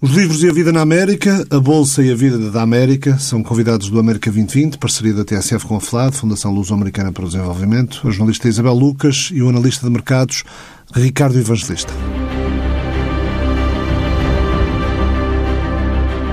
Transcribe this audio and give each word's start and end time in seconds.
Os 0.00 0.12
livros 0.12 0.44
e 0.44 0.48
a 0.48 0.52
vida 0.52 0.70
na 0.70 0.80
América, 0.80 1.44
a 1.50 1.58
Bolsa 1.58 2.04
e 2.04 2.12
a 2.12 2.14
vida 2.14 2.38
da 2.52 2.62
América, 2.62 3.18
são 3.18 3.42
convidados 3.42 3.90
do 3.90 3.98
América 3.98 4.30
2020, 4.30 4.78
parceria 4.78 5.12
da 5.12 5.24
TSF 5.24 5.66
com 5.66 5.74
a 5.74 5.80
FLAD, 5.80 6.14
Fundação 6.14 6.54
Luso-Americana 6.54 7.10
para 7.10 7.24
o 7.24 7.26
Desenvolvimento, 7.26 8.06
a 8.06 8.10
jornalista 8.12 8.46
Isabel 8.46 8.74
Lucas 8.74 9.30
e 9.32 9.42
o 9.42 9.48
analista 9.48 9.84
de 9.84 9.92
mercados 9.92 10.44
Ricardo 10.94 11.36
Evangelista. 11.36 11.92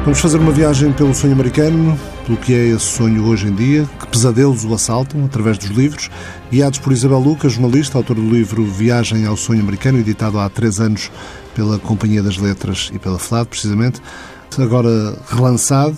Vamos 0.04 0.20
fazer 0.20 0.38
uma 0.38 0.52
viagem 0.52 0.94
pelo 0.94 1.16
sonho 1.16 1.34
americano, 1.34 2.00
pelo 2.28 2.38
que 2.38 2.54
é 2.54 2.68
esse 2.68 2.86
sonho 2.86 3.26
hoje 3.26 3.48
em 3.48 3.56
dia, 3.56 3.90
que 4.00 4.06
pesadelos 4.06 4.64
o 4.64 4.76
assaltam 4.76 5.26
através 5.26 5.58
dos 5.58 5.70
livros, 5.70 6.12
guiados 6.52 6.78
por 6.78 6.94
Isabel 6.94 7.18
Lucas, 7.18 7.54
jornalista, 7.54 7.98
autor 7.98 8.16
do 8.16 8.30
livro 8.30 8.64
Viagem 8.64 9.26
ao 9.26 9.36
Sonho 9.36 9.62
Americano, 9.62 9.98
editado 9.98 10.38
há 10.38 10.48
três 10.48 10.80
anos 10.80 11.10
pela 11.56 11.80
Companhia 11.80 12.22
das 12.22 12.38
Letras 12.38 12.92
e 12.94 13.00
pela 13.00 13.18
FLAD, 13.18 13.48
precisamente, 13.48 14.02
agora 14.60 15.18
relançado. 15.30 15.98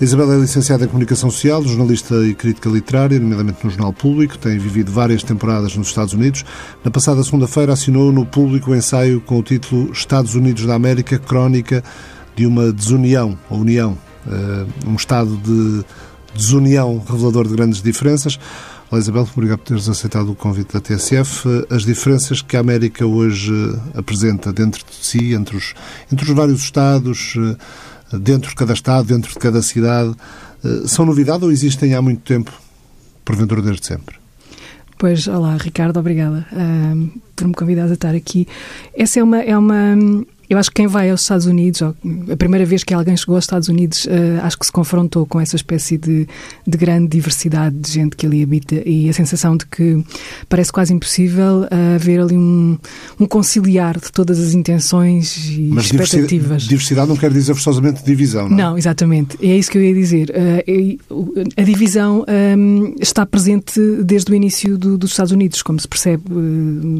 Isabel 0.00 0.32
é 0.32 0.38
licenciada 0.38 0.84
em 0.84 0.88
Comunicação 0.88 1.30
Social, 1.30 1.62
jornalista 1.62 2.14
e 2.26 2.34
crítica 2.34 2.70
literária, 2.70 3.20
nomeadamente 3.20 3.62
no 3.62 3.70
Jornal 3.70 3.92
Público, 3.92 4.38
tem 4.38 4.58
vivido 4.58 4.90
várias 4.90 5.22
temporadas 5.22 5.76
nos 5.76 5.88
Estados 5.88 6.14
Unidos. 6.14 6.44
Na 6.82 6.90
passada 6.90 7.22
segunda-feira 7.22 7.72
assinou 7.72 8.10
no 8.10 8.24
Público 8.24 8.70
o 8.70 8.74
ensaio 8.74 9.20
com 9.20 9.38
o 9.38 9.42
título 9.42 9.92
Estados 9.92 10.34
Unidos 10.34 10.64
da 10.64 10.74
América, 10.74 11.18
crónica 11.18 11.84
de 12.34 12.46
uma 12.46 12.72
desunião, 12.72 13.38
ou 13.50 13.58
união, 13.58 13.96
eh, 14.26 14.66
um 14.86 14.94
estado 14.94 15.36
de 15.36 15.84
desunião 16.34 17.04
revelador 17.06 17.46
de 17.46 17.54
grandes 17.54 17.82
diferenças. 17.82 18.38
Olá 18.90 18.98
Isabel, 18.98 19.28
obrigado 19.36 19.58
por 19.58 19.68
teres 19.68 19.88
aceitado 19.88 20.32
o 20.32 20.34
convite 20.34 20.72
da 20.72 20.80
TSF. 20.80 21.46
As 21.70 21.84
diferenças 21.84 22.42
que 22.42 22.56
a 22.56 22.60
América 22.60 23.06
hoje 23.06 23.52
apresenta 23.94 24.52
dentro 24.52 24.84
de 24.84 25.06
si, 25.06 25.32
entre 25.32 25.56
os, 25.56 25.74
entre 26.12 26.28
os 26.28 26.36
vários 26.36 26.60
Estados, 26.60 27.36
eh, 27.38 28.18
dentro 28.18 28.50
de 28.50 28.56
cada 28.56 28.72
Estado, 28.72 29.06
dentro 29.06 29.32
de 29.32 29.38
cada 29.38 29.62
cidade, 29.62 30.12
eh, 30.64 30.88
são 30.88 31.06
novidade 31.06 31.44
ou 31.44 31.52
existem 31.52 31.94
há 31.94 32.02
muito 32.02 32.22
tempo, 32.22 32.50
porventura 33.24 33.62
desde 33.62 33.86
sempre? 33.86 34.16
Pois, 34.98 35.28
olá 35.28 35.56
Ricardo, 35.56 36.00
obrigada 36.00 36.44
uh, 36.50 37.20
por 37.36 37.46
me 37.46 37.54
convidar 37.54 37.84
a 37.84 37.92
estar 37.92 38.16
aqui. 38.16 38.48
Essa 38.92 39.20
é 39.20 39.22
uma, 39.22 39.38
é 39.38 39.56
uma 39.56 39.96
eu 40.50 40.58
acho 40.58 40.68
que 40.68 40.74
quem 40.74 40.88
vai 40.88 41.08
aos 41.08 41.22
Estados 41.22 41.46
Unidos, 41.46 41.80
a 41.80 42.36
primeira 42.36 42.66
vez 42.66 42.82
que 42.82 42.92
alguém 42.92 43.16
chegou 43.16 43.36
aos 43.36 43.44
Estados 43.44 43.68
Unidos, 43.68 44.04
uh, 44.06 44.42
acho 44.42 44.58
que 44.58 44.66
se 44.66 44.72
confrontou 44.72 45.24
com 45.24 45.40
essa 45.40 45.54
espécie 45.54 45.96
de, 45.96 46.26
de, 46.66 46.76
grande 46.76 47.06
diversidade 47.06 47.76
de 47.76 47.88
gente 47.88 48.16
que 48.16 48.26
ali 48.26 48.42
habita 48.42 48.82
e 48.84 49.08
a 49.08 49.12
sensação 49.12 49.56
de 49.56 49.64
que 49.66 50.04
parece 50.48 50.72
quase 50.72 50.92
impossível 50.92 51.60
uh, 51.60 51.94
haver 51.94 52.20
ali 52.20 52.36
um, 52.36 52.76
um, 53.20 53.26
conciliar 53.26 53.96
de 54.00 54.10
todas 54.10 54.40
as 54.40 54.52
intenções 54.52 55.36
e 55.50 55.70
Mas 55.72 55.84
expectativas. 55.84 56.28
Diversidade, 56.28 56.68
diversidade 56.68 57.08
não 57.08 57.16
quer 57.16 57.30
dizer 57.30 57.54
forçosamente 57.54 58.04
divisão, 58.04 58.48
não 58.48 58.58
é? 58.58 58.62
Não, 58.62 58.76
exatamente. 58.76 59.38
É 59.40 59.56
isso 59.56 59.70
que 59.70 59.78
eu 59.78 59.82
ia 59.84 59.94
dizer. 59.94 60.30
Uh, 60.30 61.44
a 61.56 61.62
divisão 61.62 62.24
um, 62.58 62.96
está 63.00 63.24
presente 63.24 63.80
desde 64.02 64.32
o 64.32 64.34
início 64.34 64.76
do, 64.76 64.98
dos 64.98 65.12
Estados 65.12 65.30
Unidos, 65.30 65.62
como 65.62 65.78
se 65.78 65.86
percebe 65.86 66.24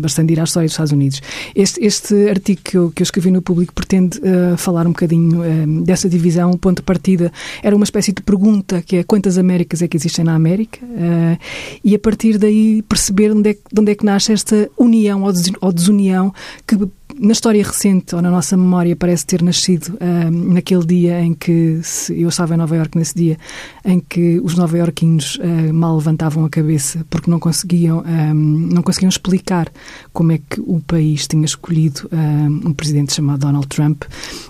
bastante 0.01 0.35
ir 0.35 0.39
à 0.39 0.45
história 0.45 0.69
dos 0.69 0.75
Estados 0.75 0.93
Unidos. 0.93 1.21
Este, 1.57 1.85
este 1.85 2.31
artigo 2.31 2.61
que 2.63 2.77
eu, 2.77 2.93
que 2.93 3.03
eu 3.03 3.05
escrevi 3.05 3.33
no 3.33 3.40
o 3.41 3.43
público 3.43 3.75
pretende 3.75 4.19
uh, 4.19 4.57
falar 4.57 4.87
um 4.87 4.91
bocadinho 4.91 5.41
uh, 5.41 5.83
dessa 5.83 6.09
divisão. 6.09 6.51
O 6.53 6.59
ponto 6.59 6.77
de 6.77 6.83
partida 6.83 7.33
era 7.63 7.75
uma 7.75 7.85
espécie 7.85 8.13
de 8.13 8.23
pergunta, 8.23 8.83
que 8.83 8.97
é 8.97 9.03
quantas 9.03 9.39
Américas 9.39 9.83
é 9.83 9.89
que 9.89 9.97
existem 9.97 10.25
na 10.25 10.35
América? 10.35 10.85
Uh, 10.85 11.39
e 11.83 11.95
a 11.95 11.99
partir 11.99 12.39
daí 12.39 12.83
perceber 12.83 13.33
onde 13.33 13.51
é, 13.51 13.53
de 13.53 13.81
onde 13.81 13.93
é 13.93 13.95
que 13.95 14.05
nasce 14.05 14.33
esta 14.33 14.71
união 14.79 15.25
ou 15.61 15.73
desunião 15.73 16.33
que 16.67 16.77
na 17.19 17.33
história 17.33 17.63
recente, 17.63 18.15
ou 18.15 18.23
na 18.23 18.31
nossa 18.31 18.57
memória, 18.57 18.95
parece 18.97 19.27
ter 19.27 19.43
nascido 19.43 19.99
naquele 20.31 20.87
dia 20.87 21.21
em 21.21 21.35
que, 21.35 21.81
se, 21.83 22.19
eu 22.19 22.29
estava 22.29 22.55
em 22.55 22.57
Nova 22.57 22.77
Iorque 22.77 22.97
nesse 22.97 23.15
dia, 23.15 23.37
em 23.85 24.01
que 24.01 24.41
os 24.41 24.55
nova-iorquinos 24.55 25.37
uh, 25.37 25.75
mal 25.75 25.97
levantavam 25.97 26.45
a 26.45 26.49
cabeça 26.49 27.05
porque 27.11 27.31
não 27.31 27.39
conseguiam, 27.39 28.03
um, 28.07 28.35
não 28.73 28.83
conseguiam 28.83 29.09
explicar 29.09 29.71
como 30.13 30.33
é 30.33 30.39
que 30.39 30.61
o 30.61 30.81
país 30.81 31.27
tinha 31.27 31.45
escolhido 31.45 32.09
um, 32.13 32.69
um 32.69 32.73
presidente 32.73 33.13
chamado 33.13 33.41
Donald 33.41 33.67
Trump. 33.69 34.05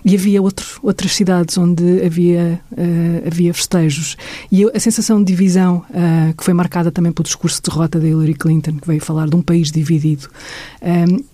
E 0.05 0.15
havia 0.15 0.41
outro, 0.41 0.67
outras 0.83 1.15
cidades 1.15 1.57
onde 1.59 2.05
havia, 2.05 2.61
uh, 2.73 3.27
havia 3.27 3.53
festejos. 3.53 4.17
E 4.51 4.65
a 4.65 4.81
sensação 4.81 5.19
de 5.19 5.27
divisão, 5.33 5.85
uh, 5.91 6.35
que 6.37 6.45
foi 6.45 6.55
marcada 6.55 6.91
também 6.91 7.13
pelo 7.13 7.25
discurso 7.25 7.61
de 7.63 7.71
derrota 7.71 8.01
da 8.01 8.09
Hillary 8.09 8.35
Clinton, 8.35 8.73
que 8.73 8.87
veio 8.87 9.01
falar 9.01 9.29
de 9.29 9.37
um 9.37 9.43
país 9.43 9.71
dividido, 9.71 10.29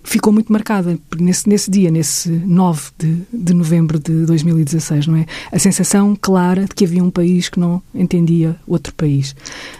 ficou 0.03 0.31
muito 0.33 0.51
marcada 0.51 0.97
nesse, 1.19 1.47
nesse 1.47 1.71
dia, 1.71 1.89
nesse 1.89 2.29
9 2.29 2.91
de, 2.97 3.21
de 3.33 3.53
novembro 3.53 3.99
de 3.99 4.25
2016, 4.25 5.07
não 5.07 5.15
é? 5.17 5.25
A 5.51 5.59
sensação 5.59 6.17
clara 6.19 6.65
de 6.65 6.75
que 6.75 6.85
havia 6.85 7.03
um 7.03 7.09
país 7.09 7.49
que 7.49 7.59
não 7.59 7.81
entendia 7.93 8.55
outro 8.67 8.93
país. 8.93 9.35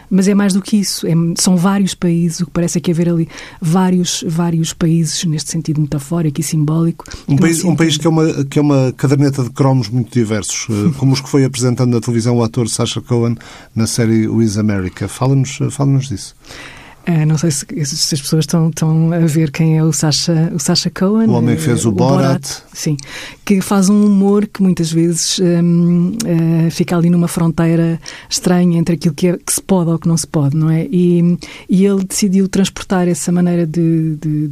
Mas 0.10 0.28
é 0.28 0.34
mais 0.34 0.54
do 0.54 0.62
que 0.62 0.78
isso, 0.78 1.06
é, 1.06 1.12
são 1.38 1.58
vários 1.58 1.94
países, 1.94 2.40
o 2.40 2.46
que 2.46 2.52
parece 2.52 2.78
é 2.78 2.82
que 2.82 2.92
haver 2.92 3.10
ali 3.10 3.28
vários, 3.62 4.24
vários 4.28 4.74
países, 4.74 5.24
neste 5.26 5.52
sentido 5.52 5.82
metafórico 5.82 6.40
e 6.40 6.44
simbólico. 6.44 7.06
Um 7.28 7.36
país, 7.36 7.64
um 7.64 7.76
país 7.76 7.98
que, 7.98 8.08
é 8.08 8.10
uma, 8.10 8.46
que 8.46 8.60
é 8.60 8.62
uma 8.62 8.94
caderneta 8.96 9.44
de 9.44 9.50
cromos 9.50 9.90
muito 9.90 10.12
diversos, 10.12 10.68
eh, 10.70 10.94
como 10.98 11.14
os 11.14 11.22
que 11.22 11.30
foi 11.30 11.44
apresentando 11.44 11.94
na 11.94 12.02
televisão 12.02 12.38
o 12.38 12.44
ator 12.44 12.70
Sacha 12.70 13.02
Cohen 13.02 13.38
na 13.76 13.86
série 13.86 14.28
With 14.28 14.58
America. 14.58 15.08
Fala-nos 15.08 15.60
fala 15.72 15.98
disso. 16.00 16.36
Uh, 17.08 17.26
não 17.26 17.38
sei 17.38 17.52
se, 17.52 17.66
se, 17.86 18.16
as 18.16 18.22
pessoas 18.22 18.44
estão, 18.44 18.68
estão 18.68 19.14
a 19.14 19.20
ver 19.20 19.50
quem 19.50 19.78
é 19.78 19.84
o 19.84 19.94
Sacha, 19.94 20.52
o 20.54 20.60
Sacha 20.60 20.90
Cohen. 20.90 21.30
O 21.30 21.34
homem 21.34 21.56
que 21.56 21.62
fez 21.62 21.86
o, 21.86 21.90
o 21.90 21.92
Borat. 21.94 22.18
Borat. 22.18 22.46
Sim, 22.74 22.98
que 23.46 23.62
faz 23.62 23.88
um 23.88 24.06
humor 24.06 24.46
que 24.46 24.62
muitas 24.62 24.92
vezes 24.92 25.40
um, 25.40 26.10
uh, 26.10 26.70
fica 26.70 26.98
ali 26.98 27.10
numa 27.10 27.30
fronteira 27.30 27.98
estranha 28.30 28.78
entre 28.78 28.96
aquilo 28.96 29.16
que, 29.16 29.28
é, 29.28 29.38
que, 29.38 29.54
se 29.54 29.62
pode 29.62 29.90
ou 29.90 29.98
que 29.98 30.08
não 30.08 30.18
se 30.18 30.28
pode, 30.28 30.58
não 30.58 30.70
é? 30.70 30.86
E, 30.92 31.38
e 31.70 31.86
ele 31.86 32.04
decidiu 32.04 32.50
transportar 32.50 33.08
essa 33.08 33.32
maneira 33.32 33.66
de, 33.66 34.18
de 34.18 34.52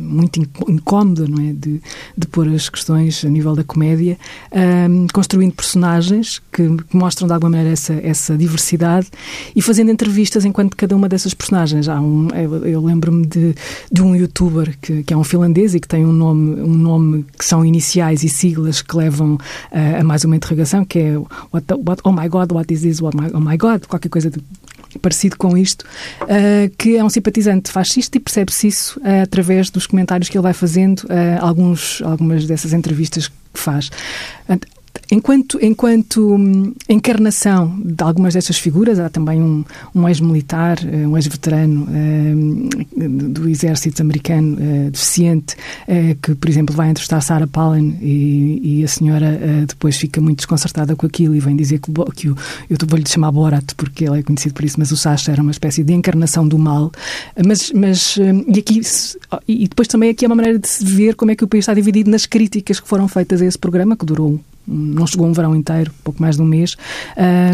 muito 0.00 0.40
incómoda, 0.68 1.26
não 1.28 1.42
é? 1.42 1.52
De, 1.52 1.80
de 2.16 2.26
pôr 2.26 2.48
as 2.48 2.68
questões 2.68 3.24
a 3.24 3.28
nível 3.28 3.54
da 3.54 3.62
comédia, 3.62 4.18
um, 4.52 5.06
construindo 5.12 5.52
personagens 5.52 6.40
que, 6.52 6.62
que, 6.76 6.96
mostram 6.96 7.26
de 7.26 7.34
alguma 7.34 7.50
maneira 7.50 7.72
essa, 7.72 7.94
essa 7.94 8.36
diversidade 8.36 9.08
e 9.54 9.62
fazendo 9.62 9.90
entrevistas 9.90 10.44
enquanto 10.44 10.76
cada 10.76 10.96
uma 10.96 11.08
dessas 11.08 11.34
personagens. 11.34 11.88
Há 11.88 12.00
um, 12.00 12.28
eu, 12.30 12.66
eu 12.66 12.84
lembro-me 12.84 13.26
de, 13.26 13.54
de 13.90 14.02
um 14.02 14.14
youtuber 14.16 14.76
que, 14.80 15.02
que 15.02 15.14
é 15.14 15.16
um 15.16 15.24
finlandês 15.24 15.74
e 15.74 15.80
que 15.80 15.88
tem 15.88 16.04
um 16.04 16.12
nome, 16.12 16.60
um 16.60 16.74
nome 16.74 17.26
que 17.38 17.44
são 17.44 17.64
iniciais 17.64 18.24
e 18.24 18.28
siglas 18.28 18.82
que 18.82 18.96
levam 18.96 19.34
uh, 19.34 20.00
a 20.00 20.04
mais 20.04 20.24
uma 20.24 20.36
interrogação, 20.36 20.84
que 20.84 20.98
é 20.98 21.18
what, 21.52 21.66
the, 21.66 21.74
what, 21.74 22.00
Oh 22.04 22.12
my 22.12 22.28
God, 22.28 22.52
what 22.52 22.72
is 22.72 22.82
this? 22.82 23.00
What 23.00 23.16
my, 23.16 23.30
oh 23.32 23.40
my 23.40 23.56
God, 23.56 23.86
qualquer 23.86 24.08
coisa 24.08 24.30
de, 24.30 24.42
parecido 24.98 25.36
com 25.36 25.56
isto, 25.56 25.84
uh, 26.22 26.70
que 26.76 26.96
é 26.96 27.04
um 27.04 27.10
simpatizante 27.10 27.70
fascista 27.70 28.16
e 28.16 28.20
percebe-se 28.20 28.68
isso 28.68 29.00
uh, 29.00 29.22
através 29.22 29.70
dos 29.70 29.86
comentários 29.86 30.28
que 30.28 30.36
ele 30.36 30.42
vai 30.42 30.52
fazendo, 30.52 31.00
uh, 31.00 31.40
alguns, 31.40 32.02
algumas 32.02 32.46
dessas 32.46 32.72
entrevistas 32.72 33.28
que 33.28 33.34
faz. 33.54 33.90
Enquanto, 35.10 35.58
enquanto 35.60 36.36
hum, 36.36 36.72
encarnação 36.88 37.76
de 37.84 38.02
algumas 38.02 38.34
destas 38.34 38.58
figuras, 38.58 39.00
há 39.00 39.08
também 39.08 39.42
um, 39.42 39.64
um 39.92 40.08
ex-militar, 40.08 40.78
eh, 40.84 41.06
um 41.06 41.16
ex-veterano 41.16 41.88
uh, 41.88 43.28
do 43.28 43.48
exército 43.48 44.02
americano 44.02 44.56
uh, 44.56 44.90
deficiente, 44.90 45.56
que, 46.22 46.34
por 46.34 46.48
exemplo, 46.48 46.74
vai 46.74 46.90
entrevistar 46.90 47.20
Sarah 47.20 47.46
Palin 47.46 47.96
e, 48.00 48.80
e 48.80 48.84
a 48.84 48.88
senhora 48.88 49.38
depois 49.66 49.96
fica 49.96 50.20
muito 50.20 50.38
desconcertada 50.38 50.94
com 50.94 51.06
aquilo 51.06 51.34
e 51.34 51.40
vem 51.40 51.56
dizer 51.56 51.80
que, 51.80 51.90
que 52.14 52.28
o, 52.28 52.36
eu 52.68 52.76
vou-lhe 52.86 53.08
chamar 53.08 53.32
Borat 53.32 53.74
porque 53.76 54.04
ele 54.04 54.20
é 54.20 54.22
conhecido 54.22 54.54
por 54.54 54.64
isso, 54.64 54.76
mas 54.78 54.92
o 54.92 54.96
Sasha 54.96 55.32
era 55.32 55.42
uma 55.42 55.50
espécie 55.50 55.82
de 55.82 55.92
encarnação 55.92 56.46
do 56.46 56.58
mal. 56.58 56.92
Mas, 57.44 57.72
mas 57.72 58.16
e 58.16 58.58
aqui 58.58 58.80
e 59.48 59.68
depois 59.68 59.88
também 59.88 60.10
aqui 60.10 60.24
é 60.24 60.28
uma 60.28 60.36
maneira 60.36 60.58
de 60.58 60.68
se 60.68 60.84
ver 60.84 61.14
como 61.14 61.30
é 61.30 61.36
que 61.36 61.44
o 61.44 61.48
país 61.48 61.62
está 61.62 61.74
dividido 61.74 62.10
nas 62.10 62.26
críticas 62.26 62.78
que 62.78 62.88
foram 62.88 63.08
feitas 63.08 63.42
a 63.42 63.46
esse 63.46 63.58
programa, 63.58 63.96
que 63.96 64.06
durou 64.06 64.40
não 64.70 65.06
chegou 65.06 65.26
um 65.26 65.32
verão 65.32 65.54
inteiro, 65.54 65.92
pouco 66.04 66.22
mais 66.22 66.36
de 66.36 66.42
um 66.42 66.46
mês, 66.46 66.76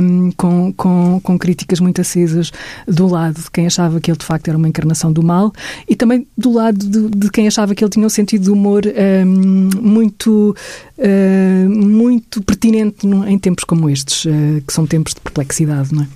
um, 0.02 0.30
com, 0.32 0.72
com, 0.72 1.20
com, 1.22 1.38
críticas 1.38 1.80
muito 1.80 2.00
acesas 2.00 2.52
do 2.86 3.06
lado 3.06 3.40
de 3.40 3.50
quem 3.50 3.66
achava 3.66 4.00
que 4.00 4.10
ele 4.10 4.18
de 4.18 4.24
facto 4.24 4.48
era 4.48 4.58
uma 4.58 4.68
encarnação 4.68 5.12
do 5.12 5.22
mal 5.22 5.52
e 5.88 5.96
também 5.96 6.26
do 6.36 6.52
lado 6.52 6.78
de, 6.78 7.08
de 7.08 7.30
quem 7.30 7.48
achava 7.48 7.74
que 7.74 7.82
ele 7.82 7.90
tinha 7.90 8.06
um 8.06 8.10
sentido 8.10 8.44
de 8.44 8.50
humor 8.50 8.82
um, 8.86 9.70
muito, 9.80 10.54
uh, 10.98 11.70
muito 11.70 12.42
pertinente 12.42 13.06
em 13.06 13.38
tempos 13.38 13.64
como 13.64 13.88
estes, 13.88 14.24
uh, 14.24 14.62
que 14.66 14.72
são 14.72 14.86
tempos 14.86 15.14
de 15.14 15.20
perplexidade, 15.20 15.94
não 15.94 16.02
é? 16.02 16.06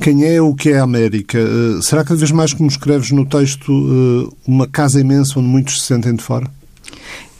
Quem 0.00 0.24
é 0.24 0.42
o 0.42 0.52
que 0.54 0.70
é 0.70 0.80
a 0.80 0.82
América? 0.82 1.38
Uh, 1.38 1.80
será 1.80 2.02
cada 2.02 2.16
vez 2.16 2.32
mais, 2.32 2.52
como 2.52 2.68
escreves 2.68 3.12
no 3.12 3.24
texto, 3.24 4.32
uma 4.46 4.66
casa 4.66 5.00
imensa 5.00 5.38
onde 5.38 5.48
muitos 5.48 5.80
se 5.80 5.86
sentem 5.86 6.14
de 6.14 6.22
fora? 6.22 6.50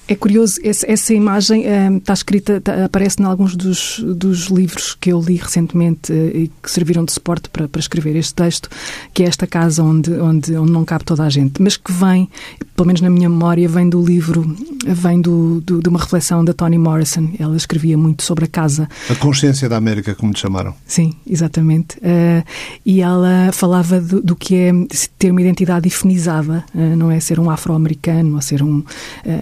É 0.06 0.14
curioso, 0.14 0.60
essa, 0.62 1.14
imagem 1.14 1.64
um, 1.66 1.96
está 1.96 2.12
escrita, 2.12 2.58
está, 2.58 2.84
aparece 2.84 3.22
em 3.22 3.24
alguns 3.24 3.56
dos, 3.56 4.00
dos 4.00 4.46
livros 4.48 4.94
que 4.94 5.10
eu 5.10 5.20
li 5.20 5.36
recentemente 5.36 6.12
uh, 6.12 6.36
e 6.36 6.50
que 6.62 6.70
serviram 6.70 7.06
de 7.06 7.12
suporte 7.12 7.48
para, 7.48 7.66
para 7.66 7.80
escrever 7.80 8.14
este 8.14 8.34
texto, 8.34 8.68
que 9.14 9.22
é 9.22 9.26
esta 9.26 9.46
casa 9.46 9.82
onde, 9.82 10.12
onde, 10.12 10.54
onde 10.56 10.72
não 10.72 10.84
cabe 10.84 11.04
toda 11.04 11.24
a 11.24 11.30
gente, 11.30 11.62
mas 11.62 11.78
que 11.78 11.90
vem 11.90 12.28
pelo 12.74 12.86
menos 12.86 13.00
na 13.00 13.08
minha 13.08 13.28
memória, 13.28 13.68
vem 13.68 13.88
do 13.88 14.04
livro, 14.04 14.44
vem 14.84 15.20
do, 15.20 15.60
do, 15.60 15.80
de 15.80 15.88
uma 15.88 15.98
reflexão 15.98 16.44
da 16.44 16.52
Toni 16.52 16.76
Morrison. 16.76 17.30
Ela 17.38 17.56
escrevia 17.56 17.96
muito 17.96 18.22
sobre 18.22 18.44
a 18.44 18.48
casa. 18.48 18.88
A 19.08 19.14
consciência 19.14 19.68
da 19.68 19.76
América, 19.76 20.14
como 20.14 20.32
lhe 20.32 20.38
chamaram. 20.38 20.74
Sim, 20.86 21.12
exatamente. 21.28 21.96
Uh, 21.98 22.44
e 22.84 23.00
ela 23.00 23.50
falava 23.52 24.00
do, 24.00 24.20
do, 24.20 24.34
que 24.34 24.56
é 24.56 24.72
ter 25.18 25.30
uma 25.30 25.40
identidade 25.40 25.88
definizada, 25.88 26.64
uh, 26.74 26.96
não 26.96 27.10
é 27.10 27.20
ser 27.20 27.38
um 27.38 27.48
afro-americano 27.48 28.34
ou 28.34 28.42
ser 28.42 28.62
um, 28.62 28.78
uh, 28.78 28.84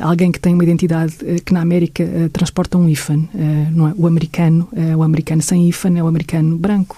alguém 0.01 0.31
que 0.31 0.39
tem 0.39 0.53
uma 0.53 0.63
identidade 0.63 1.15
que 1.45 1.55
na 1.55 1.63
América 1.63 2.05
transporta 2.33 2.77
um 2.77 2.89
hífen. 2.89 3.29
não 3.71 3.89
é? 3.89 3.95
O 3.97 4.07
americano, 4.07 4.69
o 4.97 5.03
americano 5.03 5.43
sem 5.43 5.69
hífen 5.69 5.99
é 5.99 6.03
o 6.03 6.07
americano 6.07 6.57
branco, 6.57 6.97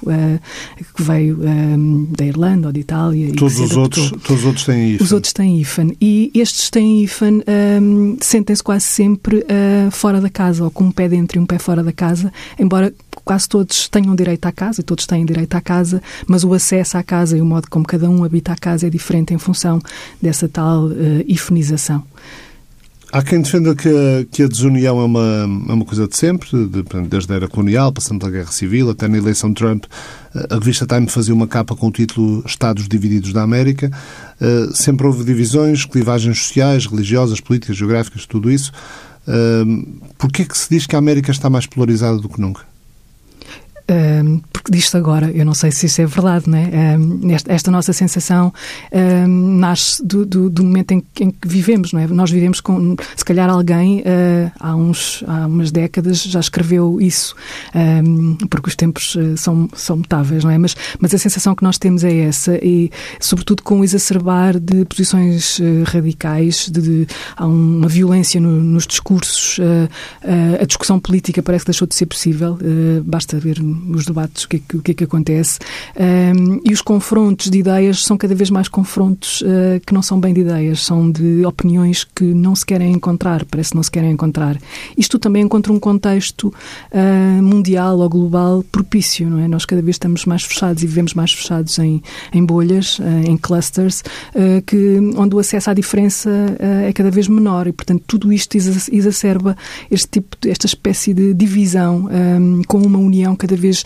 que 0.97 1.03
veio 1.03 1.39
da 2.17 2.25
Irlanda 2.25 2.69
ou 2.69 2.73
de 2.73 2.81
Itália. 2.81 3.33
Todos 3.35 3.59
os, 3.59 3.77
outros, 3.77 4.11
todos 4.11 4.41
os 4.41 4.45
outros 4.45 4.65
têm 4.65 4.91
hífen. 4.91 5.05
Os 5.05 5.13
outros 5.13 5.33
têm 5.33 5.61
hífen. 5.61 5.97
E 6.01 6.24
estes 6.35 6.71
têm 6.71 7.03
hífen 7.03 7.43
um, 7.81 8.17
sentem-se 8.21 8.63
quase 8.63 8.85
sempre 8.85 9.39
uh, 9.39 9.91
fora 9.91 10.21
da 10.21 10.31
casa, 10.31 10.65
ou 10.65 10.71
com 10.71 10.85
um 10.85 10.93
pé 10.93 11.09
dentro 11.09 11.39
e 11.39 11.41
um 11.41 11.47
pé 11.47 11.59
fora 11.59 11.83
da 11.83 11.93
casa, 11.93 12.33
embora 12.59 12.93
quase 13.25 13.49
todos 13.49 13.89
tenham 13.89 14.15
direito 14.15 14.47
à 14.47 14.53
casa, 14.53 14.81
e 14.81 14.85
todos 14.85 15.07
têm 15.07 15.25
direito 15.25 15.55
à 15.55 15.61
casa, 15.61 16.03
mas 16.27 16.45
o 16.45 16.53
acesso 16.53 16.99
à 16.99 17.03
casa 17.03 17.37
e 17.37 17.41
o 17.41 17.47
modo 17.47 17.69
como 17.71 17.85
cada 17.85 18.09
um 18.09 18.23
habita 18.25 18.53
a 18.53 18.57
casa 18.57 18.87
é 18.87 18.91
diferente 18.91 19.33
em 19.35 19.39
função 19.39 19.81
dessa 20.21 20.49
tal 20.49 20.87
uh. 20.87 21.25
Há 23.15 23.23
quem 23.23 23.41
defenda 23.41 23.77
que 23.77 23.89
a, 23.89 24.25
que 24.29 24.43
a 24.43 24.49
desunião 24.49 25.01
é 25.01 25.05
uma, 25.05 25.21
é 25.69 25.73
uma 25.73 25.85
coisa 25.85 26.09
de 26.09 26.17
sempre, 26.17 26.49
de, 26.67 26.83
desde 27.09 27.33
a 27.33 27.37
era 27.37 27.47
colonial, 27.47 27.93
passando 27.93 28.19
pela 28.19 28.33
Guerra 28.33 28.51
Civil, 28.51 28.91
até 28.91 29.07
na 29.07 29.17
eleição 29.17 29.51
de 29.51 29.55
Trump. 29.55 29.85
A 30.51 30.55
revista 30.55 30.85
Time 30.85 31.09
fazia 31.09 31.33
uma 31.33 31.47
capa 31.47 31.77
com 31.77 31.87
o 31.87 31.93
título 31.93 32.43
Estados 32.45 32.89
Divididos 32.89 33.33
da 33.33 33.43
América. 33.43 33.89
Uh, 34.41 34.77
sempre 34.77 35.07
houve 35.07 35.23
divisões, 35.23 35.85
clivagens 35.85 36.41
sociais, 36.41 36.87
religiosas, 36.87 37.39
políticas, 37.39 37.77
geográficas, 37.77 38.27
tudo 38.27 38.51
isso. 38.51 38.73
Uh, 39.29 40.29
que 40.33 40.59
se 40.59 40.69
diz 40.69 40.85
que 40.85 40.97
a 40.97 40.99
América 40.99 41.31
está 41.31 41.49
mais 41.49 41.67
polarizada 41.67 42.19
do 42.19 42.29
que 42.29 42.41
nunca? 42.41 42.63
Um, 43.87 44.41
porque 44.51 44.73
disto 44.73 44.97
agora, 44.97 45.31
eu 45.31 45.45
não 45.45 45.53
sei 45.53 45.71
se 45.71 45.85
isso 45.85 46.01
é 46.01 46.07
verdade, 46.07 46.49
não 46.49 46.57
é? 46.57 46.97
Um, 46.97 47.31
esta, 47.31 47.53
esta, 47.53 47.71
nossa 47.71 47.93
sensação 47.93 48.51
um, 48.91 49.59
nasce 49.59 50.03
do, 50.03 50.25
do, 50.25 50.49
do 50.49 50.65
momento 50.65 50.93
em, 50.93 51.05
em, 51.21 51.31
que 51.31 51.47
vivemos, 51.47 51.93
não 51.93 52.01
é? 52.01 52.07
Nós 52.07 52.31
vivemos 52.31 52.63
com, 52.63 52.97
se 53.15 53.25
calhar 53.25 53.51
alguém 53.51 54.01
uh, 54.01 54.51
há, 54.59 54.75
uns, 54.75 55.23
há 55.27 55.47
umas 55.47 55.71
décadas 55.71 56.23
já 56.23 56.41
escreveu 56.41 56.99
isso, 56.99 57.35
porque 58.49 58.71
os 58.71 58.75
tempos 58.75 59.17
uh, 59.17 59.37
são, 59.37 59.69
são 59.75 59.99
mutáveis, 59.99 60.45
não 60.45 60.51
é? 60.51 60.57
Mas, 60.57 60.75
mas 60.99 61.13
a 61.13 61.19
sensação 61.19 61.55
que 61.55 61.63
nós 61.63 61.77
temos 61.77 62.03
é 62.03 62.21
essa, 62.21 62.57
e 62.65 62.91
sobretudo 63.21 63.63
com 63.63 63.81
o 63.81 63.85
exacerbar 63.85 64.59
de 64.59 64.87
posições 64.87 65.59
uh, 65.59 65.83
radicais, 65.85 66.71
de, 66.71 66.81
de, 66.81 67.07
há 67.37 67.47
uma 67.47 67.89
violência 67.89 68.41
no, 68.41 68.63
nos 68.63 68.87
discursos, 68.87 69.61
a 70.61 70.65
discussão 70.65 70.99
política 70.99 71.43
parece 71.43 71.65
que 71.65 71.71
deixou 71.71 71.87
de 71.87 71.95
ser 71.95 72.07
possível, 72.07 72.59
basta 73.05 73.39
ver 73.39 73.59
os 73.91 74.05
debates, 74.05 74.45
o 74.45 74.49
que 74.49 74.57
é 74.57 74.61
que, 74.67 74.77
o 74.77 74.83
que, 74.83 74.91
é 74.93 74.95
que 74.95 75.05
acontece. 75.05 75.59
Um, 75.97 76.61
e 76.65 76.73
os 76.73 76.81
confrontos 76.81 77.51
de 77.51 77.59
ideias 77.59 78.05
são 78.05 78.17
cada 78.17 78.35
vez 78.35 78.51
mais 78.51 78.69
confrontos 78.69 79.41
uh, 79.43 79.81
que 79.87 79.93
não 79.93 80.03
são 80.03 80.21
bem 80.21 80.33
de 80.33 80.41
ideias, 80.41 80.85
são 80.85 81.11
de 81.11 81.45
opiniões 81.45 82.05
que 82.05 82.25
não 82.25 82.55
se 82.55 82.65
querem 82.65 82.93
encontrar, 82.93 83.45
parece 83.45 83.71
que 83.71 83.77
não 83.77 83.83
se 83.83 83.91
querem 83.91 84.11
encontrar. 84.11 84.59
Isto 84.97 85.19
também 85.19 85.43
encontra 85.43 85.73
um 85.73 85.81
contexto 85.81 86.49
uh, 86.93 87.43
mundial 87.43 87.99
ou 87.99 88.09
global 88.09 88.65
propício, 88.71 89.29
não 89.29 89.39
é? 89.39 89.49
Nós 89.49 89.65
cada 89.65 89.83
vez 89.83 89.97
estamos 89.97 90.25
mais 90.25 90.43
fechados 90.43 90.83
e 90.83 90.87
vivemos 90.87 91.15
mais 91.15 91.33
fechados 91.33 91.79
em, 91.79 92.03
em 92.33 92.45
bolhas, 92.45 92.99
uh, 92.99 93.05
em 93.27 93.37
clusters, 93.37 94.03
que, 94.67 94.99
onde 95.17 95.35
o 95.35 95.39
acesso 95.39 95.71
à 95.71 95.75
diferença 95.75 96.31
é 96.61 96.93
cada 96.93 97.11
vez 97.11 97.29
menor 97.29 97.67
e, 97.67 97.73
portanto, 97.73 98.03
tudo 98.07 98.33
isto 98.33 98.57
exacerba 98.57 99.57
este 99.91 100.09
tipo, 100.09 100.37
esta 100.47 100.67
espécie 100.67 101.15
de 101.15 101.35
divisão 101.35 102.09
um, 102.11 102.63
com 102.67 102.79
uma 102.79 102.99
união 102.99 103.35
cada 103.37 103.57
vez 103.57 103.64
vez 103.65 103.85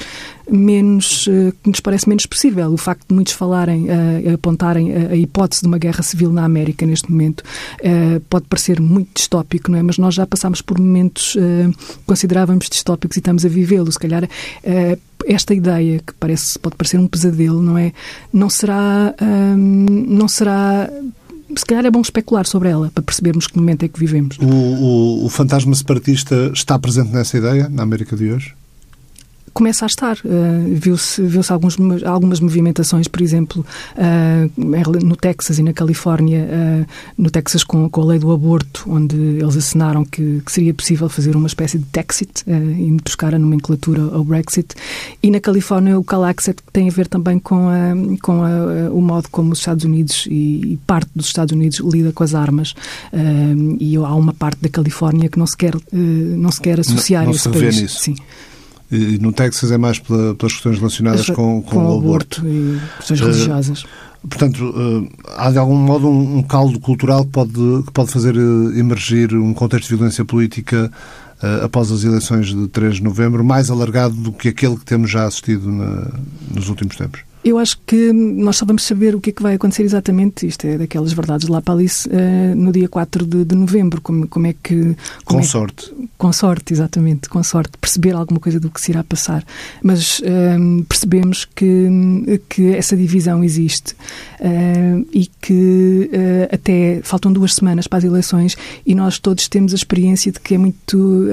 menos, 0.50 1.28
eh, 1.28 1.52
que 1.62 1.70
nos 1.70 1.80
parece 1.80 2.08
menos 2.08 2.26
possível. 2.26 2.72
O 2.72 2.76
facto 2.76 3.06
de 3.08 3.14
muitos 3.14 3.32
falarem, 3.34 3.84
uh, 3.84 4.34
apontarem 4.34 4.94
a, 4.94 5.14
hipótese 5.14 5.62
de 5.62 5.68
uma 5.68 5.78
guerra 5.78 6.02
civil 6.02 6.32
na 6.32 6.44
América 6.44 6.86
neste 6.86 7.10
momento 7.10 7.40
uh, 7.40 8.20
pode 8.30 8.46
parecer 8.46 8.80
muito 8.80 9.10
distópico, 9.14 9.70
não 9.70 9.78
é? 9.78 9.82
Mas 9.82 9.98
nós 9.98 10.14
já 10.14 10.26
passámos 10.26 10.62
por 10.62 10.78
momentos 10.78 11.36
considerávamos 12.06 12.68
distópicos 12.68 13.16
e 13.16 13.20
estamos 13.20 13.44
a 13.44 13.48
vivê-lo. 13.48 13.90
Se 13.90 13.98
calhar 13.98 14.28
esta 15.26 15.54
ideia 15.54 15.98
que 15.98 16.12
parece 16.14 16.58
pode 16.58 16.76
parecer 16.76 16.98
um 16.98 17.06
pesadelo, 17.06 17.62
não 17.62 17.76
é? 17.76 17.92
Não 18.32 18.48
será, 18.48 19.14
não 19.56 20.28
será 20.28 20.90
se 21.56 21.64
calhar 21.64 21.84
é 21.86 21.90
bom 21.90 22.00
especular 22.00 22.46
sobre 22.46 22.68
ela 22.68 22.90
para 22.94 23.02
percebermos 23.02 23.46
que 23.46 23.56
momento 23.56 23.82
é 23.82 23.88
que 23.88 23.98
vivemos. 23.98 24.36
O, 24.38 24.44
o, 24.44 25.26
o 25.26 25.28
fantasma 25.28 25.74
separatista 25.74 26.50
está 26.52 26.78
presente 26.78 27.10
nessa 27.10 27.38
ideia 27.38 27.68
na 27.68 27.82
América 27.82 28.16
de 28.16 28.30
hoje? 28.32 28.54
Começa 29.58 29.84
a 29.84 29.88
estar. 29.88 30.16
Uh, 30.18 30.74
Viu-se 30.74 31.20
viu 31.20 31.42
algumas 32.06 32.38
movimentações, 32.38 33.08
por 33.08 33.20
exemplo, 33.20 33.66
uh, 33.96 35.04
no 35.04 35.16
Texas 35.16 35.58
e 35.58 35.64
na 35.64 35.72
Califórnia, 35.72 36.46
uh, 36.46 36.86
no 37.18 37.28
Texas 37.28 37.64
com, 37.64 37.90
com, 37.90 38.02
a 38.02 38.04
lei 38.04 38.20
do 38.20 38.30
aborto, 38.30 38.84
onde 38.86 39.16
eles 39.16 39.56
assinaram 39.56 40.04
que, 40.04 40.40
que 40.46 40.52
seria 40.52 40.72
possível 40.72 41.08
fazer 41.08 41.34
uma 41.34 41.48
espécie 41.48 41.76
de 41.76 41.84
Texit 41.86 42.44
e 42.46 42.96
buscar 43.04 43.34
a 43.34 43.38
nomenclatura 43.38 44.02
ao 44.14 44.22
Brexit. 44.22 44.76
E 45.20 45.28
na 45.28 45.40
Califórnia 45.40 45.98
o 45.98 46.04
Calaxet 46.04 46.58
tem 46.72 46.88
a 46.88 46.92
ver 46.92 47.08
também 47.08 47.40
com, 47.40 47.68
a, 47.68 47.94
com 48.22 48.44
a, 48.44 48.90
o 48.92 49.00
modo 49.00 49.28
como 49.30 49.52
os 49.52 49.58
Estados 49.58 49.84
Unidos 49.84 50.26
e, 50.30 50.74
e, 50.74 50.78
parte 50.86 51.10
dos 51.16 51.26
Estados 51.26 51.52
Unidos 51.52 51.80
lida 51.80 52.12
com 52.12 52.22
as 52.22 52.34
armas. 52.34 52.74
e 53.80 53.96
há 53.96 54.14
uma 54.14 54.32
parte 54.32 54.60
da 54.62 54.68
Califórnia 54.68 55.28
que 55.28 55.38
não 55.38 55.46
se 55.46 55.56
quer, 55.56 55.74
não 55.92 56.52
se 56.52 56.60
quer 56.60 56.78
associar 56.78 57.24
não, 57.24 57.30
não 57.30 57.32
a 57.32 57.36
esse 57.36 57.48
país. 57.48 57.82
Nisso. 57.82 58.00
Sim. 58.00 58.14
E 58.90 59.18
no 59.18 59.32
Texas 59.32 59.70
é 59.70 59.76
mais 59.76 59.98
pela, 59.98 60.34
pelas 60.34 60.52
questões 60.54 60.78
relacionadas 60.78 61.26
com, 61.26 61.62
com, 61.62 61.62
com 61.62 61.94
o 61.94 61.98
aborto. 61.98 62.42
e 62.46 62.80
questões 62.96 63.20
religiosas. 63.20 63.82
Uh, 63.82 64.28
portanto, 64.28 64.64
uh, 64.64 65.08
há 65.36 65.50
de 65.50 65.58
algum 65.58 65.76
modo 65.76 66.08
um, 66.08 66.42
caldo 66.42 66.80
cultural 66.80 67.24
que 67.24 67.30
pode, 67.30 67.82
que 67.84 67.92
pode 67.92 68.10
fazer 68.10 68.36
uh, 68.36 68.78
emergir 68.78 69.34
um 69.34 69.52
contexto 69.52 69.88
de 69.88 69.96
violência 69.96 70.24
política 70.24 70.90
após 71.62 71.92
as 71.92 72.02
eleições 72.02 72.48
de 72.48 72.66
3 72.66 72.96
de 72.96 73.02
novembro, 73.04 73.44
mais 73.44 73.70
alargado 73.70 74.12
do 74.12 74.32
que 74.32 74.48
aquele 74.48 74.76
que 74.76 74.84
temos 74.84 75.08
já 75.08 75.24
assistido 75.24 75.70
na, 75.70 76.10
nos 76.52 76.68
últimos 76.68 76.96
tempos. 76.96 77.27
Eu 77.44 77.56
acho 77.56 77.78
que 77.86 78.12
nós 78.12 78.56
só 78.56 78.66
vamos 78.66 78.82
saber 78.82 79.14
o 79.14 79.20
que 79.20 79.30
é 79.30 79.32
que 79.32 79.42
vai 79.42 79.54
acontecer 79.54 79.84
exatamente, 79.84 80.46
isto 80.46 80.66
é 80.66 80.76
daquelas 80.76 81.12
verdades 81.12 81.46
lá 81.46 81.62
para 81.62 81.74
Alice, 81.74 82.08
uh, 82.08 82.56
no 82.56 82.72
dia 82.72 82.88
4 82.88 83.24
de, 83.24 83.44
de 83.44 83.54
novembro, 83.54 84.00
como, 84.00 84.26
como 84.26 84.46
é 84.48 84.54
que... 84.60 84.96
Como 85.24 85.38
com 85.38 85.40
é 85.40 85.42
sorte. 85.42 85.92
com 86.16 86.32
sorte, 86.32 86.72
exatamente, 86.72 87.28
com 87.28 87.42
sorte, 87.42 87.78
perceber 87.78 88.14
alguma 88.14 88.40
coisa 88.40 88.58
do 88.58 88.68
que 88.70 88.80
se 88.80 88.90
irá 88.90 89.04
passar. 89.04 89.44
Mas 89.82 90.18
uh, 90.18 90.84
percebemos 90.88 91.44
que, 91.44 92.40
que 92.48 92.74
essa 92.74 92.96
divisão 92.96 93.44
existe 93.44 93.92
uh, 94.40 95.06
e 95.12 95.26
que 95.40 96.10
até 96.52 97.00
faltam 97.02 97.32
duas 97.32 97.54
semanas 97.54 97.86
para 97.86 97.98
as 97.98 98.04
eleições 98.04 98.56
e 98.84 98.94
nós 98.94 99.18
todos 99.18 99.48
temos 99.48 99.72
a 99.72 99.76
experiência 99.76 100.32
de 100.32 100.40
que 100.40 100.54
é 100.54 100.58
muito... 100.58 101.26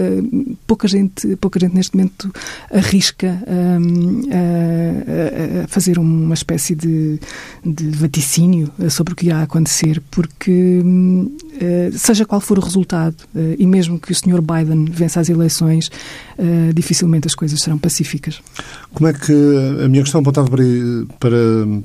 pouca, 0.67 0.87
gente, 0.87 1.35
pouca 1.37 1.59
gente 1.59 1.73
neste 1.73 1.95
momento 1.95 2.31
arrisca 2.71 3.41
a 5.63 5.67
fazer 5.67 5.94
fazer 5.95 5.99
uma 5.99 6.33
espécie 6.33 6.75
de, 6.75 7.19
de 7.65 7.89
vaticínio 7.91 8.69
eh, 8.79 8.89
sobre 8.89 9.13
o 9.13 9.15
que 9.15 9.27
irá 9.27 9.41
acontecer, 9.41 10.01
porque 10.11 10.83
eh, 11.59 11.89
seja 11.93 12.25
qual 12.25 12.41
for 12.41 12.57
o 12.59 12.61
resultado, 12.61 13.15
eh, 13.35 13.55
e 13.59 13.65
mesmo 13.65 13.99
que 13.99 14.11
o 14.11 14.15
Sr. 14.15 14.41
Biden 14.41 14.85
vença 14.85 15.19
as 15.19 15.29
eleições, 15.29 15.89
dificilmente 16.73 17.27
as 17.27 17.35
coisas 17.35 17.61
serão 17.61 17.77
pacíficas. 17.77 18.41
Como 18.93 19.07
é 19.07 19.13
que 19.13 19.33
a 19.83 19.87
minha 19.87 20.03
questão 20.03 20.19
apontava 20.19 20.49
para, 20.49 20.63
para, 21.17 21.37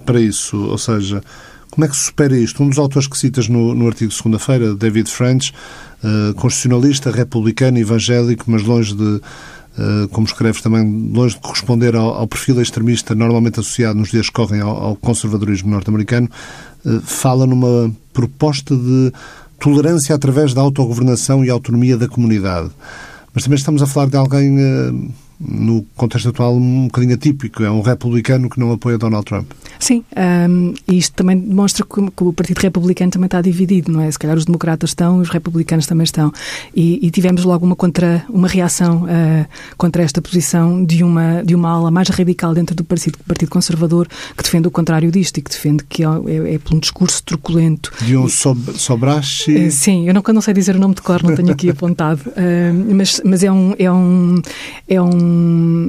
para 0.05 0.21
isso? 0.21 0.57
Ou 0.57 0.79
seja, 0.79 1.23
como 1.71 1.85
é 1.85 1.88
que 1.88 1.95
se 1.95 2.07
supera 2.07 2.37
isto? 2.37 2.62
Um 2.62 2.69
dos 2.69 2.79
autores 2.79 3.07
que 3.07 3.17
citas 3.17 3.49
no, 3.49 3.75
no 3.75 3.87
artigo 3.87 4.11
de 4.11 4.17
segunda-feira, 4.17 4.75
David 4.75 5.09
French, 5.09 5.52
uh, 6.02 6.35
constitucionalista, 6.35 7.12
republicano, 7.12 7.79
evangélico, 7.79 8.45
mas 8.49 8.62
longe 8.64 8.95
de 8.95 9.21
como 10.11 10.27
escreves 10.27 10.61
também, 10.61 11.11
longe 11.13 11.35
de 11.35 11.41
corresponder 11.41 11.97
ao, 11.97 12.15
ao, 12.15 12.27
perfil 12.27 12.61
extremista 12.61 13.15
normalmente 13.15 13.61
associado 13.61 13.99
nos 13.99 14.11
dias 14.11 14.27
que 14.27 14.33
correm 14.33 14.61
ao, 14.61 14.77
ao 14.77 14.97
conservadorismo 14.97 15.71
norte-americano, 15.71 16.29
eh, 16.85 17.01
fala 17.03 17.47
numa 17.47 17.93
proposta 18.13 18.77
de 18.77 19.13
tolerância 19.59 20.15
através 20.15 20.55
da 20.55 20.61
autogovernação 20.61 21.45
e 21.45 21.51
autonomia 21.51 21.97
da 21.97 22.09
comunidade. 22.09 22.71
Mas 23.33 23.45
também 23.45 23.57
estamos 23.57 23.83
a 23.83 23.87
falar 23.87 24.09
de 24.09 24.17
alguém 24.17 24.59
eh, 24.59 24.93
no 25.41 25.83
contexto 25.97 26.29
atual, 26.29 26.55
um 26.55 26.85
bocadinho 26.85 27.15
atípico. 27.15 27.63
É 27.63 27.71
um 27.71 27.81
republicano 27.81 28.51
que 28.51 28.61
não 28.61 28.71
apoia 28.73 28.99
Donald 28.99 29.25
Trump. 29.25 29.51
Sim, 29.79 30.05
um, 30.49 30.75
e 30.87 30.99
isto 30.99 31.15
também 31.15 31.39
demonstra 31.39 31.85
que, 31.85 32.11
que, 32.11 32.25
o 32.25 32.33
Partido 32.33 32.59
Republicano 32.59 33.11
também 33.11 33.27
está 33.27 33.41
dividido, 33.41 33.91
não 33.91 34.03
é? 34.03 34.11
Se 34.11 34.19
calhar 34.19 34.37
os 34.37 34.45
democratas 34.45 34.91
estão, 34.91 35.19
os 35.19 35.31
republicanos 35.31 35.87
também 35.87 36.05
estão. 36.05 36.31
E, 36.77 37.07
e 37.07 37.11
tivemos 37.11 37.45
logo 37.45 37.65
uma, 37.65 37.75
contra, 37.75 38.25
uma 38.29 38.47
reação 38.47 39.05
uh, 39.05 39.47
contra 39.79 40.03
esta 40.03 40.21
posição 40.21 40.85
de 40.85 41.03
uma, 41.03 41.43
de 41.43 41.55
uma 41.55 41.71
ala 41.71 41.91
mais 41.91 42.09
radical 42.09 42.53
dentro 42.53 42.77
do 42.77 42.85
Partido, 42.85 43.19
Partido 43.27 43.49
Conservador 43.49 44.07
que 44.37 44.43
defende 44.43 44.69
o 44.69 44.71
contrário 44.71 45.11
disto 45.11 45.39
e 45.39 45.43
que 45.43 45.51
defende 45.51 45.85
que 45.85 46.05
é, 46.05 46.07
é, 46.07 46.55
é 46.55 46.59
por 46.59 46.75
um 46.75 46.79
discurso 46.79 47.23
truculento. 47.23 47.93
De 48.03 48.17
um 48.17 48.29
sob, 48.29 48.61
Sobrashi? 48.79 49.67
Uh, 49.67 49.71
sim, 49.71 50.07
eu 50.07 50.13
não, 50.13 50.23
não 50.23 50.41
sei 50.41 50.53
dizer 50.53 50.77
o 50.77 50.79
nome 50.79 50.95
de 50.95 51.03
cor, 51.03 51.23
não 51.23 51.35
tenho 51.35 51.51
aqui 51.51 51.71
apontado, 51.71 52.21
uh, 52.29 52.95
mas, 52.95 53.21
mas 53.25 53.43
é 53.43 53.51
um, 53.51 53.75
é 53.79 53.91
um, 53.91 54.43
é 54.87 55.01
um, 55.01 55.30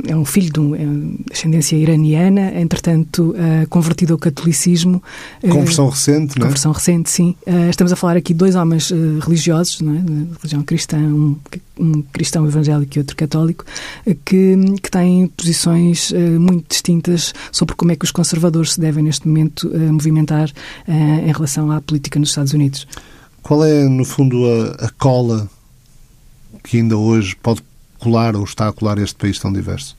é 0.07 0.15
um 0.15 0.25
filho 0.25 0.51
de 0.51 0.59
um, 0.59 0.75
é 0.75 1.33
ascendência 1.33 1.75
iraniana, 1.75 2.53
entretanto, 2.59 3.31
uh, 3.31 3.67
convertido 3.69 4.13
ao 4.13 4.19
catolicismo. 4.19 5.01
Conversão 5.41 5.89
recente, 5.89 6.37
não 6.37 6.45
é? 6.45 6.47
Conversão 6.47 6.71
recente, 6.71 7.09
sim. 7.09 7.35
estamos 7.69 7.91
a 7.91 7.95
falar 7.95 8.17
aqui 8.17 8.33
de 8.33 8.39
dois 8.39 8.55
homens 8.55 8.91
religiosos, 9.21 9.81
não 9.81 9.95
é? 9.95 9.99
religião 10.37 10.63
cristã, 10.63 10.97
um, 10.97 11.35
um 11.79 12.01
cristão 12.01 12.45
evangélico 12.45 12.97
e 12.97 12.99
outro 12.99 13.15
católico, 13.15 13.65
que, 14.25 14.55
que 14.81 14.91
têm 14.91 15.27
posições 15.27 16.13
muito 16.39 16.67
distintas 16.69 17.33
sobre 17.51 17.75
como 17.75 17.91
é 17.91 17.95
que 17.95 18.05
os 18.05 18.11
conservadores 18.11 18.73
se 18.73 18.79
devem, 18.79 19.03
neste 19.03 19.27
momento, 19.27 19.71
movimentar 19.91 20.51
em 20.87 21.31
relação 21.31 21.71
à 21.71 21.81
política 21.81 22.19
nos 22.19 22.29
Estados 22.29 22.53
Unidos. 22.53 22.87
Qual 23.41 23.63
é, 23.63 23.87
no 23.87 24.05
fundo, 24.05 24.45
a, 24.45 24.85
a 24.85 24.89
cola 24.89 25.49
que 26.63 26.77
ainda 26.77 26.97
hoje 26.97 27.35
pode 27.35 27.61
colar 28.01 28.35
ou 28.35 28.43
está 28.43 28.67
a 28.67 28.73
colar 28.73 28.97
este 28.97 29.15
país 29.15 29.39
tão 29.39 29.53
diverso? 29.53 29.95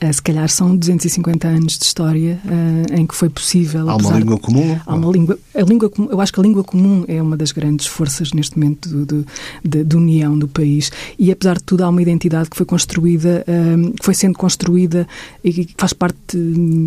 Eh, 0.00 0.12
se 0.12 0.20
calhar 0.20 0.48
são 0.48 0.76
250 0.76 1.48
anos 1.48 1.78
de 1.78 1.84
história 1.84 2.38
uh, 2.44 2.94
em 2.94 3.06
que 3.06 3.14
foi 3.14 3.28
possível. 3.28 3.88
Há 3.88 3.96
uma 3.96 4.18
língua 4.18 4.38
comum? 4.38 4.78
Há 4.84 4.94
uma 4.94 5.10
língua, 5.10 5.38
a 5.54 5.62
língua, 5.62 5.90
eu 6.10 6.20
acho 6.20 6.32
que 6.32 6.40
a 6.40 6.42
língua 6.42 6.64
comum 6.64 7.04
é 7.08 7.22
uma 7.22 7.36
das 7.36 7.52
grandes 7.52 7.86
forças 7.86 8.32
neste 8.32 8.58
momento 8.58 8.88
de, 8.88 9.04
de, 9.04 9.24
de, 9.64 9.84
de 9.84 9.96
união 9.96 10.38
do 10.38 10.48
país. 10.48 10.90
E 11.18 11.30
apesar 11.30 11.56
de 11.56 11.62
tudo, 11.62 11.84
há 11.84 11.88
uma 11.88 12.02
identidade 12.02 12.50
que 12.50 12.56
foi 12.56 12.66
construída, 12.66 13.44
uh, 13.48 13.92
que 13.92 14.04
foi 14.04 14.14
sendo 14.14 14.36
construída 14.36 15.06
e 15.42 15.52
que 15.52 15.74
faz 15.78 15.92
parte, 15.92 16.36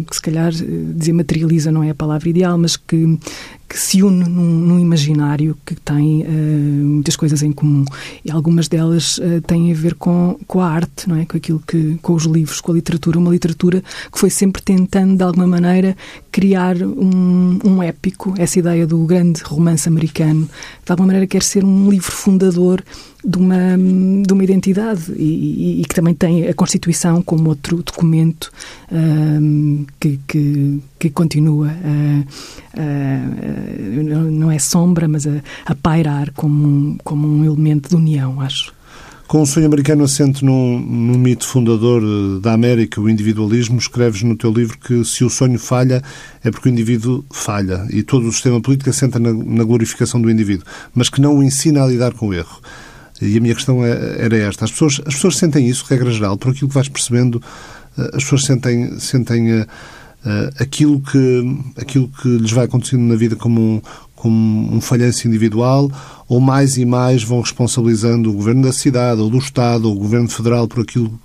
que 0.10 0.16
se 0.16 0.22
calhar 0.22 0.51
dizer 0.51 1.13
materializa 1.13 1.72
não 1.72 1.84
é 1.84 1.89
a 1.89 1.96
palavra 1.96 2.30
ideal, 2.30 2.58
mas 2.58 2.75
que, 2.75 3.18
que 3.67 3.77
se 3.77 4.01
une 4.01 4.24
num, 4.24 4.45
num 4.45 4.79
imaginário 4.79 5.57
que 5.65 5.75
tem 5.75 6.24
uh, 6.24 6.27
muitas 6.27 7.15
coisas 7.15 7.43
em 7.43 7.51
comum. 7.51 7.83
E 8.24 8.31
algumas 8.31 8.67
delas 8.67 9.17
uh, 9.17 9.41
têm 9.45 9.71
a 9.71 9.75
ver 9.75 9.95
com, 9.95 10.39
com 10.47 10.62
a 10.62 10.69
arte, 10.69 11.09
não 11.09 11.17
é? 11.17 11.25
Com 11.25 11.38
aquilo 11.38 11.62
que 11.65 11.97
com 12.01 12.13
os 12.13 12.24
livros, 12.24 12.62
com 12.62 12.71
a 12.71 12.75
literatura, 12.75 13.19
uma 13.19 13.31
literatura 13.31 13.83
que 14.12 14.17
foi 14.19 14.29
sempre 14.29 14.62
tentando 14.62 15.17
de 15.17 15.24
alguma 15.24 15.47
maneira 15.47 15.95
criar 16.31 16.77
um, 16.81 17.59
um 17.63 17.83
épico, 17.83 18.33
essa 18.38 18.59
ideia 18.59 18.88
do 18.88 19.00
grande 19.05 19.41
romance 19.43 19.88
americano, 19.88 20.47
de 20.86 20.91
alguma 20.91 21.07
maneira 21.07 21.27
quer 21.27 21.43
ser 21.43 21.63
um 21.63 21.89
livro 21.89 22.12
fundador 22.12 22.83
de 23.27 23.38
uma, 23.38 23.77
de 24.25 24.34
uma 24.34 24.43
identidade 24.43 25.12
e, 25.12 25.81
e, 25.81 25.86
que 25.86 25.93
também 25.93 26.13
tem 26.13 26.48
a 26.48 26.53
Constituição 26.53 27.22
como 27.22 27.50
outro 27.50 27.84
documento 27.84 28.50
um, 28.89 29.86
que, 30.00 30.17
que, 30.25 30.79
que, 30.98 31.10
continua 31.10 31.67
a, 31.67 32.81
a, 32.81 34.31
não 34.31 34.50
é 34.50 34.57
sombra, 34.57 35.10
mas 35.10 35.27
a, 35.27 35.41
a 35.65 35.75
pairar 35.75 36.31
como 36.31 36.65
um, 36.65 36.98
como 37.03 37.27
um 37.27 37.43
elemento 37.43 37.89
de 37.89 37.96
união, 37.98 38.39
acho. 38.39 38.74
Com 39.27 39.41
o 39.41 39.46
sonho 39.46 39.65
americano 39.65 40.05
assente 40.05 40.46
num, 40.46 40.79
num, 40.79 41.17
mito 41.17 41.46
fundador 41.46 42.01
eh, 42.01 42.39
da 42.39 42.53
América, 42.53 43.01
o 43.01 43.10
individualismo, 43.10 43.77
escreves 43.77 44.24
no 44.24 44.38
teu 44.38 44.53
livro 44.53 44.77
que 44.77 45.03
se 45.03 45.25
o 45.25 45.29
sonho 45.29 45.60
falha 45.60 46.01
é 46.41 46.50
porque 46.50 46.69
o 46.69 46.72
indivíduo 46.72 47.25
falha 47.29 47.86
e 47.89 48.03
todo 48.03 48.25
o 48.25 48.31
sistema 48.31 48.62
político 48.62 48.89
assenta 48.89 49.19
na, 49.19 49.34
na 49.34 49.65
glorificação 49.65 50.22
do 50.22 50.31
indivíduo, 50.31 50.65
mas 50.96 51.10
que 51.10 51.19
não 51.19 51.36
o 51.38 51.43
ensina 51.43 51.84
a 51.84 51.88
lidar 51.88 52.13
com 52.13 52.29
o 52.29 52.34
erro. 52.34 52.62
E 53.21 53.38
a 53.38 53.41
minha 53.41 53.55
questão 53.55 53.83
é, 53.83 54.17
era 54.19 54.38
esta. 54.38 54.65
As 54.65 54.71
pessoas, 54.71 55.01
as 55.05 55.15
pessoas 55.15 55.38
sentem 55.38 55.67
isso, 55.67 55.86
regra 55.89 56.12
geral, 56.12 56.38
por 56.38 56.51
aquilo 56.51 56.67
que 56.67 56.75
vais 56.75 56.88
percebendo, 56.88 57.41
eh, 57.97 58.12
as 58.13 58.24
pessoas 58.24 58.43
sentem, 58.43 59.00
sentem 59.00 59.62
uh, 59.62 59.67
aquilo, 60.59 61.01
que, 61.01 61.62
aquilo 61.77 62.09
que 62.21 62.27
lhes 62.27 62.51
vai 62.51 62.65
acontecendo 62.65 63.01
na 63.01 63.15
vida 63.15 63.36
como 63.36 63.59
um, 63.59 63.81
como 64.15 64.75
um 64.75 64.81
falhanço 64.81 65.27
individual, 65.27 65.91
ou 66.27 66.39
mais 66.39 66.77
e 66.77 66.86
mais 66.86 67.24
vão 67.24 67.41
responsabilizando 67.41 68.29
o 68.29 68.33
governo 68.33 68.63
da 68.63 68.74
cidade, 68.74 69.21
ou 69.21 69.29
do 69.29 69.38
Estado, 69.38 69.88
ou 69.88 69.95
o 69.95 70.00
governo 70.00 70.29
federal 70.29 70.67
por 70.67 70.81
aquilo 70.81 71.19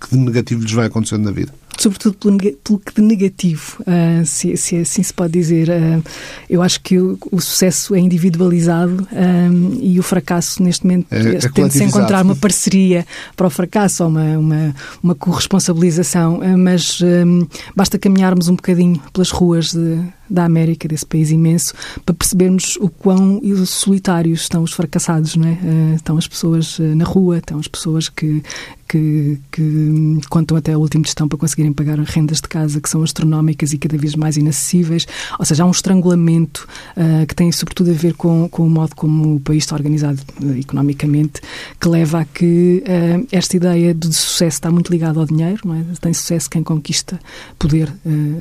que 0.00 0.16
de 0.16 0.18
negativo 0.18 0.62
lhes 0.62 0.72
vai 0.72 0.86
acontecendo 0.86 1.24
na 1.24 1.32
vida 1.32 1.52
sobretudo 1.78 2.16
pelo, 2.16 2.38
pelo 2.38 2.78
que 2.78 2.94
de 2.94 3.02
negativo, 3.02 3.82
uh, 3.82 4.24
se, 4.24 4.56
se, 4.56 4.76
assim 4.76 5.02
se 5.02 5.12
pode 5.12 5.32
dizer. 5.32 5.68
Uh, 5.68 6.02
eu 6.48 6.62
acho 6.62 6.80
que 6.80 6.98
o, 6.98 7.18
o, 7.30 7.40
sucesso 7.40 7.94
é 7.94 7.98
individualizado 7.98 9.06
um, 9.12 9.78
e 9.80 9.98
o 9.98 10.02
fracasso, 10.02 10.62
neste 10.62 10.84
momento, 10.84 11.06
é, 11.10 11.36
é 11.36 11.38
tende-se 11.48 11.82
a 11.82 11.86
encontrar 11.86 12.24
uma 12.24 12.36
parceria 12.36 13.06
para 13.36 13.46
o 13.46 13.50
fracasso 13.50 14.04
ou 14.04 14.10
uma, 14.10 14.38
uma, 14.38 14.74
uma 15.02 15.14
corresponsabilização, 15.14 16.38
uh, 16.38 16.58
mas 16.58 17.00
um, 17.00 17.46
basta 17.74 17.98
caminharmos 17.98 18.48
um 18.48 18.56
bocadinho 18.56 19.00
pelas 19.12 19.30
ruas 19.30 19.72
de, 19.72 20.00
da 20.28 20.44
América, 20.44 20.88
desse 20.88 21.06
país 21.06 21.30
imenso, 21.30 21.74
para 22.04 22.14
percebermos 22.14 22.76
o 22.80 22.88
quão 22.88 23.40
solitários 23.66 24.42
estão 24.42 24.62
os 24.62 24.72
fracassados, 24.72 25.36
não 25.36 25.48
é? 25.48 25.94
estão 25.94 26.16
as 26.16 26.26
pessoas 26.26 26.78
na 26.78 27.04
rua, 27.04 27.38
estão 27.38 27.58
as 27.58 27.68
pessoas 27.68 28.08
que, 28.08 28.42
que, 28.88 29.38
que 29.50 30.20
contam 30.28 30.56
até 30.56 30.72
a 30.72 30.78
última 30.78 31.04
gestão 31.04 31.28
para 31.28 31.38
conseguirem 31.38 31.72
pagar 31.72 31.98
rendas 31.98 32.40
de 32.40 32.48
casa 32.48 32.80
que 32.80 32.88
são 32.88 33.02
astronómicas 33.02 33.72
e 33.72 33.78
cada 33.78 33.96
vez 33.96 34.14
mais 34.14 34.36
inacessíveis. 34.36 35.06
Ou 35.38 35.44
seja, 35.44 35.64
há 35.64 35.66
um 35.66 35.70
estrangulamento 35.70 36.66
uh, 36.96 37.26
que 37.26 37.34
tem 37.34 37.50
sobretudo 37.50 37.90
a 37.90 37.94
ver 37.94 38.14
com, 38.14 38.48
com 38.48 38.66
o 38.66 38.70
modo 38.70 38.94
como 38.94 39.36
o 39.36 39.40
país 39.40 39.64
está 39.64 39.74
organizado 39.74 40.20
uh, 40.42 40.56
economicamente, 40.56 41.40
que 41.80 41.88
leva 41.88 42.20
a 42.20 42.24
que 42.24 42.82
uh, 42.86 43.26
esta 43.32 43.56
ideia 43.56 43.92
de 43.92 44.12
sucesso 44.12 44.56
está 44.56 44.70
muito 44.70 44.90
ligada 44.90 45.18
ao 45.18 45.26
dinheiro. 45.26 45.60
Não 45.64 45.74
é? 45.74 45.84
Tem 46.00 46.12
sucesso 46.12 46.48
quem 46.48 46.62
conquista 46.62 47.18
poder 47.58 47.92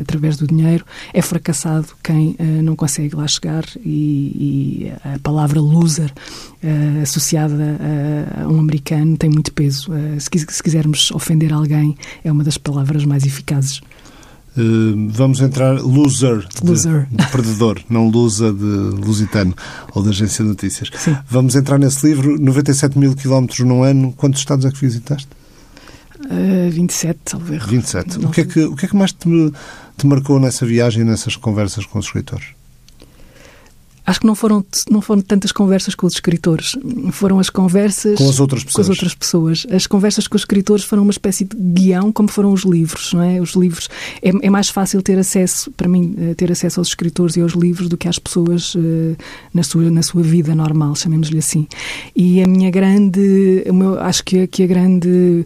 através 0.02 0.38
do 0.38 0.48
dinheiro. 0.48 0.86
É 1.14 1.22
fracassado 1.22 1.75
quem 2.04 2.36
não 2.64 2.76
consegue 2.76 3.16
lá 3.16 3.28
chegar 3.28 3.64
e, 3.84 4.88
e 4.88 4.92
a 5.04 5.20
palavra 5.20 5.60
loser 5.60 6.12
associada 7.02 7.78
a, 8.36 8.44
a, 8.44 8.48
um 8.48 8.60
americano 8.60 9.18
tem 9.18 9.30
muito 9.30 9.52
peso. 9.54 9.92
se 10.20 10.30
se 10.40 10.64
quisermos 10.64 11.12
ofender 11.12 11.54
alguém, 11.54 11.96
é 12.24 12.32
uma 12.32 12.44
das 12.44 12.58
palavras 12.58 13.06
mais 13.06 13.26
eficazes. 13.26 13.82
Uh, 14.58 15.10
vamos 15.10 15.42
entrar 15.42 15.82
loser, 15.82 16.48
de, 16.48 16.66
loser. 16.66 17.08
de 17.12 17.28
perdedor, 17.28 17.82
não 17.90 18.08
lusa 18.08 18.54
de 18.54 18.64
lusitano 18.64 19.54
ou 19.94 20.02
da 20.02 20.12
agência 20.12 20.46
de 20.46 20.50
notícias. 20.50 20.90
Sim. 20.98 21.18
Vamos 21.30 21.56
entrar 21.56 21.78
nesse 21.78 22.08
livro, 22.08 22.40
97 22.40 22.98
mil 22.98 23.14
quilómetros 23.16 23.60
num 23.60 23.84
ano. 23.84 24.14
Quantos 24.14 24.40
estados 24.40 24.64
é 24.64 24.72
que 24.72 24.80
visitaste? 24.80 25.28
Uh, 26.22 26.72
27, 26.72 27.20
talvez. 27.26 27.66
27. 27.66 28.20
O 28.20 28.30
que, 28.30 28.42
é 28.42 28.46
que, 28.46 28.62
o 28.62 28.76
que 28.78 28.86
é 28.86 28.88
que 28.88 28.96
mais 28.96 29.12
te, 29.12 29.28
te 29.98 30.08
marcou 30.08 30.40
nessa 30.40 30.66
viagem 30.66 31.02
e 31.02 31.06
nessas 31.06 31.36
conversas 31.36 31.86
com 31.86 32.00
os 32.00 32.06
escritores? 32.06 32.48
Acho 34.06 34.20
que 34.20 34.28
não 34.28 34.36
foram, 34.36 34.64
não 34.90 35.02
foram 35.02 35.22
tantas 35.22 35.52
conversas 35.52 35.96
com 35.96 36.06
os 36.06 36.14
escritores, 36.14 36.78
foram 37.12 37.40
as 37.40 37.50
conversas 37.50 38.18
com 38.18 38.30
as 38.30 38.40
outras 38.40 38.64
pessoas. 38.64 38.76
Com 38.76 38.82
as, 38.82 38.90
outras 38.90 39.16
pessoas. 39.16 39.68
as 39.72 39.88
conversas 39.88 40.28
com 40.28 40.36
os 40.36 40.42
escritores 40.42 40.86
foram 40.86 41.04
uma 41.04 41.12
espécie 41.12 41.44
de 41.46 41.56
guião, 41.56 42.12
como 42.12 42.30
foram 42.30 42.52
os 42.54 42.64
livros, 42.64 43.14
não 43.14 43.22
é? 43.22 43.42
Os 43.42 43.54
livros 43.54 43.90
é, 44.22 44.32
é 44.42 44.50
mais 44.50 44.70
fácil 44.70 45.02
ter 45.02 45.18
acesso, 45.18 45.72
para 45.72 45.88
mim, 45.88 46.16
eh, 46.18 46.34
ter 46.36 46.52
acesso 46.52 46.80
aos 46.80 46.90
escritores 46.90 47.36
e 47.36 47.42
aos 47.42 47.54
livros 47.54 47.90
do 47.90 47.98
que 47.98 48.08
às 48.08 48.20
pessoas 48.20 48.76
uh, 48.76 49.16
na 49.54 49.64
sua 49.64 49.90
na 49.90 50.04
sua 50.04 50.22
vida 50.22 50.54
normal, 50.54 50.96
chamemos-lhe 50.96 51.40
assim. 51.40 51.68
E 52.16 52.42
a 52.44 52.48
minha 52.48 52.70
grande, 52.70 53.64
meu, 53.74 54.00
acho 54.00 54.24
que, 54.24 54.46
que 54.48 54.64
a 54.64 54.68
grande 54.68 55.46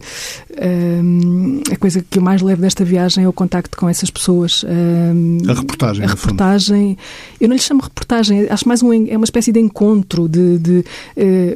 um, 0.61 1.61
a 1.71 1.75
coisa 1.77 2.03
que 2.07 2.19
eu 2.19 2.21
mais 2.21 2.41
levo 2.41 2.61
desta 2.61 2.83
viagem 2.83 3.23
é 3.23 3.27
o 3.27 3.33
contacto 3.33 3.77
com 3.77 3.87
essas 3.87 4.09
pessoas. 4.09 4.63
Um, 4.63 5.37
a 5.49 5.53
reportagem. 5.53 6.05
A 6.05 6.07
reportagem. 6.07 6.97
Eu 7.39 7.47
não 7.47 7.55
lhe 7.55 7.61
chamo 7.61 7.81
reportagem 7.81 8.48
acho 8.49 8.67
mais 8.67 8.81
um, 8.81 8.91
é 9.07 9.15
uma 9.15 9.25
espécie 9.25 9.51
de 9.51 9.59
encontro 9.59 10.27
de, 10.27 10.57
de 10.57 10.85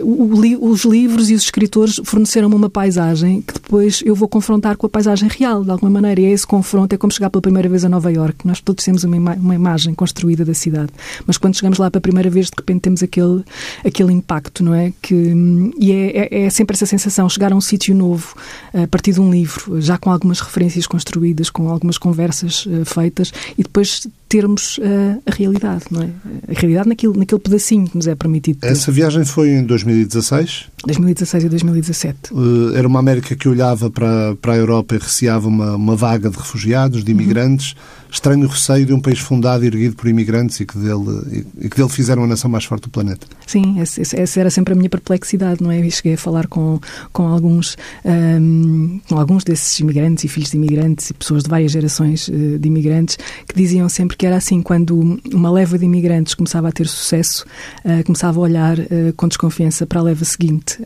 uh, 0.02 0.70
os 0.70 0.86
livros 0.86 1.30
e 1.30 1.34
os 1.34 1.44
escritores 1.44 2.00
forneceram-me 2.04 2.56
uma 2.56 2.70
paisagem 2.70 3.42
que 3.42 3.54
depois 3.54 4.02
eu 4.06 4.16
vou 4.16 4.28
confrontar 4.28 4.78
com 4.78 4.86
a 4.86 4.90
paisagem 4.90 5.30
real, 5.30 5.64
de 5.64 5.72
alguma 5.72 5.92
maneira. 5.92 6.22
E 6.22 6.26
é 6.26 6.32
esse 6.32 6.46
confronto, 6.46 6.94
é 6.94 6.98
como 6.98 7.12
chegar 7.12 7.30
pela 7.30 7.42
primeira 7.42 7.68
vez 7.68 7.84
a 7.84 7.90
Nova 7.90 8.12
York. 8.12 8.46
Nós 8.48 8.60
todos 8.62 8.84
temos 8.84 9.04
uma, 9.04 9.16
ima 9.16 9.34
uma 9.34 9.56
imagem 9.56 9.94
construída 9.94 10.46
da 10.46 10.54
cidade, 10.54 10.92
mas 11.26 11.38
quando 11.38 11.56
chegamos 11.56 11.78
lá 11.78 11.90
pela 11.90 12.02
primeira 12.02 12.30
vez, 12.30 12.48
de 12.48 12.54
repente 12.58 12.82
temos 12.82 13.04
aquele, 13.04 13.44
aquele 13.86 14.14
impacto, 14.14 14.64
não 14.64 14.74
é? 14.74 14.94
Que, 15.02 15.34
e 15.80 15.92
é, 15.92 16.18
é, 16.18 16.44
é 16.46 16.50
sempre 16.50 16.76
essa 16.76 16.86
sensação, 16.86 17.28
chegar 17.30 17.52
a 17.52 17.56
um 17.56 17.62
sítio 17.62 17.96
novo, 17.96 18.36
a 18.74 18.88
partir 18.88 19.14
de 19.14 19.22
um 19.22 19.32
livro, 19.32 19.82
já 19.82 19.98
com 19.98 20.12
algumas 20.12 20.40
referências 20.40 20.88
construídas, 20.88 21.50
com 21.50 21.70
algumas 21.70 21.98
conversas 21.98 22.66
uh, 22.66 22.86
feitas, 22.86 23.32
e 23.58 23.64
depois 23.64 24.08
termos 24.34 24.80
uh, 24.80 25.22
a 25.28 25.32
realidade, 25.32 25.84
não 25.92 26.02
é? 26.02 26.10
A 26.48 26.60
realidade 26.60 26.90
naquilo, 26.90 27.16
naquele 27.16 27.40
pedacinho 27.40 27.88
que 27.88 27.96
nos 27.96 28.08
é 28.08 28.16
permitido 28.16 28.60
ter. 28.60 28.72
Essa 28.72 28.92
viagem 28.92 29.24
foi 29.24 29.50
em 29.50 29.64
2016? 29.64 30.66
2016 30.86 31.44
e 31.44 31.50
2017. 31.50 32.34
Uh, 32.34 32.76
era 32.76 32.88
uma 32.88 33.00
América 33.00 33.36
que 33.36 33.48
olhava 33.48 33.84
olhava 33.84 33.90
para, 33.90 34.36
para 34.36 34.54
a 34.54 34.58
Europa 34.58 34.96
e 34.96 34.98
receava 34.98 35.48
uma, 35.48 35.76
uma 35.76 35.96
vaga 35.96 36.30
de 36.30 36.38
refugiados, 36.38 37.04
de 37.04 37.12
imigrantes, 37.12 37.72
uhum. 37.72 38.03
Estranho 38.14 38.48
receio 38.48 38.86
de 38.86 38.94
um 38.94 39.00
país 39.00 39.20
fundado 39.20 39.64
e 39.64 39.68
erguido 39.68 39.96
por 39.96 40.08
imigrantes 40.08 40.60
e 40.60 40.66
que 40.66 40.78
dele, 40.78 41.46
e 41.60 41.70
que 41.70 41.76
dele 41.76 41.90
fizeram 41.90 42.24
a 42.24 42.28
nação 42.28 42.50
mais 42.50 42.64
forte 42.64 42.84
do 42.84 42.90
planeta. 42.90 43.26
Sim, 43.48 43.78
essa 43.80 44.40
era 44.40 44.50
sempre 44.50 44.74
a 44.74 44.76
minha 44.76 44.90
perplexidade, 44.90 45.62
não 45.62 45.72
é? 45.72 45.80
Eu 45.84 45.90
cheguei 45.90 46.14
a 46.14 46.18
falar 46.18 46.48
com, 46.48 46.80
com, 47.12 47.28
alguns, 47.28 47.76
um, 48.06 49.00
com 49.10 49.20
alguns 49.20 49.44
desses 49.44 49.80
imigrantes 49.80 50.24
e 50.24 50.28
filhos 50.28 50.52
de 50.52 50.58
imigrantes 50.58 51.10
e 51.10 51.14
pessoas 51.14 51.44
de 51.44 51.50
várias 51.50 51.72
gerações 51.72 52.28
uh, 52.28 52.60
de 52.60 52.68
imigrantes 52.68 53.18
que 53.48 53.56
diziam 53.56 53.90
sempre 53.90 54.16
que 54.16 54.26
era 54.26 54.38
assim, 54.38 54.62
quando 54.62 55.20
uma 55.34 55.52
leva 55.52 55.78
de 55.78 55.86
imigrantes 55.86 56.36
começava 56.36 56.70
a 56.70 56.72
ter 56.72 56.88
sucesso, 56.88 57.46
uh, 57.84 58.04
começava 58.06 58.40
a 58.40 58.44
olhar 58.44 58.78
uh, 58.78 59.14
com 59.18 59.28
desconfiança 59.28 59.88
para 59.88 60.00
a 60.00 60.04
leva 60.04 60.24
seguinte, 60.24 60.78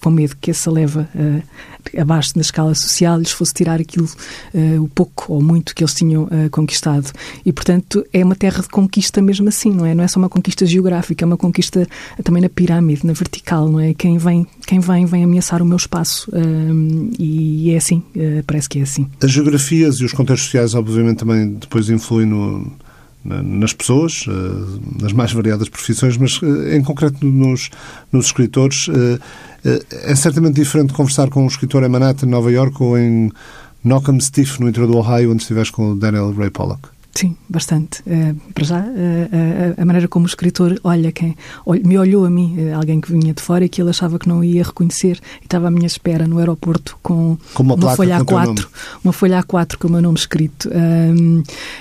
com 0.00 0.10
medo 0.10 0.36
que 0.40 0.50
essa 0.50 0.70
leva 0.70 1.08
abaixo 1.98 2.32
na 2.36 2.42
escala 2.42 2.74
social 2.74 3.18
lhes 3.18 3.30
fosse 3.30 3.52
tirar 3.52 3.80
aquilo, 3.80 4.08
o 4.80 4.88
pouco 4.88 5.34
ou 5.34 5.42
muito 5.42 5.65
que 5.74 5.82
eles 5.82 5.94
tinham 5.94 6.28
conquistado. 6.50 7.10
E, 7.44 7.52
portanto, 7.52 8.04
é 8.12 8.24
uma 8.24 8.34
terra 8.34 8.62
de 8.62 8.68
conquista 8.68 9.20
mesmo 9.22 9.48
assim, 9.48 9.70
não 9.70 9.84
é? 9.84 9.94
Não 9.94 10.04
é 10.04 10.08
só 10.08 10.18
uma 10.18 10.28
conquista 10.28 10.66
geográfica, 10.66 11.24
é 11.24 11.26
uma 11.26 11.36
conquista 11.36 11.86
também 12.22 12.42
na 12.42 12.48
pirâmide, 12.48 13.06
na 13.06 13.12
vertical, 13.12 13.68
não 13.68 13.80
é? 13.80 13.94
Quem 13.94 14.18
vem, 14.18 14.46
quem 14.66 14.80
vem, 14.80 15.06
vem 15.06 15.24
ameaçar 15.24 15.62
o 15.62 15.66
meu 15.66 15.76
espaço. 15.76 16.30
e 17.18 17.70
é 17.70 17.76
assim, 17.76 18.02
parece 18.46 18.68
que 18.68 18.78
é 18.78 18.82
assim. 18.82 19.06
As 19.22 19.30
geografias 19.30 19.96
e 19.96 20.04
os 20.04 20.12
contextos 20.12 20.46
sociais, 20.46 20.74
obviamente, 20.74 21.18
também 21.18 21.54
depois 21.54 21.88
influem 21.88 22.26
no, 22.26 22.70
nas 23.26 23.72
pessoas, 23.72 24.24
eh, 24.28 25.02
nas 25.02 25.12
mais 25.12 25.32
variadas 25.32 25.68
profissões, 25.68 26.16
mas 26.16 26.40
eh, 26.42 26.76
em 26.76 26.82
concreto 26.82 27.24
nos, 27.26 27.70
nos 28.12 28.26
escritores. 28.26 28.88
Eh, 28.88 29.18
é 29.90 30.14
certamente 30.14 30.54
diferente 30.54 30.92
conversar 30.92 31.28
com 31.28 31.42
um 31.42 31.48
escritor 31.48 31.82
em 31.82 31.88
Manhattan, 31.88 32.26
Nova 32.26 32.52
York, 32.52 32.80
ou 32.80 32.96
em 32.96 33.32
Knockham 33.86 34.20
Stiff, 34.20 34.58
no 34.58 34.68
interior 34.68 34.90
do 34.90 34.98
Ohio, 34.98 35.30
onde 35.30 35.42
estiveste 35.42 35.72
com 35.72 35.92
o 35.92 35.94
Daniel 35.94 36.32
Ray 36.32 36.50
Pollock. 36.50 36.88
Sim, 37.16 37.34
bastante. 37.48 38.02
Uh, 38.02 38.36
para 38.52 38.64
já, 38.64 38.80
uh, 38.80 38.82
uh, 38.82 39.80
a 39.80 39.84
maneira 39.86 40.06
como 40.06 40.26
o 40.26 40.28
escritor 40.28 40.78
olha 40.84 41.10
quem 41.10 41.34
me 41.82 41.98
olhou 41.98 42.26
a 42.26 42.30
mim, 42.30 42.70
alguém 42.72 43.00
que 43.00 43.10
vinha 43.10 43.32
de 43.32 43.40
fora 43.40 43.64
e 43.64 43.68
que 43.70 43.80
ele 43.80 43.88
achava 43.88 44.18
que 44.18 44.28
não 44.28 44.44
ia 44.44 44.62
reconhecer 44.62 45.18
e 45.40 45.46
estava 45.46 45.68
à 45.68 45.70
minha 45.70 45.86
espera 45.86 46.28
no 46.28 46.38
aeroporto 46.38 46.98
com, 47.02 47.38
com 47.54 47.62
uma, 47.62 47.74
uma 47.74 47.96
folha 47.96 48.18
A4, 48.20 48.66
uma 49.02 49.12
folha 49.14 49.42
A4 49.42 49.76
com 49.76 49.88
o 49.88 49.92
meu 49.92 50.02
nome 50.02 50.18
escrito. 50.18 50.68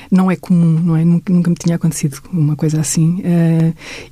não 0.10 0.32
é 0.32 0.38
comum, 0.38 0.80
não 0.82 0.96
é? 0.96 1.04
Nunca, 1.04 1.34
nunca, 1.34 1.50
me 1.50 1.56
tinha 1.58 1.76
acontecido 1.76 2.18
uma 2.32 2.56
coisa 2.56 2.80
assim. 2.80 3.22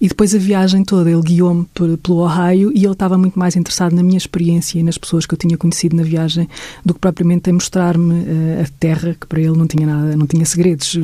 e 0.02 0.08
depois 0.08 0.36
a 0.36 0.38
viagem 0.38 0.84
toda, 0.84 1.10
ele 1.10 1.22
guiou-me 1.22 1.66
pelo 1.74 2.18
Ohio 2.18 2.72
e 2.76 2.84
ele 2.84 2.92
estava 2.92 3.18
muito 3.18 3.40
mais 3.40 3.56
interessado 3.56 3.96
na 3.96 4.04
minha 4.04 4.18
experiência 4.18 4.78
e 4.78 4.84
nas 4.84 4.98
pessoas 4.98 5.26
que 5.26 5.34
eu 5.34 5.38
tinha 5.38 5.58
conhecido 5.58 5.96
na 5.96 6.04
viagem 6.04 6.50
do 6.84 6.94
que 6.94 7.00
propriamente 7.00 7.50
em 7.50 7.54
mostrar-me 7.54 8.26
a 8.62 8.68
terra, 8.78 9.16
que 9.20 9.26
para 9.26 9.40
ele 9.40 9.58
não 9.58 9.68
tinha 9.68 9.88
nada, 9.88 10.18
não 10.18 10.28
tinha 10.28 10.46
segredos 10.46 10.98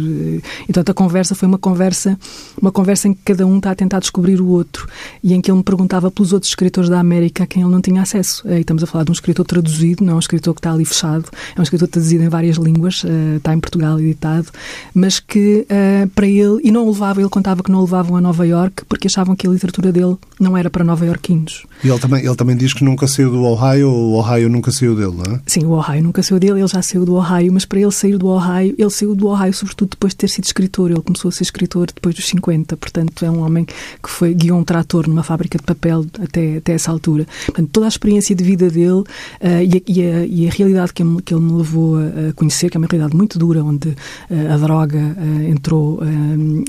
então 0.67 0.83
a 0.85 0.93
conversa 0.93 1.35
foi 1.35 1.47
uma 1.47 1.57
conversa, 1.57 2.17
uma 2.61 2.71
conversa 2.71 3.07
em 3.07 3.13
que 3.13 3.21
cada 3.25 3.45
um 3.45 3.57
está 3.57 3.71
a 3.71 3.75
tentar 3.75 3.99
descobrir 3.99 4.41
o 4.41 4.47
outro 4.47 4.87
e 5.23 5.33
em 5.33 5.41
que 5.41 5.49
ele 5.51 5.57
me 5.57 5.63
perguntava 5.63 6.09
pelos 6.11 6.33
outros 6.33 6.51
escritores 6.51 6.89
da 6.89 6.99
América 6.99 7.43
a 7.43 7.47
quem 7.47 7.61
ele 7.61 7.71
não 7.71 7.81
tinha 7.81 8.01
acesso. 8.01 8.47
E 8.47 8.59
estamos 8.59 8.83
a 8.83 8.87
falar 8.87 9.03
de 9.03 9.11
um 9.11 9.13
escritor 9.13 9.45
traduzido, 9.45 10.03
não 10.03 10.13
é 10.13 10.15
um 10.15 10.19
escritor 10.19 10.53
que 10.53 10.59
está 10.59 10.71
ali 10.71 10.85
fechado, 10.85 11.25
é 11.55 11.59
um 11.59 11.63
escritor 11.63 11.87
traduzido 11.87 12.23
em 12.23 12.29
várias 12.29 12.57
línguas, 12.57 13.03
eh, 13.05 13.37
está 13.37 13.53
em 13.53 13.59
Portugal 13.59 13.99
editado, 13.99 14.47
mas 14.93 15.19
que 15.19 15.65
eh, 15.69 16.07
para 16.15 16.27
ele, 16.27 16.59
e 16.63 16.71
não 16.71 16.85
o 16.85 16.91
levava, 16.91 17.21
ele 17.21 17.29
contava 17.29 17.63
que 17.63 17.71
não 17.71 17.79
o 17.79 17.81
levavam 17.83 18.15
a 18.15 18.21
Nova 18.21 18.45
York 18.45 18.85
porque 18.85 19.07
achavam 19.07 19.35
que 19.35 19.47
a 19.47 19.49
literatura 19.49 19.91
dele 19.91 20.17
não 20.39 20.57
era 20.57 20.69
para 20.69 20.83
nova-iorquinos. 20.83 21.65
E 21.83 21.89
ele 21.89 21.99
também, 21.99 22.25
ele 22.25 22.35
também 22.35 22.57
diz 22.57 22.73
que 22.73 22.83
nunca 22.83 23.07
saiu 23.07 23.31
do 23.31 23.43
Ohio, 23.43 23.89
o 23.89 24.13
Ohio 24.13 24.49
nunca 24.49 24.71
saiu 24.71 24.95
dele, 24.95 25.15
não 25.15 25.35
é? 25.35 25.41
Sim, 25.45 25.65
o 25.65 25.71
Ohio 25.71 26.03
nunca 26.03 26.21
saiu 26.23 26.39
dele, 26.39 26.59
ele 26.59 26.67
já 26.67 26.81
saiu 26.81 27.05
do 27.05 27.15
Ohio, 27.15 27.53
mas 27.53 27.65
para 27.65 27.79
ele 27.79 27.91
sair 27.91 28.17
do 28.17 28.27
Ohio, 28.27 28.75
ele 28.77 28.89
saiu 28.89 29.15
do 29.15 29.27
Ohio 29.27 29.53
sobretudo 29.53 29.97
depois 29.99 30.13
de 30.13 30.17
ter 30.17 30.29
sido 30.29 30.45
escritor. 30.45 30.89
Ele 30.89 31.01
começou 31.01 31.27
a 31.27 31.31
ser 31.31 31.43
escritor 31.43 31.87
depois 31.93 32.15
dos 32.15 32.25
50, 32.27 32.77
portanto 32.77 33.25
é 33.25 33.29
um 33.29 33.41
homem 33.41 33.65
que 33.65 34.09
foi 34.09 34.33
guiou 34.33 34.57
um 34.57 34.63
trator 34.63 35.07
numa 35.07 35.23
fábrica 35.23 35.57
de 35.57 35.63
papel 35.65 36.05
até, 36.23 36.57
até 36.57 36.73
essa 36.73 36.89
altura. 36.89 37.27
Portanto, 37.45 37.69
toda 37.73 37.85
a 37.85 37.89
experiência 37.89 38.33
de 38.33 38.43
vida 38.43 38.69
dele 38.69 39.01
uh, 39.01 39.05
e, 39.41 39.77
a, 39.77 39.81
e, 39.85 40.01
a, 40.01 40.25
e, 40.25 40.47
a, 40.47 40.51
realidade 40.51 40.93
que, 40.93 41.03
que 41.21 41.33
ele 41.33 41.41
me 41.41 41.51
levou 41.51 41.97
a, 41.97 42.33
conhecer, 42.33 42.69
que 42.69 42.77
é 42.77 42.79
uma 42.79 42.87
realidade 42.89 43.15
muito 43.15 43.37
dura, 43.37 43.61
onde 43.61 43.89
uh, 43.89 44.53
a 44.53 44.57
droga 44.57 44.97
uh, 44.97 45.49
entrou, 45.49 45.99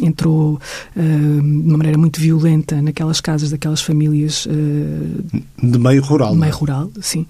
entrou 0.02 0.60
de 0.96 1.68
uma 1.68 1.78
maneira 1.78 1.96
muito 1.96 2.20
violenta 2.20 2.82
naquelas 2.82 3.20
casas 3.20 3.50
daquelas 3.50 3.80
famílias 3.80 4.48
de 5.62 5.78
meio 5.78 6.02
rural. 6.02 6.32
De 6.32 6.38
meio 6.38 6.50
é? 6.50 6.54
rural, 6.54 6.90
sim. 7.00 7.26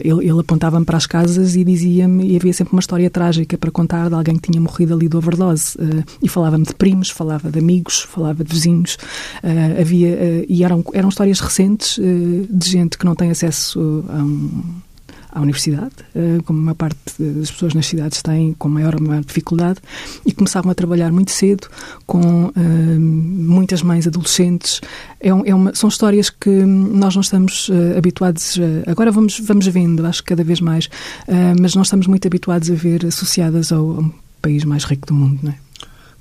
ele, 0.00 0.26
ele 0.26 0.40
apontava-me 0.40 0.84
para 0.84 0.96
as 0.96 1.06
casas 1.06 1.56
e 1.56 1.64
dizia-me, 1.64 2.32
e 2.32 2.36
havia 2.36 2.52
sempre 2.52 2.72
uma 2.72 2.80
história 2.80 3.10
trágica 3.10 3.58
para 3.58 3.70
contar 3.70 4.08
de 4.08 4.14
alguém 4.14 4.36
que 4.36 4.50
tinha 4.50 4.60
morrido 4.60 4.83
ali 4.92 5.08
do 5.08 5.18
overdose. 5.18 5.76
Uh, 5.78 6.04
e 6.22 6.28
falava-me 6.28 6.64
de 6.64 6.74
primos, 6.74 7.10
falava 7.10 7.50
de 7.50 7.58
amigos, 7.58 8.00
falava 8.00 8.44
de 8.44 8.52
vizinhos. 8.52 8.96
Uh, 9.42 9.80
havia, 9.80 10.08
uh, 10.08 10.46
e 10.48 10.64
eram, 10.64 10.84
eram 10.92 11.08
histórias 11.08 11.40
recentes 11.40 11.98
de 12.50 12.70
gente 12.70 12.98
que 12.98 13.04
não 13.04 13.14
tem 13.14 13.30
acesso 13.30 14.04
a 14.08 14.16
um 14.16 14.84
à 15.34 15.40
universidade, 15.40 15.92
como 16.44 16.60
uma 16.60 16.74
parte 16.76 16.96
das 17.18 17.50
pessoas 17.50 17.74
nas 17.74 17.86
cidades 17.86 18.22
têm 18.22 18.54
com 18.54 18.68
maior 18.68 18.94
ou 18.94 19.02
maior 19.02 19.24
dificuldade, 19.24 19.80
e 20.24 20.32
começavam 20.32 20.70
a 20.70 20.74
trabalhar 20.74 21.10
muito 21.10 21.32
cedo 21.32 21.66
com 22.06 22.46
uh, 22.46 23.00
muitas 23.00 23.82
mães 23.82 24.06
adolescentes. 24.06 24.80
É, 25.20 25.30
é 25.30 25.54
uma, 25.54 25.74
são 25.74 25.88
histórias 25.88 26.30
que 26.30 26.50
nós 26.50 27.14
não 27.16 27.20
estamos 27.20 27.68
uh, 27.68 27.98
habituados, 27.98 28.58
a, 28.86 28.90
agora 28.90 29.10
vamos, 29.10 29.40
vamos 29.40 29.66
vendo, 29.66 30.06
acho 30.06 30.22
que 30.22 30.28
cada 30.28 30.44
vez 30.44 30.60
mais, 30.60 30.86
uh, 30.86 31.60
mas 31.60 31.74
não 31.74 31.82
estamos 31.82 32.06
muito 32.06 32.26
habituados 32.28 32.70
a 32.70 32.74
ver 32.74 33.04
associadas 33.04 33.72
ao, 33.72 34.04
país 34.44 34.64
mais 34.64 34.84
rico 34.84 35.06
do 35.06 35.14
mundo, 35.14 35.40
não 35.42 35.52
é? 35.52 35.64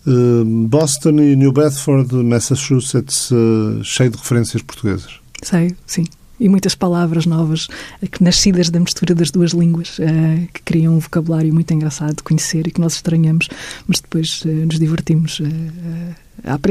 Uh, 0.05 0.43
Boston 0.67 1.19
e 1.19 1.35
New 1.35 1.51
Bedford, 1.51 2.13
Massachusetts, 2.13 3.31
uh, 3.31 3.83
cheio 3.83 4.09
de 4.09 4.17
referências 4.17 4.61
portuguesas. 4.61 5.19
Sei, 5.41 5.75
sim. 5.85 6.05
E 6.39 6.49
muitas 6.49 6.75
palavras 6.75 7.25
novas, 7.25 7.67
que 8.11 8.21
nascidas 8.21 8.69
da 8.69 8.79
mistura 8.79 9.15
das 9.15 9.31
duas 9.31 9.51
línguas, 9.51 9.99
uh, 9.99 10.47
que 10.53 10.61
criam 10.63 10.95
um 10.95 10.99
vocabulário 10.99 11.53
muito 11.53 11.73
engraçado 11.73 12.15
de 12.17 12.23
conhecer 12.23 12.67
e 12.67 12.71
que 12.71 12.81
nós 12.81 12.95
estranhamos, 12.95 13.47
mas 13.87 14.01
depois 14.01 14.43
nos 14.45 14.79
divertimos. 14.79 15.41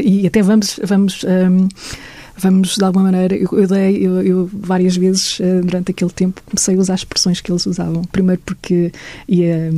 e 0.04 0.26
até 0.26 0.42
vamos. 0.42 0.78
vamos 0.84 1.24
um, 1.24 1.68
vamos 2.36 2.76
de 2.76 2.84
alguma 2.84 3.04
maneira. 3.04 3.34
Eu, 3.34 3.48
eu, 3.52 3.66
dei, 3.66 4.06
eu, 4.06 4.22
eu 4.22 4.50
várias 4.52 4.96
vezes 4.96 5.38
durante 5.62 5.92
aquele 5.92 6.10
tempo 6.10 6.42
comecei 6.44 6.74
a 6.74 6.78
usar 6.78 6.94
expressões 6.94 7.40
que 7.40 7.50
eles 7.50 7.64
usavam. 7.64 8.02
Primeiro 8.04 8.42
porque 8.44 8.92
ia. 9.26 9.70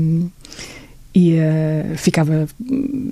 E 1.14 1.34
uh, 1.34 1.96
ficava, 1.96 2.48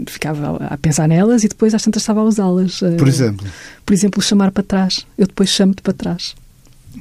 ficava 0.09 0.57
a 0.67 0.77
pensar 0.77 1.07
nelas 1.07 1.45
e 1.45 1.49
depois 1.49 1.73
às 1.73 1.83
tantas 1.83 2.03
estava 2.03 2.21
a 2.21 2.25
usá-las. 2.25 2.83
Uh, 2.83 2.97
por 2.97 3.07
exemplo? 3.07 3.47
Por 3.87 3.93
exemplo, 3.93 4.21
chamar 4.21 4.51
para 4.51 4.65
trás. 4.65 5.07
Eu 5.17 5.27
depois 5.27 5.51
chamo-te 5.51 5.83
para 5.83 5.93
trás 5.93 6.35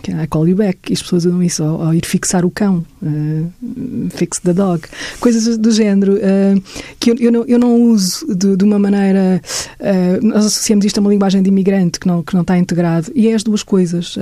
que 0.02 0.12
é 0.12 0.24
I 0.24 0.28
call 0.28 0.48
you 0.48 0.56
back, 0.56 0.90
e 0.90 0.94
as 0.94 1.02
pessoas 1.02 1.26
usam 1.26 1.44
isso 1.44 1.64
ao 1.64 1.94
ir 1.94 2.06
fixar 2.06 2.46
o 2.46 2.52
cão, 2.52 2.86
uh, 3.02 4.10
fix 4.12 4.40
the 4.40 4.54
dog, 4.54 4.88
coisas 5.20 5.58
do 5.58 5.72
género, 5.72 6.14
uh, 6.14 6.64
que 7.00 7.12
eu, 7.12 7.16
eu, 7.20 7.32
não, 7.32 7.46
eu 7.46 7.60
não 7.60 7.82
uso 7.82 8.26
de, 8.34 8.56
de 8.56 8.64
uma 8.64 8.80
maneira. 8.80 9.42
Uh, 9.80 10.26
nós 10.26 10.46
associamos 10.46 10.86
isto 10.86 10.98
a 10.98 11.02
uma 11.02 11.10
linguagem 11.10 11.42
de 11.42 11.50
imigrante 11.50 12.00
que 12.00 12.08
não, 12.08 12.24
que 12.24 12.34
não 12.34 12.42
está 12.42 12.58
integrado, 12.58 13.12
e 13.16 13.28
é 13.28 13.34
as 13.34 13.44
duas 13.44 13.64
coisas. 13.64 14.16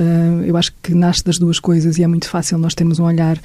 eu 0.46 0.56
acho 0.58 0.74
que 0.82 0.94
nasce 0.94 1.24
das 1.24 1.38
duas 1.38 1.60
coisas 1.60 1.98
e 1.98 2.04
é 2.04 2.08
muito 2.08 2.30
fácil 2.30 2.58
nós 2.58 2.74
termos 2.74 3.00
um 3.00 3.04
olhar 3.04 3.38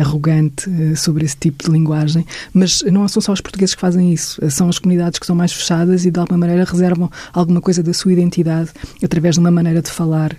arrogante 0.00 0.70
sobre 0.96 1.24
esse 1.24 1.36
tipo 1.36 1.64
de 1.64 1.70
linguagem, 1.70 2.24
mas 2.52 2.82
não 2.82 3.06
são 3.08 3.20
só 3.20 3.32
os 3.32 3.40
portugueses 3.40 3.74
que 3.74 3.80
fazem 3.80 4.12
isso, 4.12 4.40
são 4.50 4.68
as 4.68 4.78
comunidades 4.78 5.18
que 5.18 5.26
são 5.26 5.34
mais 5.34 5.52
fechadas 5.52 6.04
e 6.04 6.10
de 6.10 6.18
alguma 6.18 6.38
maneira 6.38 6.64
reservam 6.64 7.10
alguma 7.32 7.60
coisa 7.60 7.82
da 7.82 7.92
sua 7.92 8.12
identidade 8.12 8.70
através 9.02 9.34
de 9.34 9.40
uma 9.40 9.50
maneira 9.50 9.82
de 9.82 9.90
falar 9.90 10.34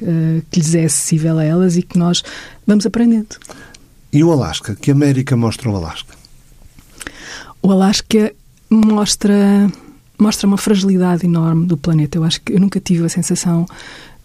que 0.50 0.60
lhes 0.60 0.76
é 0.76 0.86
acessível 0.86 1.38
a 1.38 1.44
elas 1.44 1.78
e 1.78 1.82
que 1.82 1.98
nós 1.98 2.24
vamos 2.66 2.86
aprendendo. 2.86 3.38
E 4.14 4.24
o 4.24 4.32
Alasca? 4.32 4.76
Que 4.76 4.92
América 4.92 5.38
mostra 5.38 5.70
o 5.70 5.76
Alasca? 5.76 6.14
O 7.62 7.72
Alasca 7.72 8.34
mostra 8.70 9.72
mostra 10.18 10.46
uma 10.46 10.58
fragilidade 10.58 11.26
enorme 11.26 11.66
do 11.66 11.76
planeta. 11.76 12.18
Eu 12.18 12.24
acho 12.24 12.42
que 12.42 12.54
eu 12.54 12.60
nunca 12.60 12.80
tive 12.80 13.04
a 13.06 13.10
sensação 13.10 13.66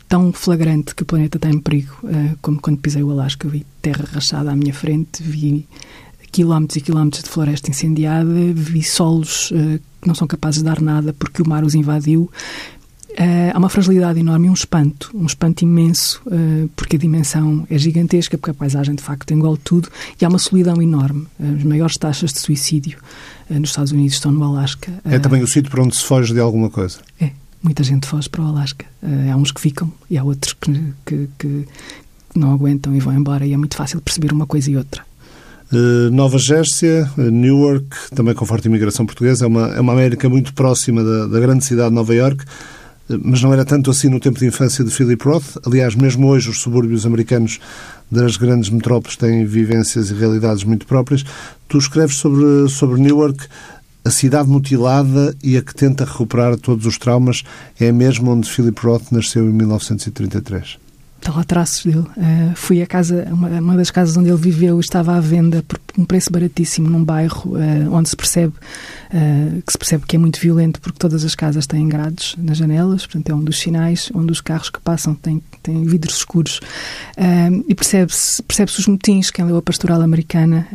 tão 0.09 0.33
flagrante 0.33 0.95
que 0.95 1.03
o 1.03 1.07
planeta 1.07 1.39
está 1.39 1.49
em 1.49 1.59
perigo 1.59 1.97
uh, 2.05 2.37
como 2.43 2.61
quando 2.61 2.79
pisei 2.79 3.03
o 3.03 3.11
Alasca. 3.11 3.49
Vi 3.49 3.65
terra 3.81 4.05
rachada 4.13 4.53
à 4.53 4.57
minha 4.57 4.75
frente, 4.75 5.23
vi 5.23 5.67
quilómetros 6.31 6.77
e 6.77 6.81
quilómetros 6.83 7.23
de 7.23 7.31
floresta 7.31 7.71
incendiada, 7.71 8.29
vi 8.53 8.83
solos 8.83 9.51
uh, 9.53 9.81
que 10.03 10.07
não 10.07 10.15
são 10.15 10.27
capazes 10.27 10.59
de 10.59 10.65
dar 10.65 10.81
nada 10.81 11.15
porque 11.15 11.41
o 11.41 11.49
mar 11.49 11.65
os 11.65 11.75
invadiu, 11.75 12.31
Uh, 13.19 13.51
há 13.55 13.59
uma 13.59 13.71
fragilidade 13.71 14.21
enorme, 14.21 14.51
um 14.51 14.53
espanto, 14.53 15.11
um 15.15 15.25
espanto 15.25 15.65
imenso, 15.65 16.21
uh, 16.27 16.69
porque 16.77 16.97
a 16.97 16.99
dimensão 16.99 17.67
é 17.71 17.79
gigantesca, 17.79 18.37
porque 18.37 18.51
a 18.51 18.55
paisagem 18.55 18.95
de 18.95 19.03
facto 19.03 19.31
engole 19.33 19.59
tudo, 19.65 19.89
e 20.21 20.25
há 20.25 20.29
uma 20.29 20.39
solidão 20.39 20.83
enorme. 20.83 21.27
As 21.41 21.63
maiores 21.63 21.97
taxas 21.97 22.31
de 22.31 22.41
suicídio 22.41 22.99
nos 23.49 23.71
Estados 23.71 23.93
Unidos 23.93 24.15
estão 24.15 24.31
no 24.31 24.45
Alasca. 24.45 24.93
É 25.05 25.19
também 25.19 25.43
o 25.43 25.47
sítio 25.47 25.71
para 25.71 25.83
onde 25.83 25.97
se 25.97 26.05
foge 26.05 26.35
de 26.35 26.41
alguma 26.41 26.69
coisa? 26.69 26.99
É, 27.19 27.31
muita 27.63 27.83
gente 27.83 28.07
foge 28.07 28.29
para 28.29 28.43
o 28.43 28.49
Alasca. 28.49 28.85
há 29.33 29.37
uns 29.37 29.51
que 29.51 29.61
ficam 29.61 29.91
e 30.11 30.19
há 30.19 30.25
outros 30.25 30.53
que, 30.53 30.93
que, 31.07 31.29
que 31.39 31.69
não 32.35 32.53
aguentam 32.53 32.95
e 32.95 33.01
vão 33.01 33.15
embora, 33.15 33.47
e 33.47 33.53
é 33.55 33.57
muito 33.57 33.77
fácil 33.77 34.01
perceber 34.01 34.33
uma 34.33 34.47
coisa 34.47 34.71
e 34.71 34.77
outra. 34.77 35.03
Nova 36.13 36.39
Jersey, 36.39 37.05
Newark, 37.17 38.15
também 38.15 38.35
com 38.35 38.47
forte 38.47 38.67
imigração 38.67 39.05
portuguesa, 39.05 39.45
é 39.47 39.49
uma, 39.49 39.69
é 39.69 39.81
uma 39.81 39.93
América 39.93 40.29
muito 40.29 40.53
próxima 40.55 41.03
da, 41.03 41.27
da 41.27 41.41
grande 41.41 41.65
cidade 41.65 41.89
de 41.89 41.95
Nova 41.95 42.15
York, 42.15 42.45
uh, 42.45 42.76
mas 43.23 43.43
não 43.43 43.53
era 43.53 43.65
tanto 43.65 43.91
assim 43.91 44.09
no 44.09 44.21
tempo 44.21 44.39
de 44.39 44.47
infância 44.47 44.85
de 44.85 44.91
Philip 44.91 45.23
Roth. 45.25 45.59
Aliás, 45.65 45.95
mesmo 45.95 46.27
hoje, 46.27 46.51
os 46.51 46.61
subúrbios 46.61 47.07
americanos 47.07 47.61
das 48.11 48.37
grandes 48.37 48.71
metrópoles 48.71 49.17
têm 49.17 49.45
vivências 49.45 50.11
e 50.11 50.15
realidades 50.15 50.65
muito 50.65 50.87
próprias. 50.87 51.25
Tu 51.69 51.79
escreves 51.79 52.17
sobre, 52.17 52.69
sobre 52.69 53.01
Newark, 53.01 53.47
a 54.05 54.11
cidade 54.11 54.49
mutilada 54.49 55.35
e 55.43 55.57
a 55.57 55.63
que 55.63 55.75
tenta 55.75 56.05
recuperar 56.05 56.57
todos 56.57 56.87
os 56.87 56.99
traumas, 56.99 57.43
é 57.81 57.91
mesmo 57.91 58.31
onde 58.31 58.49
Philip 58.49 58.81
Roth 58.81 59.11
nasceu 59.11 59.49
em 59.49 59.53
1933 59.53 60.86
está 61.27 61.33
lá 61.33 61.45
traços 61.45 61.85
dele. 61.85 62.07
Uh, 62.17 62.55
fui 62.55 62.81
à 62.81 62.87
casa, 62.87 63.27
uma, 63.31 63.49
uma, 63.49 63.77
das 63.77 63.91
casas 63.91 64.17
onde 64.17 64.29
ele 64.29 64.39
viveu 64.39 64.79
estava 64.79 65.17
à 65.17 65.21
venda 65.21 65.63
por 65.67 65.81
um 65.99 66.05
preço 66.05 66.31
baratíssimo 66.31 66.89
num 66.89 67.03
bairro 67.03 67.57
uh, 67.57 67.93
onde 67.93 68.09
se 68.09 68.17
percebe 68.17 68.53
uh, 68.53 69.63
que 69.63 69.73
se 69.73 69.79
percebe 69.79 70.05
que 70.07 70.15
é 70.15 70.19
muito 70.19 70.39
violento 70.39 70.81
porque 70.81 70.99
todas 70.99 71.25
as 71.25 71.35
casas 71.35 71.67
têm 71.67 71.89
grades 71.89 72.37
nas 72.39 72.59
janelas, 72.59 73.07
portanto 73.07 73.31
é 73.31 73.35
um 73.35 73.43
dos 73.43 73.59
sinais 73.59 74.11
onde 74.15 74.31
os 74.31 74.41
carros 74.41 74.71
que 74.71 74.81
passam 74.81 75.15
têm, 75.15 75.43
têm 75.63 75.85
vidros 75.85 76.17
escuros 76.17 76.61
e 77.67 77.75
percebe-se 77.75 78.43
percebe 78.43 78.71
os 78.71 78.87
motins, 78.87 79.31
quem 79.31 79.45
leu 79.45 79.57
a 79.57 79.63
Pastoral 79.63 80.01
Americana 80.03 80.67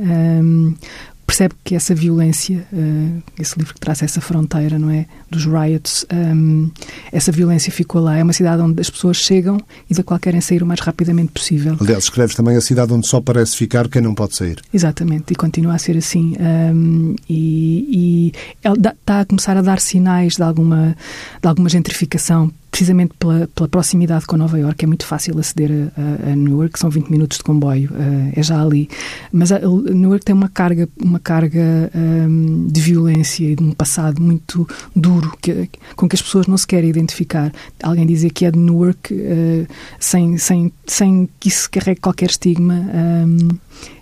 percebe 1.31 1.55
que 1.63 1.75
essa 1.75 1.95
violência, 1.95 2.67
uh, 2.73 3.23
esse 3.39 3.57
livro 3.57 3.73
que 3.73 3.79
traz 3.79 4.03
essa 4.03 4.19
fronteira, 4.19 4.77
não 4.77 4.89
é? 4.89 5.05
Dos 5.29 5.45
riots, 5.45 6.05
um, 6.11 6.69
essa 7.09 7.31
violência 7.31 7.71
ficou 7.71 8.01
lá. 8.01 8.17
É 8.17 8.23
uma 8.23 8.33
cidade 8.33 8.61
onde 8.61 8.81
as 8.81 8.89
pessoas 8.89 9.15
chegam 9.15 9.57
e 9.89 9.93
da 9.93 10.03
qual 10.03 10.19
querem 10.19 10.41
sair 10.41 10.61
o 10.61 10.65
mais 10.65 10.81
rapidamente 10.81 11.31
possível. 11.31 11.77
Aliás, 11.79 12.03
escreves 12.03 12.35
também 12.35 12.57
a 12.57 12.61
cidade 12.61 12.91
onde 12.91 13.07
só 13.07 13.21
parece 13.21 13.55
ficar 13.55 13.87
quem 13.87 14.01
não 14.01 14.13
pode 14.13 14.35
sair. 14.35 14.61
Exatamente, 14.73 15.31
e 15.31 15.35
continua 15.35 15.75
a 15.75 15.77
ser 15.77 15.95
assim. 15.95 16.35
Um, 16.37 17.15
e, 17.29 18.33
e 18.33 18.33
está 18.61 19.21
a 19.21 19.25
começar 19.25 19.55
a 19.55 19.61
dar 19.61 19.79
sinais 19.79 20.33
de 20.33 20.43
alguma, 20.43 20.97
de 21.41 21.47
alguma 21.47 21.69
gentrificação 21.69 22.51
precisamente 22.71 23.13
pela, 23.19 23.47
pela, 23.53 23.67
proximidade 23.67 24.25
com 24.25 24.37
Nova 24.37 24.57
York, 24.57 24.83
é 24.83 24.87
muito 24.87 25.05
fácil 25.05 25.37
aceder 25.37 25.91
a, 25.97 26.31
a, 26.31 26.35
Newark, 26.35 26.79
são 26.79 26.89
20 26.89 27.09
minutos 27.09 27.37
de 27.37 27.43
comboio, 27.43 27.91
uh, 27.91 28.31
é 28.33 28.41
já 28.41 28.61
ali. 28.61 28.89
Mas 29.31 29.51
a, 29.51 29.59
Newark 29.59 30.23
tem 30.23 30.33
uma 30.33 30.47
carga, 30.47 30.87
uma 30.99 31.19
carga 31.19 31.91
um, 31.93 32.67
de 32.67 32.79
violência 32.79 33.45
e 33.45 33.55
de 33.55 33.63
um 33.63 33.71
passado 33.71 34.21
muito 34.21 34.67
duro 34.95 35.33
que, 35.41 35.69
com 35.97 36.07
que 36.07 36.15
as 36.15 36.21
pessoas 36.21 36.47
não 36.47 36.57
se 36.57 36.65
querem 36.65 36.89
identificar. 36.89 37.51
Alguém 37.83 38.07
dizer 38.07 38.29
que 38.31 38.45
é 38.45 38.51
de 38.51 38.57
Newark 38.57 39.13
uh, 39.13 39.67
sem, 39.99 40.37
sem, 40.37 40.71
sem 40.87 41.29
que 41.39 41.49
isso 41.49 41.69
carregue 41.69 41.99
qualquer 41.99 42.29
estigma. 42.29 42.73
Um, 42.73 43.49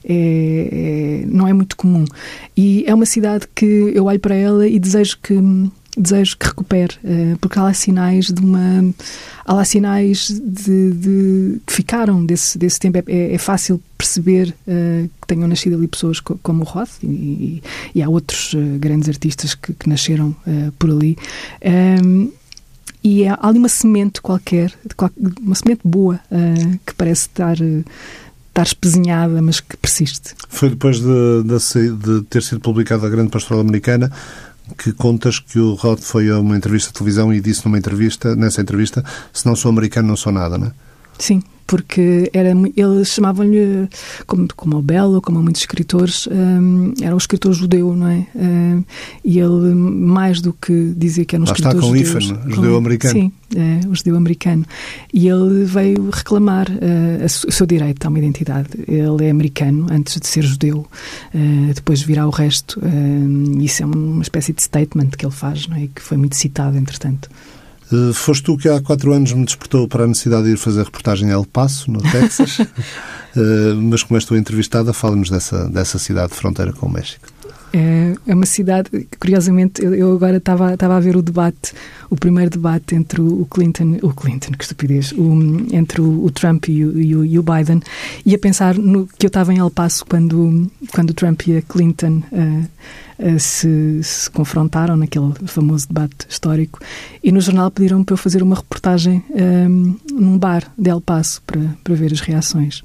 é, 0.04 1.22
é, 1.24 1.26
não 1.28 1.48
é 1.48 1.54
muito 1.54 1.76
comum. 1.76 2.06
E 2.56 2.84
é 2.88 2.94
uma 2.94 3.06
cidade 3.06 3.48
que 3.54 3.92
eu 3.94 4.06
olho 4.06 4.20
para 4.20 4.36
ela 4.36 4.68
e 4.68 4.80
desejo 4.80 5.18
que 5.22 5.34
desejo 6.00 6.38
que 6.38 6.48
recupere, 6.48 6.96
eh, 7.04 7.36
porque 7.42 7.60
há 7.60 7.64
lá 7.64 7.74
sinais 7.74 8.28
de 8.28 8.42
uma. 8.42 8.94
Há 9.46 9.54
lá 9.54 9.66
sinais 9.66 10.28
de, 10.30 10.92
de 10.92 11.62
que 11.66 11.74
ficaram 11.74 12.26
desse, 12.26 12.58
desse 12.58 12.80
tempo. 12.80 12.98
É, 13.08 13.34
é 13.34 13.38
fácil 13.38 13.82
perceber 13.98 14.56
uh, 14.66 15.10
que 15.22 15.28
tenham 15.28 15.48
nascido 15.48 15.76
ali 15.76 15.88
pessoas 15.88 16.20
como 16.22 16.62
o 16.62 16.64
Roth 16.64 17.04
e, 17.04 17.62
e 17.94 18.02
há 18.02 18.08
outros 18.08 18.54
uh, 18.54 18.78
grandes 18.80 19.10
artistas 19.10 19.56
que, 19.56 19.74
que 19.74 19.90
nasceram 19.90 20.30
uh, 20.48 20.72
por 20.80 20.90
ali. 20.90 21.18
Um, 21.62 21.70
ehm, 21.70 22.30
e 23.04 23.28
há 23.28 23.38
ali 23.42 23.58
uma 23.58 23.70
semente 23.70 24.22
qualquer, 24.22 24.74
uma 25.42 25.56
semente 25.56 25.80
boa, 25.86 26.20
que 26.86 26.94
parece 26.96 27.28
estar 27.28 27.56
estar 28.50 28.64
espezinhada, 28.64 29.42
mas 29.42 29.62
que 29.62 29.78
persiste. 29.78 30.34
Foi 30.50 30.70
depois 30.70 31.00
de, 31.00 31.44
de, 31.44 31.92
de, 31.92 32.22
ter 32.24 32.44
sido 32.44 32.60
publicada 32.60 33.08
a 33.08 33.10
Grande 33.10 33.30
Pastoral 33.30 33.62
Americana 33.62 34.12
que 34.78 34.92
contas 34.94 35.40
que 35.40 35.60
o 35.60 35.74
Rod 35.74 36.00
foi 36.00 36.30
a 36.30 36.40
uma 36.40 36.58
entrevista 36.58 36.90
de 36.90 36.94
televisão 36.96 37.34
e 37.34 37.42
disse 37.42 37.66
numa 37.66 37.78
entrevista, 37.78 38.36
nessa 38.36 38.62
entrevista, 38.62 39.04
se 39.34 39.46
não 39.46 39.56
sou 39.56 39.70
americano 39.70 40.08
não 40.08 40.16
sou 40.16 40.32
nada, 40.32 40.58
não 40.58 40.68
é? 40.68 40.72
Sim, 41.18 41.42
porque 41.70 42.32
era, 42.34 42.50
eles 42.76 43.10
chamavam-lhe, 43.10 43.88
como, 44.26 44.48
como 44.56 44.78
o 44.78 44.82
Belo, 44.82 45.22
como 45.22 45.40
muitos 45.44 45.62
escritores, 45.62 46.26
um, 46.26 46.96
era 47.00 47.14
um 47.14 47.18
escritor 47.18 47.54
judeu, 47.54 47.96
não 47.96 48.08
é? 48.08 48.26
Um, 48.36 48.84
e 49.24 49.40
ele, 49.40 49.76
mais 49.76 50.42
do 50.42 50.52
que 50.52 50.96
dizer 50.98 51.26
que 51.26 51.36
era 51.36 51.44
um 51.44 51.46
Lá 51.46 51.52
escritor 51.52 51.76
está 51.76 51.88
com 51.88 51.96
judeu. 51.96 52.20
IFAN, 52.20 52.50
judeu-americano. 52.50 53.14
Sim, 53.14 53.32
é, 53.56 53.88
o 53.88 53.94
judeu-americano. 53.94 54.66
E 55.14 55.28
ele 55.28 55.64
veio 55.64 56.10
reclamar 56.10 56.68
uh, 56.72 57.26
o 57.26 57.52
seu 57.52 57.68
direito 57.68 58.04
a 58.04 58.10
uma 58.10 58.18
identidade. 58.18 58.70
Ele 58.88 59.26
é 59.26 59.30
americano 59.30 59.86
antes 59.92 60.20
de 60.20 60.26
ser 60.26 60.42
judeu, 60.42 60.88
uh, 61.36 61.74
depois 61.76 62.02
virá 62.02 62.26
o 62.26 62.32
resto. 62.32 62.80
Uh, 62.80 63.62
isso 63.62 63.84
é 63.84 63.86
uma 63.86 64.24
espécie 64.24 64.54
de 64.54 64.64
statement 64.64 65.10
que 65.16 65.24
ele 65.24 65.34
faz, 65.34 65.68
não 65.68 65.78
é? 65.78 65.88
que 65.94 66.02
foi 66.02 66.18
muito 66.18 66.36
citado, 66.36 66.80
entretanto. 66.80 67.30
Uh, 67.92 68.14
foste 68.14 68.44
tu 68.44 68.58
que 68.58 68.70
há 68.70 68.80
quatro 68.82 69.12
anos 69.14 69.34
me 69.34 69.44
despertou 69.44 69.88
para 69.88 70.04
a 70.04 70.08
necessidade 70.08 70.44
de 70.44 70.52
ir 70.52 70.58
fazer 70.58 70.84
reportagem 70.84 71.30
a 71.30 71.34
El 71.34 71.46
Paso, 71.46 71.92
no 71.92 72.02
Texas. 72.02 72.60
uh, 72.60 72.68
mas 73.82 74.04
como 74.04 74.18
és 74.18 74.26
tu 74.26 74.36
entrevistada, 74.36 74.94
fala-nos 74.94 75.30
dessa, 75.30 75.68
dessa 75.70 75.98
cidade 75.98 76.30
de 76.32 76.36
fronteira 76.36 76.72
com 76.72 76.86
o 76.86 76.92
México. 76.92 77.28
É, 77.72 78.16
é 78.26 78.34
uma 78.34 78.46
cidade, 78.46 78.90
curiosamente, 79.20 79.84
eu, 79.84 79.94
eu 79.94 80.16
agora 80.16 80.38
estava, 80.38 80.76
a 80.80 81.00
ver 81.00 81.16
o 81.16 81.22
debate, 81.22 81.74
o 82.10 82.16
primeiro 82.16 82.50
debate 82.50 82.96
entre 82.96 83.22
o 83.22 83.46
Clinton, 83.46 84.00
o 84.02 84.12
Clinton, 84.12 84.54
que 84.54 84.64
estupidez, 84.64 85.12
o, 85.12 85.68
entre 85.72 86.02
o, 86.02 86.26
o 86.26 86.32
Trump 86.32 86.68
e 86.68 86.84
o, 86.84 87.00
e 87.00 87.10
e 87.10 87.40
o 87.40 87.44
Biden, 87.44 87.82
e 88.26 88.34
a 88.34 88.40
pensar 88.40 88.76
no 88.76 89.08
que 89.08 89.26
eu 89.26 89.30
estava 89.30 89.54
em 89.54 89.60
El 89.60 89.70
Paso 89.70 90.04
quando, 90.06 90.70
quando 90.92 91.12
o 91.12 91.14
Trump 91.14 91.48
e 91.48 91.58
a 91.58 91.62
Clinton 91.62 92.24
uh, 92.32 92.68
se, 93.38 94.02
se, 94.04 94.30
confrontaram 94.30 94.96
naquele 94.96 95.34
famoso 95.46 95.88
debate 95.88 96.26
histórico, 96.30 96.80
e 97.24 97.32
no 97.32 97.42
jornal 97.42 97.70
pediram 97.70 98.04
para 98.04 98.14
eu 98.14 98.18
fazer 98.18 98.42
uma 98.42 98.56
reportagem 98.56 99.24
um, 99.30 99.98
num 100.12 100.38
bar 100.38 100.72
de 100.78 100.90
El 100.90 101.02
Paso 101.02 101.42
para, 101.46 101.62
para 101.84 101.96
ver 101.96 102.14
as 102.14 102.22
reações. 102.22 102.84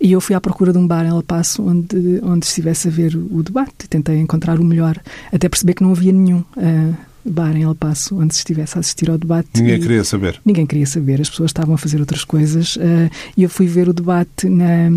E 0.00 0.12
eu 0.12 0.20
fui 0.20 0.34
à 0.34 0.40
procura 0.40 0.72
de 0.72 0.78
um 0.78 0.86
bar 0.86 1.06
em 1.06 1.12
La 1.12 1.22
Paz 1.22 1.58
onde, 1.60 2.20
onde 2.24 2.44
estivesse 2.44 2.88
a 2.88 2.90
ver 2.90 3.16
o 3.16 3.40
debate. 3.40 3.88
Tentei 3.88 4.18
encontrar 4.18 4.58
o 4.58 4.64
melhor, 4.64 5.00
até 5.32 5.48
perceber 5.48 5.74
que 5.74 5.82
não 5.82 5.92
havia 5.92 6.12
nenhum. 6.12 6.40
Uh, 6.56 6.94
bar 7.24 7.56
em 7.56 7.62
El 7.62 7.74
Paso 7.74 8.16
onde 8.18 8.34
se 8.34 8.40
estivesse 8.40 8.76
a 8.76 8.80
assistir 8.80 9.10
ao 9.10 9.18
debate. 9.18 9.48
Ninguém 9.60 9.80
queria 9.80 10.04
saber. 10.04 10.40
Ninguém 10.44 10.66
queria 10.66 10.86
saber, 10.86 11.20
as 11.20 11.30
pessoas 11.30 11.50
estavam 11.50 11.74
a 11.74 11.78
fazer 11.78 12.00
outras 12.00 12.24
coisas 12.24 12.76
uh, 12.76 13.10
e 13.36 13.42
eu 13.42 13.50
fui 13.50 13.66
ver 13.66 13.88
o 13.88 13.92
debate 13.92 14.48
na, 14.48 14.90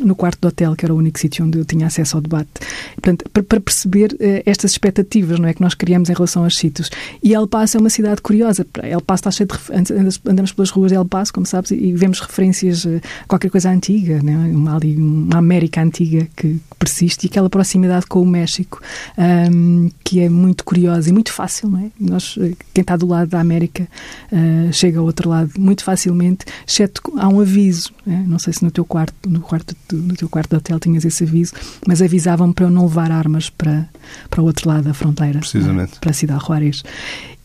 no 0.00 0.14
quarto 0.14 0.40
do 0.40 0.48
hotel, 0.48 0.74
que 0.76 0.84
era 0.84 0.94
o 0.94 0.96
único 0.96 1.18
sítio 1.18 1.44
onde 1.44 1.58
eu 1.58 1.64
tinha 1.64 1.86
acesso 1.86 2.16
ao 2.16 2.22
debate. 2.22 2.50
Portanto, 2.94 3.24
para, 3.32 3.42
para 3.42 3.60
perceber 3.60 4.12
uh, 4.12 4.42
estas 4.46 4.72
expectativas 4.72 5.38
não 5.38 5.48
é, 5.48 5.54
que 5.54 5.60
nós 5.60 5.74
criamos 5.74 6.08
em 6.08 6.14
relação 6.14 6.44
aos 6.44 6.56
sítios. 6.56 6.90
E 7.22 7.34
El 7.34 7.46
Paso 7.46 7.76
é 7.76 7.80
uma 7.80 7.90
cidade 7.90 8.20
curiosa. 8.20 8.66
El 8.82 9.00
Paso 9.00 9.20
está 9.20 9.30
cheio 9.30 9.48
de. 9.48 10.20
Andamos 10.28 10.52
pelas 10.52 10.70
ruas 10.70 10.90
de 10.90 10.96
El 10.96 11.04
Paso, 11.04 11.32
como 11.32 11.46
sabes, 11.46 11.70
e 11.70 11.92
vemos 11.92 12.20
referências 12.20 12.86
a 12.86 13.26
qualquer 13.26 13.50
coisa 13.50 13.70
antiga, 13.70 14.14
é? 14.14 14.20
uma, 14.20 14.76
ali, 14.76 14.96
uma 14.96 15.38
América 15.38 15.82
antiga 15.82 16.28
que, 16.36 16.60
persiste 16.82 17.26
e 17.26 17.28
aquela 17.28 17.48
proximidade 17.48 18.06
com 18.06 18.20
o 18.20 18.26
México, 18.26 18.80
um, 19.16 19.88
que 20.02 20.18
é 20.18 20.28
muito 20.28 20.64
curiosa 20.64 21.10
e 21.10 21.12
muito 21.12 21.32
fácil 21.32 21.70
não 21.72 21.80
é? 21.80 21.90
Nós, 21.98 22.36
eh, 22.38 22.52
quem 22.74 22.82
está 22.82 22.96
do 22.96 23.06
lado 23.06 23.28
da 23.28 23.40
América 23.40 23.88
uh, 24.30 24.72
chega 24.72 24.98
ao 24.98 25.04
outro 25.04 25.30
lado 25.30 25.50
muito 25.58 25.82
facilmente, 25.82 26.44
exceto 26.66 27.00
há 27.16 27.28
um 27.28 27.40
aviso. 27.40 27.90
É? 28.06 28.10
Não 28.10 28.38
sei 28.38 28.52
se 28.52 28.62
no 28.62 28.70
teu 28.70 28.84
quarto, 28.84 29.14
no 29.28 29.40
quarto, 29.40 29.74
no 29.90 30.14
teu 30.14 30.28
quarto 30.28 30.50
de 30.50 30.56
hotel 30.56 30.78
tinhas 30.78 31.04
esse 31.04 31.24
aviso, 31.24 31.54
mas 31.86 32.02
avisavam 32.02 32.52
para 32.52 32.66
eu 32.66 32.70
não 32.70 32.82
levar 32.82 33.10
armas 33.10 33.48
para, 33.48 33.88
para 34.28 34.42
o 34.42 34.44
outro 34.44 34.68
lado 34.68 34.84
da 34.84 34.94
fronteira, 34.94 35.38
Precisamente. 35.38 35.98
para 35.98 36.10
a 36.10 36.14
cidade 36.14 36.44
Juárez. 36.44 36.82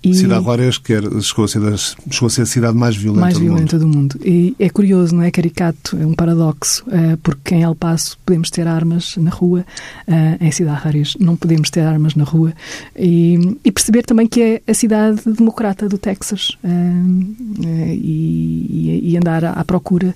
E... 0.10 0.14
Cidade 0.14 0.44
Juarez, 0.44 0.78
que 0.78 0.94
era, 0.94 1.22
chegou, 1.22 1.46
a 1.46 1.48
ser 1.48 1.60
das, 1.60 1.96
chegou 2.10 2.28
a 2.28 2.30
ser 2.30 2.42
a 2.44 2.46
cidade 2.46 2.78
mais 2.78 2.96
violenta, 2.96 3.22
mais 3.22 3.34
do, 3.36 3.40
violenta 3.40 3.80
mundo. 3.80 3.92
do 3.92 3.98
mundo. 3.98 4.20
E 4.24 4.56
é 4.60 4.70
curioso, 4.70 5.16
não 5.16 5.24
é 5.24 5.32
caricato, 5.32 5.98
é 5.98 6.06
um 6.06 6.14
paradoxo, 6.14 6.84
uh, 6.88 7.18
porque 7.18 7.56
em 7.56 7.64
El 7.64 7.76
Paso 7.76 8.18
podemos 8.26 8.50
ter 8.50 8.68
armas 8.68 9.16
na 9.18 9.30
rua, 9.30 9.66
uh, 10.08 10.44
em 10.44 10.52
Cidade 10.52 10.82
Juarez 10.82 11.18
não 11.20 11.36
podemos 11.36 11.70
ter 11.70 11.82
armas 11.82 12.16
na 12.16 12.24
rua. 12.24 12.54
E, 12.96 13.58
e, 13.64 13.72
perceber 13.72 14.04
também 14.04 14.28
que 14.28 14.42
é 14.42 14.62
a 14.68 14.74
cidade 14.74 15.22
democrata 15.26 15.88
do 15.88 15.98
Texas 15.98 16.58
uh, 16.64 17.58
e, 17.92 19.12
e, 19.12 19.18
andar 19.18 19.44
à, 19.44 19.52
à 19.52 19.64
procura 19.64 20.14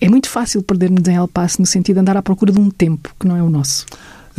é 0.00 0.08
muito 0.08 0.28
fácil 0.28 0.62
perdermos 0.62 1.06
em 1.06 1.14
El 1.14 1.28
Paso 1.28 1.56
no 1.60 1.66
sentido 1.66 1.96
de 1.96 2.00
andar 2.00 2.16
à 2.16 2.22
procura 2.22 2.52
de 2.52 2.58
um 2.58 2.70
tempo 2.70 3.14
que 3.18 3.26
não 3.26 3.36
é 3.36 3.42
o 3.42 3.50
nosso. 3.50 3.84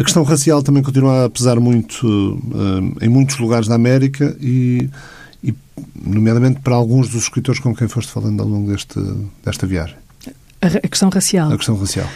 A 0.01 0.03
questão 0.03 0.23
racial 0.23 0.63
também 0.63 0.81
continua 0.81 1.25
a 1.25 1.29
pesar 1.29 1.59
muito 1.59 2.07
uh, 2.07 3.05
em 3.05 3.07
muitos 3.07 3.37
lugares 3.37 3.67
da 3.67 3.75
América 3.75 4.35
e, 4.41 4.89
e, 5.43 5.53
nomeadamente, 6.03 6.59
para 6.59 6.73
alguns 6.73 7.07
dos 7.09 7.21
escritores 7.21 7.61
com 7.61 7.75
quem 7.75 7.87
foste 7.87 8.11
falando 8.11 8.41
ao 8.41 8.49
longo 8.49 8.71
deste, 8.71 8.99
desta 9.45 9.67
viagem. 9.67 9.95
A, 10.59 10.65
a 10.65 10.87
questão 10.87 11.09
racial? 11.09 11.51
A 11.51 11.55
questão 11.55 11.77
racial. 11.77 12.07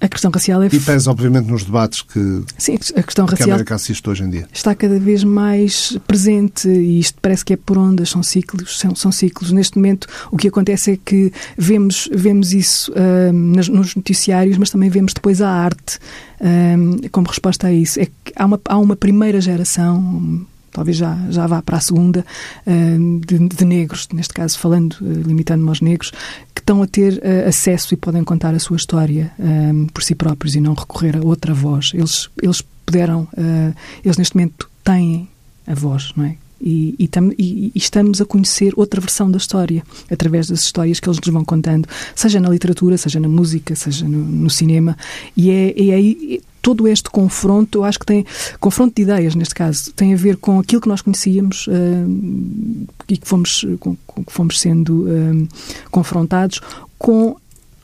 A 0.00 0.08
questão 0.08 0.30
racial 0.30 0.62
é... 0.62 0.68
E 0.72 0.80
pesa, 0.80 1.10
obviamente, 1.10 1.46
nos 1.46 1.62
debates 1.62 2.00
que, 2.00 2.42
Sim, 2.56 2.78
a 2.96 3.02
questão 3.02 3.26
que 3.26 3.32
racial 3.32 3.50
a 3.50 3.52
América 3.52 3.74
assiste 3.74 4.08
hoje 4.08 4.24
em 4.24 4.30
dia. 4.30 4.48
está 4.52 4.74
cada 4.74 4.98
vez 4.98 5.22
mais 5.22 5.98
presente 6.06 6.68
e 6.68 6.98
isto 6.98 7.18
parece 7.20 7.44
que 7.44 7.52
é 7.52 7.56
por 7.56 7.76
ondas, 7.76 8.08
são 8.08 8.22
ciclos, 8.22 8.78
são, 8.78 8.94
são 8.94 9.12
ciclos. 9.12 9.52
Neste 9.52 9.76
momento, 9.76 10.06
o 10.30 10.38
que 10.38 10.48
acontece 10.48 10.92
é 10.92 10.96
que 10.96 11.30
vemos, 11.56 12.08
vemos 12.12 12.52
isso 12.52 12.90
uh, 12.92 13.32
nas, 13.32 13.68
nos 13.68 13.94
noticiários, 13.94 14.56
mas 14.56 14.70
também 14.70 14.88
vemos 14.88 15.12
depois 15.12 15.42
a 15.42 15.50
arte 15.50 15.98
uh, 16.40 17.10
como 17.10 17.28
resposta 17.28 17.66
a 17.66 17.72
isso. 17.72 18.00
É 18.00 18.06
que 18.06 18.32
há 18.36 18.46
uma, 18.46 18.60
há 18.64 18.78
uma 18.78 18.96
primeira 18.96 19.38
geração, 19.38 20.46
talvez 20.72 20.96
já, 20.96 21.16
já 21.30 21.46
vá 21.46 21.62
para 21.62 21.76
a 21.76 21.80
segunda, 21.80 22.24
uh, 22.66 23.20
de, 23.26 23.48
de, 23.48 23.64
negros, 23.64 24.08
neste 24.12 24.34
caso 24.34 24.58
falando, 24.58 24.94
uh, 25.00 25.22
limitando-me 25.26 25.68
aos 25.68 25.80
negros, 25.80 26.12
que 26.54 26.60
estão 26.60 26.82
a 26.82 26.86
ter 26.86 27.14
uh, 27.14 27.48
acesso 27.48 27.94
e 27.94 27.96
podem 27.96 28.24
contar 28.24 28.54
a 28.54 28.58
sua 28.58 28.76
história 28.76 29.32
por 29.92 30.02
si 30.02 30.14
próprios 30.14 30.54
e 30.54 30.60
não 30.60 30.74
recorrer 30.74 31.16
a 31.16 31.20
outra 31.20 31.52
voz. 31.54 31.92
Eles, 31.94 32.28
eles 32.42 32.62
puderam, 32.84 33.26
eles 34.04 34.16
neste 34.16 34.36
momento 34.36 34.68
têm 34.84 35.28
a 35.66 35.74
voz, 35.74 36.12
não 36.16 36.24
é? 36.24 36.36
E, 36.60 36.94
e, 36.98 37.08
tam, 37.08 37.32
e, 37.38 37.68
e, 37.68 37.72
estamos 37.74 38.20
a 38.20 38.26
conhecer 38.26 38.74
outra 38.76 39.00
versão 39.00 39.30
da 39.30 39.38
história 39.38 39.82
através 40.10 40.48
das 40.48 40.60
histórias 40.60 41.00
que 41.00 41.08
eles 41.08 41.18
nos 41.18 41.32
vão 41.32 41.42
contando, 41.42 41.88
seja 42.14 42.38
na 42.38 42.50
literatura, 42.50 42.98
seja 42.98 43.18
na 43.18 43.28
música, 43.28 43.74
seja 43.74 44.06
no, 44.06 44.18
no 44.18 44.50
cinema. 44.50 44.96
E 45.34 45.50
é, 45.50 45.88
é 45.88 45.94
aí 45.94 46.42
todo 46.62 46.86
este 46.86 47.10
confronto, 47.10 47.78
eu 47.78 47.84
acho 47.84 47.98
que 47.98 48.06
tem 48.06 48.24
confronto 48.58 48.94
de 48.94 49.02
ideias 49.02 49.34
neste 49.34 49.54
caso, 49.54 49.92
tem 49.92 50.12
a 50.12 50.16
ver 50.16 50.36
com 50.36 50.58
aquilo 50.58 50.80
que 50.80 50.88
nós 50.88 51.02
conhecíamos 51.02 51.66
uh, 51.66 51.72
e 53.08 53.16
que 53.16 53.26
fomos, 53.26 53.66
com, 53.78 53.96
que 53.96 54.32
fomos 54.32 54.60
sendo 54.60 55.04
uh, 55.04 55.48
confrontados 55.90 56.60
com 56.98 57.36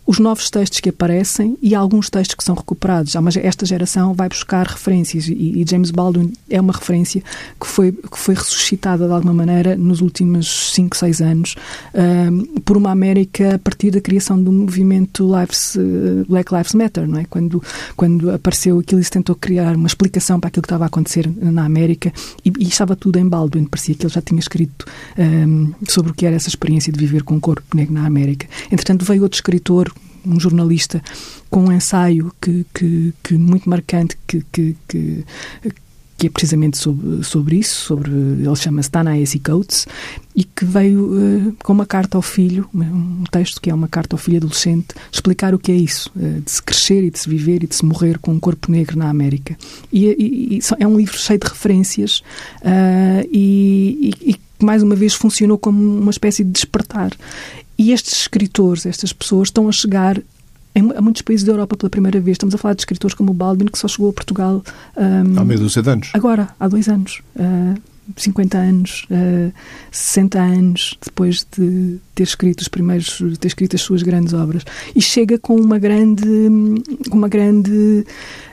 os 0.07 0.21
novos 0.21 0.49
textos 0.49 0.79
que 0.79 0.88
aparecem 0.88 1.59
e 1.61 1.75
alguns 1.75 2.09
textos 2.09 2.37
que 2.37 2.45
são 2.45 2.55
recuperados. 2.55 3.14
Mas 3.16 3.37
esta 3.37 3.66
geração 3.66 4.14
vai 4.14 4.29
buscar 4.29 4.66
referências 4.66 5.27
e, 5.29 5.64
James 5.69 5.90
Baldwin 5.90 6.33
é 6.49 6.61
uma 6.61 6.73
referência 6.73 7.23
que 7.61 7.66
foi, 7.66 7.90
que 7.90 8.19
foi 8.19 8.35
ressuscitada 8.37 9.07
de 9.07 9.12
alguma 9.12 9.35
maneira 9.35 9.77
nos 9.77 10.01
últimos 10.01 10.73
5, 10.75 10.97
6 10.97 11.21
anos 11.21 11.55
um, 11.92 12.61
por 12.61 12.77
uma 12.77 12.92
América 12.92 13.57
a 13.57 13.59
partir 13.59 13.90
da 13.90 14.01
criação 14.01 14.40
do 14.40 14.53
movimento 14.53 15.29
Lives, 15.37 15.75
uh, 15.75 16.25
Black 16.29 16.55
Lives 16.55 16.75
Matter, 16.75 17.09
não 17.09 17.19
é? 17.19 17.25
Quando, 17.25 17.61
quando 17.97 18.31
apareceu 18.31 18.79
aquilo 18.79 19.01
e 19.01 19.05
se 19.05 19.11
tentou 19.11 19.35
criar 19.35 19.75
uma 19.75 19.88
explicação 19.88 20.38
para 20.38 20.49
aquilo 20.49 20.62
que 20.62 20.66
estava 20.66 20.85
a 20.85 20.87
acontecer 20.87 21.29
na 21.37 21.64
América 21.64 22.12
e, 22.45 22.53
e 22.61 22.69
estava 22.69 22.95
tudo 22.95 23.19
em 23.19 23.29
Baldwin. 23.29 23.64
Parecia 23.64 23.95
que 23.97 24.05
ele 24.05 24.12
já 24.12 24.23
tinha 24.23 24.38
escrito 24.38 24.87
um, 25.19 25.73
sobre 25.88 26.12
o 26.12 26.14
que 26.14 26.25
era 26.25 26.37
essa 26.37 26.49
experiência 26.49 26.92
de 26.92 26.99
viver 26.99 27.25
com 27.25 27.35
um 27.35 27.40
corpo 27.40 27.77
negro 27.77 27.95
na 27.95 28.07
América. 28.07 28.47
Entretanto, 28.71 29.05
veio 29.05 29.23
outro 29.23 29.37
escritor, 29.37 29.92
um 30.27 30.41
jornalista 30.41 31.03
com 31.49 31.65
um 31.67 31.73
ensaio 31.73 32.33
que, 32.41 32.67
que, 32.75 33.15
que 33.23 33.35
muito 33.35 33.69
marcante 33.69 34.17
que, 34.27 34.45
que, 34.53 34.77
que, 34.89 35.25
que 36.19 36.27
é 36.27 36.31
precisamente 36.31 36.79
sobre, 36.79 37.23
sobre 37.23 37.57
isso, 37.57 37.87
sobre 37.87 38.11
ele 38.11 38.57
chama-se 38.57 38.91
Ta-Nehisi 38.91 39.39
Coates 39.39 39.87
e 40.35 40.45
que 40.45 40.65
veio 40.65 41.12
uh, 41.12 41.57
com 41.62 41.73
uma 41.73 41.85
carta 41.85 42.17
ao 42.17 42.23
filho, 42.23 42.69
um 42.75 43.25
texto 43.31 43.61
que 43.61 43.71
é 43.71 43.75
uma 43.75 43.89
carta 43.89 44.15
ao 44.15 44.19
filho 44.19 44.39
adolescente, 44.39 44.89
explicar 45.12 45.55
o 45.55 45.59
que 45.59 45.71
é 45.71 45.75
isso, 45.75 46.11
uh, 46.17 46.41
de 46.41 46.51
se 46.51 46.62
crescer 46.62 47.05
e 47.05 47.11
de 47.11 47.19
se 47.19 47.29
viver 47.29 47.62
e 47.62 47.67
de 47.67 47.75
se 47.75 47.85
morrer 47.85 48.19
com 48.19 48.33
um 48.33 48.41
corpo 48.41 48.73
negro 48.73 48.99
na 48.99 49.11
América. 49.11 49.57
E, 49.93 50.07
e, 50.07 50.59
e 50.59 50.61
é 50.79 50.87
um 50.87 50.97
livro 50.97 51.19
cheio 51.19 51.39
de 51.39 51.47
referências 51.47 52.23
uh, 52.62 53.29
e, 53.31 54.15
e 54.23 54.37
mais 54.65 54.83
uma 54.83 54.97
vez 54.97 55.12
funcionou 55.12 55.59
como 55.59 55.79
uma 56.01 56.11
espécie 56.11 56.43
de 56.43 56.51
despertar. 56.51 57.12
E 57.79 57.93
estes 57.93 58.23
escritores, 58.23 58.87
estas 58.87 59.12
pessoas, 59.12 59.49
estão 59.49 59.69
a 59.69 59.73
chegar 59.73 60.21
a 60.95 61.01
muitos 61.01 61.23
países 61.23 61.45
da 61.45 61.53
Europa 61.53 61.77
pela 61.77 61.89
primeira 61.89 62.21
vez. 62.21 62.35
Estamos 62.35 62.55
a 62.55 62.59
falar 62.59 62.75
de 62.75 62.83
escritores 62.83 63.15
como 63.15 63.31
o 63.31 63.35
Baldwin, 63.35 63.67
que 63.67 63.79
só 63.79 63.89
chegou 63.89 64.11
a 64.11 64.12
Portugal. 64.12 64.62
Um, 64.97 65.39
há 65.39 65.45
meio 65.45 65.61
dos 65.61 65.77
anos. 65.77 66.11
Agora, 66.12 66.49
há 66.61 66.69
dois 66.69 66.89
anos. 66.89 67.23
Uh, 67.35 67.81
50 68.17 68.59
anos, 68.59 69.07
uh, 69.11 69.53
60 69.91 70.39
anos 70.39 70.99
depois 71.05 71.47
de 71.57 71.99
ter 72.15 72.23
escrito 72.23 72.61
os 72.61 72.69
primeiros, 72.69 73.21
ter 73.41 73.49
escrito 73.49 73.75
as 73.75 73.83
suas 73.83 74.03
grandes 74.03 74.33
obras 74.33 74.62
e 74.95 75.03
chega 75.03 75.39
com 75.39 75.57
uma 75.57 75.79
grande, 75.79 76.25
com 77.11 77.19
uma 77.19 77.29
grande 77.29 78.05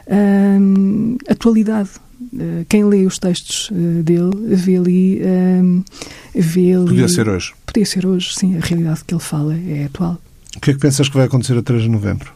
um, 0.07 1.17
atualidade. 1.29 1.89
Uh, 2.33 2.65
quem 2.67 2.83
lê 2.83 3.05
os 3.05 3.19
textos 3.19 3.69
uh, 3.69 4.03
dele 4.03 4.31
vê 4.55 4.77
ali, 4.77 5.21
um, 5.23 5.83
vê 6.33 6.73
ali. 6.73 6.87
Podia 6.87 7.07
ser 7.07 7.29
hoje. 7.29 7.53
Podia 7.65 7.85
ser 7.85 8.05
hoje, 8.05 8.33
sim. 8.33 8.57
A 8.57 8.59
realidade 8.59 9.03
que 9.05 9.13
ele 9.13 9.21
fala 9.21 9.55
é 9.55 9.85
atual. 9.85 10.19
O 10.55 10.59
que 10.59 10.71
é 10.71 10.73
que 10.73 10.79
pensas 10.79 11.07
que 11.07 11.15
vai 11.15 11.25
acontecer 11.25 11.57
a 11.57 11.61
3 11.61 11.83
de 11.83 11.89
novembro? 11.89 12.31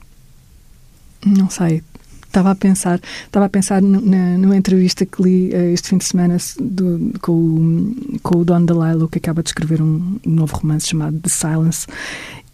Não 1.25 1.49
sei. 1.49 1.81
Estava 2.27 2.51
a 2.51 2.55
pensar, 2.55 2.99
estava 3.25 3.45
a 3.45 3.49
pensar 3.49 3.81
na, 3.81 4.37
numa 4.37 4.55
entrevista 4.55 5.05
que 5.05 5.23
li 5.23 5.49
uh, 5.49 5.73
este 5.73 5.89
fim 5.89 5.97
de 5.97 6.05
semana 6.05 6.37
do, 6.59 7.13
com, 7.21 7.31
o, 7.31 8.19
com 8.21 8.39
o 8.39 8.45
Don 8.45 8.63
DeLillo, 8.63 9.07
que 9.07 9.17
acaba 9.17 9.41
de 9.41 9.49
escrever 9.49 9.81
um, 9.81 10.19
um 10.25 10.31
novo 10.31 10.55
romance 10.57 10.87
chamado 10.87 11.17
The 11.19 11.29
Silence, 11.29 11.87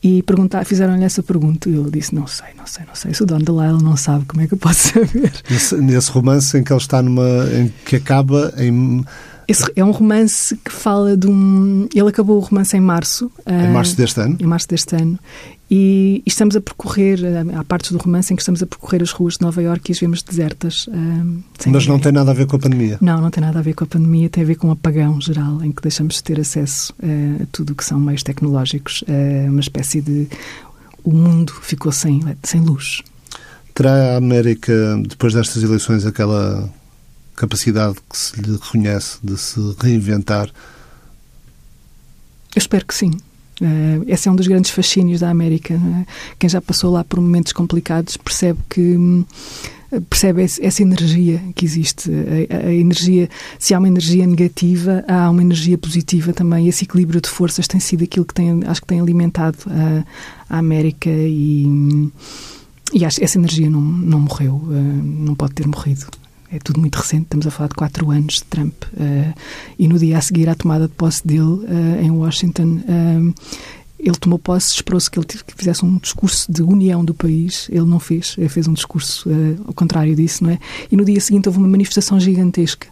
e 0.03 0.21
perguntar, 0.21 0.65
fizeram-lhe 0.65 1.03
essa 1.03 1.23
pergunta 1.23 1.69
e 1.69 1.73
ele 1.73 1.89
disse, 1.89 2.13
não 2.13 2.27
sei, 2.27 2.47
não 2.57 2.67
sei, 2.67 2.83
não 2.85 2.93
sei. 2.93 3.13
Se 3.13 3.23
o 3.23 3.25
Don 3.25 3.37
DeLillo 3.37 3.81
não 3.81 3.95
sabe, 3.95 4.25
como 4.25 4.41
é 4.41 4.47
que 4.47 4.53
eu 4.53 4.57
posso 4.57 4.89
saber? 4.99 5.31
Nesse, 5.49 5.77
nesse 5.77 6.11
romance 6.11 6.57
em 6.57 6.63
que 6.63 6.73
ele 6.73 6.81
está 6.81 7.01
numa... 7.01 7.47
em 7.53 7.73
que 7.85 7.95
acaba 7.95 8.53
em 8.57 9.05
esse 9.47 9.71
é 9.75 9.83
um 9.83 9.91
romance 9.91 10.55
que 10.57 10.71
fala 10.71 11.15
de 11.17 11.27
um. 11.27 11.87
Ele 11.93 12.09
acabou 12.09 12.37
o 12.37 12.39
romance 12.39 12.75
em 12.75 12.79
março. 12.79 13.31
Em 13.45 13.71
março 13.71 13.95
deste 13.95 14.19
ano? 14.19 14.37
Em 14.39 14.45
março 14.45 14.67
deste 14.67 14.95
ano. 14.95 15.19
E, 15.69 16.21
e 16.25 16.29
estamos 16.29 16.55
a 16.55 16.61
percorrer, 16.61 17.19
há 17.57 17.63
partes 17.63 17.91
do 17.91 17.97
romance 17.97 18.31
em 18.31 18.35
que 18.35 18.41
estamos 18.43 18.61
a 18.61 18.67
percorrer 18.67 19.01
as 19.01 19.11
ruas 19.11 19.35
de 19.35 19.41
Nova 19.41 19.61
Iorque 19.61 19.91
e 19.91 19.93
as 19.93 19.99
vemos 19.99 20.21
desertas. 20.21 20.87
Mas 21.65 21.87
não 21.87 21.97
tem 21.97 22.11
nada 22.11 22.29
a 22.29 22.33
ver 22.33 22.45
com 22.45 22.55
a 22.55 22.59
pandemia? 22.59 22.97
Não, 23.01 23.19
não 23.19 23.31
tem 23.31 23.41
nada 23.41 23.57
a 23.57 23.61
ver 23.61 23.73
com 23.73 23.83
a 23.83 23.87
pandemia, 23.87 24.29
tem 24.29 24.43
a 24.43 24.45
ver 24.45 24.55
com 24.55 24.67
um 24.67 24.71
apagão 24.71 25.19
geral, 25.19 25.63
em 25.63 25.71
que 25.71 25.81
deixamos 25.81 26.15
de 26.15 26.23
ter 26.23 26.39
acesso 26.39 26.93
a 27.41 27.45
tudo 27.51 27.73
o 27.73 27.75
que 27.75 27.83
são 27.83 27.99
meios 27.99 28.21
tecnológicos. 28.21 29.03
uma 29.47 29.61
espécie 29.61 30.01
de. 30.01 30.27
O 31.03 31.11
mundo 31.11 31.51
ficou 31.61 31.91
sem, 31.91 32.21
sem 32.43 32.61
luz. 32.61 33.01
Terá 33.73 34.13
a 34.13 34.17
América, 34.17 35.01
depois 35.07 35.33
destas 35.33 35.63
eleições, 35.63 36.05
aquela 36.05 36.71
capacidade 37.35 37.95
que 38.09 38.17
se 38.17 38.39
lhe 38.41 38.51
reconhece 38.53 39.17
de 39.23 39.37
se 39.37 39.59
reinventar? 39.79 40.47
Eu 42.55 42.59
espero 42.59 42.85
que 42.85 42.93
sim. 42.93 43.11
Uh, 43.61 44.03
esse 44.07 44.27
é 44.27 44.31
um 44.31 44.35
dos 44.35 44.47
grandes 44.47 44.71
fascínios 44.71 45.19
da 45.19 45.29
América. 45.29 45.73
É? 45.73 46.05
Quem 46.37 46.49
já 46.49 46.61
passou 46.61 46.91
lá 46.91 47.03
por 47.03 47.19
momentos 47.19 47.53
complicados 47.53 48.17
percebe 48.17 48.59
que 48.69 48.81
hum, 48.81 49.25
percebe 50.09 50.43
essa 50.43 50.81
energia 50.81 51.41
que 51.55 51.65
existe. 51.65 52.09
A, 52.49 52.67
a, 52.67 52.73
energia, 52.73 53.29
se 53.59 53.73
há 53.73 53.79
uma 53.79 53.87
energia 53.87 54.25
negativa, 54.25 55.03
há 55.07 55.29
uma 55.29 55.41
energia 55.41 55.77
positiva 55.77 56.33
também. 56.33 56.67
Esse 56.67 56.83
equilíbrio 56.85 57.21
de 57.21 57.29
forças 57.29 57.67
tem 57.67 57.79
sido 57.79 58.03
aquilo 58.03 58.25
que 58.25 58.33
tem, 58.33 58.63
acho 58.65 58.81
que 58.81 58.87
tem 58.87 58.99
alimentado 58.99 59.57
a, 59.67 60.55
a 60.55 60.57
América 60.59 61.09
e, 61.09 61.65
hum, 61.65 62.11
e 62.93 63.05
acho, 63.05 63.23
essa 63.23 63.37
energia 63.37 63.69
não, 63.69 63.81
não 63.81 64.19
morreu, 64.19 64.55
uh, 64.55 64.71
não 64.71 65.35
pode 65.35 65.53
ter 65.53 65.67
morrido 65.67 66.05
é 66.53 66.59
tudo 66.59 66.79
muito 66.79 66.95
recente, 66.97 67.23
estamos 67.23 67.47
a 67.47 67.51
falar 67.51 67.69
de 67.69 67.75
quatro 67.75 68.11
anos 68.11 68.35
de 68.35 68.43
Trump. 68.43 68.83
Uh, 68.93 69.33
e 69.77 69.87
no 69.87 69.97
dia 69.97 70.19
a 70.19 70.21
seguir 70.21 70.47
à 70.47 70.55
tomada 70.55 70.87
de 70.87 70.93
posse 70.93 71.25
dele, 71.25 71.41
uh, 71.41 71.99
em 71.99 72.11
Washington, 72.11 72.79
uh, 72.83 73.33
ele 73.97 74.15
tomou 74.17 74.37
posse, 74.37 74.75
esperou-se 74.75 75.09
que 75.09 75.17
ele 75.17 75.25
que 75.25 75.55
fizesse 75.55 75.83
um 75.83 75.97
discurso 75.97 76.51
de 76.51 76.61
união 76.61 77.03
do 77.03 77.13
país. 77.13 77.67
Ele 77.71 77.85
não 77.85 77.99
fez, 77.99 78.35
ele 78.37 78.49
fez 78.49 78.67
um 78.67 78.73
discurso 78.73 79.29
ao 79.65 79.73
contrário 79.73 80.13
disso, 80.13 80.43
não 80.43 80.51
é? 80.51 80.59
E 80.91 80.97
no 80.97 81.05
dia 81.05 81.21
seguinte 81.21 81.47
houve 81.47 81.57
uma 81.57 81.69
manifestação 81.69 82.19
gigantesca. 82.19 82.87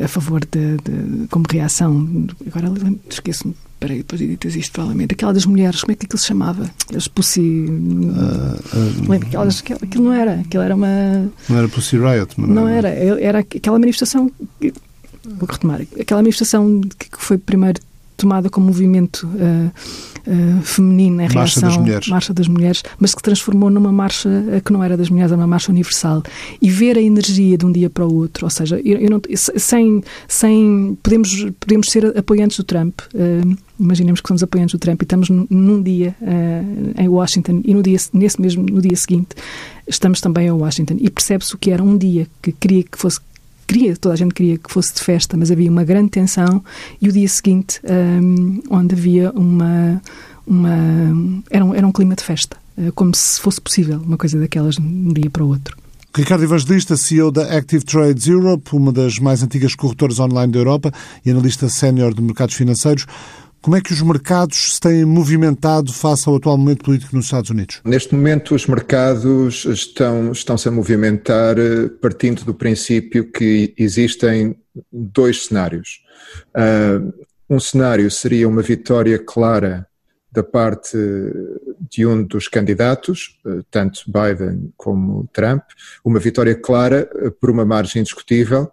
a 0.00 0.06
favor 0.06 0.40
de, 0.40 0.76
de, 0.76 1.26
como 1.26 1.44
reação 1.50 2.28
agora 2.46 2.72
esqueço-me 3.10 3.56
Peraí, 3.80 3.98
depois 3.98 4.20
editas 4.20 4.56
isto 4.56 4.72
provavelmente. 4.72 5.12
Aquela 5.12 5.32
das 5.32 5.46
mulheres, 5.46 5.80
como 5.82 5.92
é 5.92 5.94
que 5.94 6.06
aquilo 6.06 6.18
se 6.18 6.26
chamava? 6.26 6.68
As 6.94 7.06
Pussy. 7.06 7.40
Uh, 7.40 9.08
uh, 9.08 9.12
aquelas, 9.12 9.62
aquilo 9.82 10.04
não 10.04 10.12
era. 10.12 10.40
Aquilo 10.40 10.62
era 10.62 10.74
uma. 10.74 11.30
Não 11.48 11.58
era 11.58 11.68
Pussy 11.68 11.96
Riot, 11.96 12.34
mas 12.36 12.48
não, 12.48 12.62
não 12.62 12.68
era. 12.68 12.88
era. 12.88 13.20
Era 13.20 13.38
aquela 13.38 13.78
manifestação. 13.78 14.30
Vou 14.60 15.48
retomar. 15.48 15.82
Aquela 16.00 16.20
manifestação 16.20 16.80
que 16.98 17.08
foi 17.18 17.38
primeiro 17.38 17.80
tomada 18.18 18.50
como 18.50 18.66
movimento 18.66 19.26
uh, 19.26 19.70
uh, 20.26 20.62
feminino 20.62 21.22
em 21.22 21.28
marcha 21.32 21.60
reação 21.60 21.62
das 21.62 21.76
mulheres. 21.78 22.08
marcha 22.08 22.34
das 22.34 22.48
mulheres, 22.48 22.82
mas 22.98 23.14
que 23.14 23.22
transformou 23.22 23.70
numa 23.70 23.92
marcha 23.92 24.28
uh, 24.28 24.60
que 24.60 24.72
não 24.72 24.82
era 24.82 24.96
das 24.96 25.08
mulheres, 25.08 25.30
era 25.30 25.40
uma 25.40 25.46
marcha 25.46 25.70
universal. 25.70 26.22
E 26.60 26.68
ver 26.68 26.98
a 26.98 27.00
energia 27.00 27.56
de 27.56 27.64
um 27.64 27.70
dia 27.70 27.88
para 27.88 28.04
o 28.04 28.12
outro, 28.12 28.44
ou 28.44 28.50
seja, 28.50 28.80
eu, 28.84 28.98
eu 28.98 29.08
não, 29.08 29.22
sem, 29.34 30.02
sem 30.26 30.98
podemos 31.00 31.46
podemos 31.60 31.90
ser 31.90 32.18
apoiantes 32.18 32.56
do 32.56 32.64
Trump. 32.64 33.00
Uh, 33.14 33.56
imaginemos 33.78 34.20
que 34.20 34.26
somos 34.26 34.42
apoiantes 34.42 34.72
do 34.72 34.78
Trump 34.80 35.00
e 35.00 35.04
estamos 35.04 35.28
num 35.30 35.80
dia 35.80 36.14
uh, 36.20 37.00
em 37.00 37.08
Washington 37.08 37.62
e 37.64 37.72
no 37.72 37.82
dia, 37.82 37.96
nesse 38.12 38.40
mesmo, 38.40 38.64
no 38.64 38.82
dia 38.82 38.96
seguinte 38.96 39.36
estamos 39.86 40.20
também 40.20 40.48
em 40.48 40.50
Washington 40.50 40.96
e 40.98 41.08
percebe-se 41.08 41.54
o 41.54 41.58
que 41.58 41.70
era 41.70 41.82
um 41.82 41.96
dia 41.96 42.26
que 42.42 42.50
queria 42.50 42.82
que 42.82 42.98
fosse 42.98 43.20
queria, 43.68 43.96
toda 43.96 44.14
a 44.14 44.16
gente 44.16 44.34
queria 44.34 44.58
que 44.58 44.72
fosse 44.72 44.94
de 44.94 45.00
festa, 45.00 45.36
mas 45.36 45.50
havia 45.50 45.70
uma 45.70 45.84
grande 45.84 46.10
tensão 46.10 46.64
e 47.00 47.08
o 47.08 47.12
dia 47.12 47.28
seguinte, 47.28 47.80
um, 47.84 48.62
onde 48.70 48.94
havia 48.94 49.30
uma. 49.32 50.02
uma 50.46 50.74
era, 51.50 51.64
um, 51.64 51.74
era 51.74 51.86
um 51.86 51.92
clima 51.92 52.16
de 52.16 52.24
festa. 52.24 52.56
como 52.94 53.14
se 53.14 53.40
fosse 53.40 53.60
possível 53.60 54.00
uma 54.00 54.16
coisa 54.16 54.38
daquelas 54.38 54.76
de 54.76 54.82
um 54.82 55.12
dia 55.12 55.30
para 55.30 55.44
o 55.44 55.48
outro. 55.48 55.76
Ricardo 56.16 56.42
Evangelista, 56.42 56.96
CEO 56.96 57.30
da 57.30 57.56
Active 57.56 57.84
Trades 57.84 58.26
Europe, 58.26 58.74
uma 58.74 58.90
das 58.90 59.18
mais 59.18 59.42
antigas 59.42 59.74
corretoras 59.74 60.18
online 60.18 60.52
da 60.52 60.58
Europa 60.58 60.92
e 61.24 61.30
analista 61.30 61.68
sénior 61.68 62.12
de 62.12 62.20
mercados 62.20 62.56
financeiros. 62.56 63.06
Como 63.60 63.76
é 63.76 63.80
que 63.80 63.92
os 63.92 64.00
mercados 64.00 64.74
se 64.74 64.80
têm 64.80 65.04
movimentado 65.04 65.92
face 65.92 66.28
ao 66.28 66.36
atual 66.36 66.56
momento 66.56 66.84
político 66.84 67.16
nos 67.16 67.26
Estados 67.26 67.50
Unidos? 67.50 67.80
Neste 67.84 68.14
momento, 68.14 68.54
os 68.54 68.66
mercados 68.66 69.64
estão, 69.64 70.30
estão-se 70.30 70.68
a 70.68 70.70
movimentar 70.70 71.58
eh, 71.58 71.88
partindo 72.00 72.44
do 72.44 72.54
princípio 72.54 73.30
que 73.30 73.74
existem 73.76 74.56
dois 74.92 75.46
cenários. 75.46 76.00
Uh, 76.56 77.12
um 77.50 77.58
cenário 77.58 78.08
seria 78.10 78.48
uma 78.48 78.62
vitória 78.62 79.18
clara 79.18 79.86
da 80.30 80.42
parte 80.42 80.96
de 81.90 82.06
um 82.06 82.22
dos 82.22 82.46
candidatos, 82.46 83.40
eh, 83.44 83.60
tanto 83.70 84.02
Biden 84.06 84.72
como 84.76 85.28
Trump, 85.32 85.64
uma 86.04 86.20
vitória 86.20 86.54
clara 86.54 87.10
por 87.40 87.50
uma 87.50 87.64
margem 87.64 88.00
indiscutível 88.00 88.70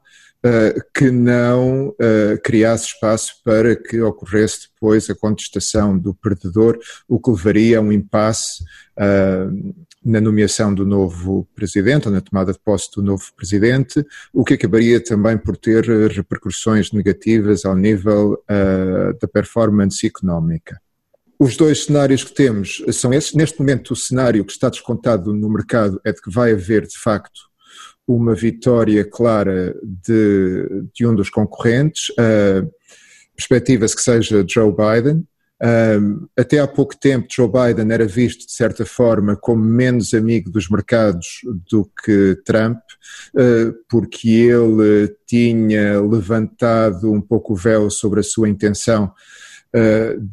que 0.94 1.10
não 1.10 1.90
uh, 1.90 2.42
criasse 2.44 2.88
espaço 2.88 3.34
para 3.44 3.76
que 3.76 4.00
ocorresse 4.02 4.70
depois 4.74 5.10
a 5.10 5.16
contestação 5.16 5.98
do 5.98 6.14
perdedor, 6.14 6.78
o 7.08 7.20
que 7.20 7.32
levaria 7.32 7.80
a 7.80 7.82
um 7.82 7.92
impasse 7.92 8.64
uh, 8.98 9.76
na 10.04 10.22
nomeação 10.22 10.74
do 10.74 10.86
novo 10.86 11.48
presidente, 11.56 12.08
ou 12.08 12.14
na 12.14 12.22
tomada 12.22 12.54
de 12.54 12.60
posse 12.60 12.92
do 12.96 13.02
novo 13.02 13.24
presidente, 13.36 14.06
o 14.32 14.44
que 14.44 14.54
acabaria 14.54 15.04
também 15.04 15.36
por 15.36 15.58
ter 15.58 15.84
repercussões 16.10 16.92
negativas 16.92 17.66
ao 17.66 17.76
nível 17.76 18.38
da 19.20 19.28
performance 19.28 20.06
económica. 20.06 20.80
Os 21.40 21.58
dois 21.58 21.86
cenários 21.86 22.24
que 22.24 22.36
temos 22.36 22.84
são 22.94 23.12
esses. 23.12 23.34
Neste 23.34 23.60
momento, 23.60 23.92
o 23.92 23.96
cenário 23.96 24.46
que 24.46 24.52
está 24.52 24.70
descontado 24.70 25.34
no 25.34 25.50
mercado 25.50 26.00
é 26.06 26.12
de 26.14 26.22
que 26.22 26.30
vai 26.30 26.52
haver, 26.52 26.86
de 26.86 27.00
facto, 27.00 27.42
uma 28.08 28.36
vitória 28.36 29.04
clara 29.04 29.76
de, 29.84 30.86
de 30.94 31.06
um 31.06 31.16
dos 31.16 31.30
concorrentes. 31.30 32.10
Uh, 32.12 32.70
Perspectiva-se 33.36 33.96
que 33.96 34.02
seja 34.02 34.46
Joe 34.48 34.72
Biden. 34.72 35.28
Até 36.38 36.60
há 36.60 36.68
pouco 36.68 36.96
tempo, 36.98 37.28
Joe 37.30 37.50
Biden 37.50 37.92
era 37.92 38.06
visto, 38.06 38.46
de 38.46 38.52
certa 38.52 38.86
forma, 38.86 39.36
como 39.36 39.64
menos 39.64 40.14
amigo 40.14 40.50
dos 40.50 40.70
mercados 40.70 41.42
do 41.70 41.90
que 42.04 42.38
Trump, 42.46 42.78
uh, 43.34 43.74
porque 43.90 44.30
ele 44.30 45.14
tinha 45.26 46.00
levantado 46.02 47.12
um 47.12 47.22
pouco 47.22 47.54
o 47.54 47.58
véu 47.58 47.90
sobre 47.90 48.20
a 48.20 48.24
sua 48.24 48.48
intenção 48.50 49.12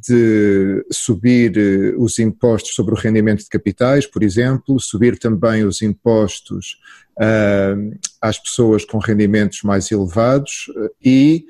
de 0.00 0.86
subir 0.92 1.52
os 1.98 2.18
impostos 2.18 2.74
sobre 2.74 2.94
o 2.94 2.96
rendimento 2.96 3.40
de 3.40 3.48
capitais, 3.48 4.06
por 4.06 4.22
exemplo, 4.22 4.78
subir 4.78 5.18
também 5.18 5.64
os 5.64 5.82
impostos 5.82 6.76
uh, 7.18 7.98
às 8.20 8.38
pessoas 8.38 8.84
com 8.84 8.98
rendimentos 8.98 9.62
mais 9.62 9.90
elevados 9.90 10.66
e 11.04 11.44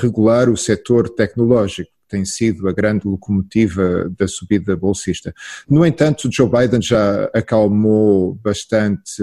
regular 0.00 0.48
o 0.48 0.56
setor 0.56 1.08
tecnológico 1.10 1.94
tem 2.14 2.24
sido 2.24 2.68
a 2.68 2.72
grande 2.72 3.08
locomotiva 3.08 4.08
da 4.16 4.28
subida 4.28 4.76
bolsista. 4.76 5.34
No 5.68 5.84
entanto, 5.84 6.28
Joe 6.32 6.48
Biden 6.48 6.80
já 6.80 7.24
acalmou 7.34 8.34
bastante 8.36 9.20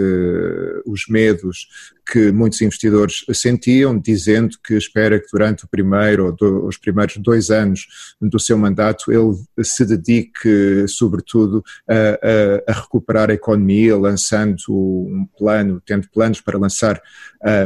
os 0.85 1.07
medos 1.07 1.67
que 2.11 2.29
muitos 2.29 2.61
investidores 2.61 3.23
sentiam, 3.33 3.97
dizendo 3.97 4.57
que 4.61 4.73
espera 4.73 5.17
que 5.17 5.27
durante 5.31 5.63
o 5.63 5.67
primeiro 5.67 6.25
ou 6.25 6.31
do, 6.35 6.65
os 6.65 6.77
primeiros 6.77 7.15
dois 7.17 7.49
anos 7.49 7.87
do 8.19 8.37
seu 8.37 8.57
mandato 8.57 9.11
ele 9.11 9.33
se 9.63 9.85
dedique, 9.85 10.85
sobretudo, 10.89 11.63
a, 11.87 11.93
a, 11.95 12.71
a 12.71 12.81
recuperar 12.81 13.29
a 13.29 13.33
economia, 13.33 13.97
lançando 13.97 14.57
um 14.69 15.25
plano, 15.37 15.81
tendo 15.85 16.09
planos 16.09 16.41
para 16.41 16.57
lançar 16.57 17.01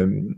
um, 0.08 0.36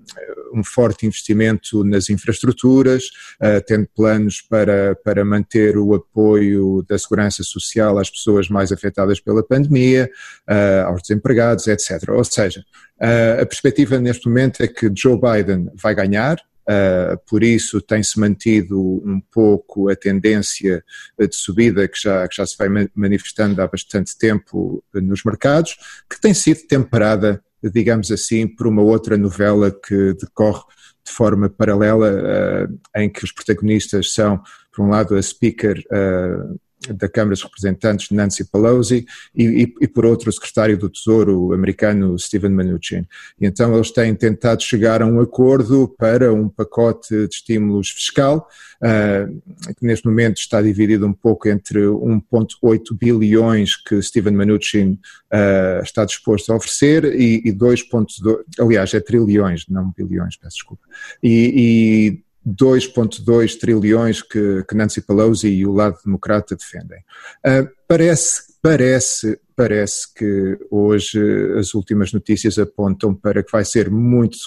um 0.53 0.63
forte 0.63 1.05
investimento 1.05 1.83
nas 1.83 2.09
infraestruturas, 2.09 3.05
uh, 3.41 3.61
tendo 3.65 3.87
planos 3.93 4.41
para, 4.41 4.95
para 5.03 5.25
manter 5.25 5.77
o 5.77 5.93
apoio 5.93 6.85
da 6.87 6.97
segurança 6.97 7.43
social 7.43 7.97
às 7.97 8.09
pessoas 8.09 8.47
mais 8.47 8.71
afetadas 8.71 9.19
pela 9.19 9.43
pandemia, 9.43 10.09
uh, 10.49 10.87
aos 10.87 11.01
desempregados, 11.01 11.67
etc. 11.67 12.09
Ou 12.09 12.23
seja, 12.23 12.63
Uh, 13.01 13.41
a 13.41 13.45
perspectiva 13.45 13.99
neste 13.99 14.27
momento 14.27 14.62
é 14.62 14.67
que 14.67 14.91
Joe 14.95 15.19
Biden 15.19 15.69
vai 15.75 15.93
ganhar, 15.93 16.38
Uh, 16.69 17.17
por 17.25 17.43
isso 17.43 17.79
tem-se 17.79 18.19
mantido 18.19 18.77
um 18.77 19.21
pouco 19.31 19.89
a 19.89 19.95
tendência 19.95 20.83
de 21.17 21.33
subida 21.33 21.88
que 21.88 21.97
já, 21.97 22.27
que 22.27 22.36
já 22.36 22.45
se 22.45 22.57
vai 22.57 22.67
manifestando 22.93 23.62
há 23.62 23.67
bastante 23.67 24.17
tempo 24.17 24.83
nos 24.93 25.23
mercados, 25.23 25.77
que 26.10 26.19
tem 26.19 26.33
sido 26.33 26.67
temperada, 26.67 27.41
digamos 27.63 28.12
assim, 28.12 28.45
por 28.45 28.67
uma 28.67 28.81
outra 28.81 29.17
novela 29.17 29.71
que 29.71 30.13
decorre 30.15 30.63
de 31.05 31.13
forma 31.13 31.49
paralela, 31.49 32.12
uh, 32.12 32.79
em 32.97 33.10
que 33.10 33.23
os 33.23 33.31
protagonistas 33.31 34.13
são, 34.13 34.41
por 34.73 34.86
um 34.86 34.89
lado, 34.89 35.15
a 35.15 35.21
speaker 35.21 35.81
uh, 35.89 36.60
da 36.93 37.09
Câmara 37.09 37.33
dos 37.33 37.43
Representantes 37.43 38.11
Nancy 38.11 38.45
Pelosi 38.45 39.05
e, 39.35 39.43
e, 39.43 39.73
e, 39.81 39.87
por 39.87 40.05
outro 40.05 40.29
o 40.29 40.33
secretário 40.33 40.77
do 40.77 40.89
Tesouro 40.89 41.53
americano 41.53 42.17
Steven 42.17 42.51
Mnuchin. 42.51 43.05
E 43.39 43.47
então 43.47 43.73
eles 43.75 43.91
têm 43.91 44.13
tentado 44.13 44.61
chegar 44.61 45.01
a 45.01 45.05
um 45.05 45.19
acordo 45.19 45.87
para 45.97 46.33
um 46.33 46.47
pacote 46.47 47.27
de 47.27 47.33
estímulos 47.33 47.89
fiscal 47.89 48.47
uh, 48.77 49.73
que 49.73 49.85
neste 49.85 50.05
momento 50.05 50.37
está 50.37 50.61
dividido 50.61 51.05
um 51.07 51.13
pouco 51.13 51.49
entre 51.49 51.79
1.8 51.79 52.97
bilhões 52.97 53.75
que 53.75 54.01
Steven 54.01 54.33
Mnuchin 54.33 54.99
uh, 55.33 55.83
está 55.83 56.05
disposto 56.05 56.51
a 56.51 56.55
oferecer 56.55 57.05
e, 57.05 57.41
e 57.45 57.51
2.2, 57.51 58.37
aliás 58.59 58.93
é 58.93 58.99
trilhões, 58.99 59.65
não 59.67 59.91
bilhões, 59.97 60.37
peço 60.37 60.57
desculpa, 60.57 60.83
e, 61.23 62.21
2,2 62.47 63.57
trilhões 63.60 64.21
que, 64.21 64.63
que, 64.63 64.75
Nancy 64.75 65.01
Pelosi 65.01 65.49
e 65.49 65.65
o 65.65 65.73
lado 65.73 65.97
democrata 66.03 66.55
defendem. 66.55 66.99
Uh, 67.45 67.67
parece, 67.88 68.43
parece, 68.62 69.39
parece 69.55 70.13
que 70.13 70.57
hoje 70.71 71.19
as 71.57 71.73
últimas 71.73 72.13
notícias 72.13 72.57
apontam 72.57 73.13
para 73.13 73.43
que 73.43 73.51
vai 73.51 73.65
ser 73.65 73.89
muito, 73.89 74.38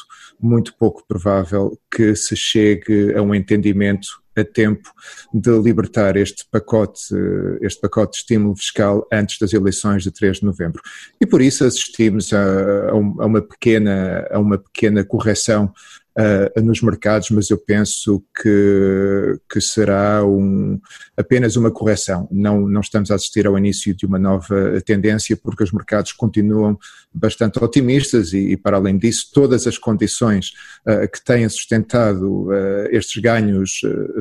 muito 0.41 0.75
pouco 0.79 1.05
provável 1.07 1.79
que 1.95 2.15
se 2.17 2.35
chegue 2.35 3.15
a 3.15 3.21
um 3.21 3.35
entendimento 3.35 4.09
a 4.37 4.45
tempo 4.45 4.89
de 5.35 5.51
libertar 5.59 6.17
este 6.17 6.47
pacote, 6.51 7.15
este 7.61 7.81
pacote 7.81 8.13
de 8.13 8.19
estímulo 8.19 8.57
fiscal 8.57 9.07
antes 9.13 9.39
das 9.39 9.53
eleições 9.53 10.03
de 10.03 10.11
3 10.11 10.39
de 10.39 10.45
novembro. 10.45 10.81
E 11.21 11.27
por 11.27 11.43
isso 11.43 11.65
assistimos 11.65 12.33
a, 12.33 12.91
a 12.91 12.95
uma, 12.95 13.43
pequena, 13.43 14.27
a 14.31 14.39
uma 14.39 14.57
pequena 14.57 15.05
correção 15.05 15.73
uh, 16.21 16.63
nos 16.63 16.83
mercados, 16.83 17.31
mas 17.31 17.51
eu 17.51 17.59
penso 17.59 18.23
que, 18.41 19.39
que 19.51 19.61
será 19.61 20.25
um, 20.25 20.79
apenas 21.17 21.57
uma 21.57 21.71
correção. 21.71 22.29
Não, 22.31 22.61
não 22.61 22.81
estamos 22.81 23.11
a 23.11 23.15
assistir 23.15 23.47
ao 23.47 23.57
início 23.57 23.95
de 23.95 24.07
uma 24.07 24.19
nova 24.19 24.81
tendência, 24.85 25.37
porque 25.37 25.65
os 25.65 25.73
mercados 25.73 26.13
continuam 26.13 26.79
bastante 27.13 27.63
otimistas 27.63 28.33
e, 28.33 28.53
e 28.53 28.57
para 28.57 28.77
além 28.77 28.97
disso, 28.99 29.31
todas 29.33 29.67
as 29.67 29.79
condições 29.79 30.53
uh, 30.87 31.11
que 31.11 31.25
têm 31.25 31.49
sustentado 31.49 32.49
uh, 32.49 32.87
estes 32.91 33.21
ganhos 33.21 33.81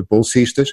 bolsistas 0.10 0.72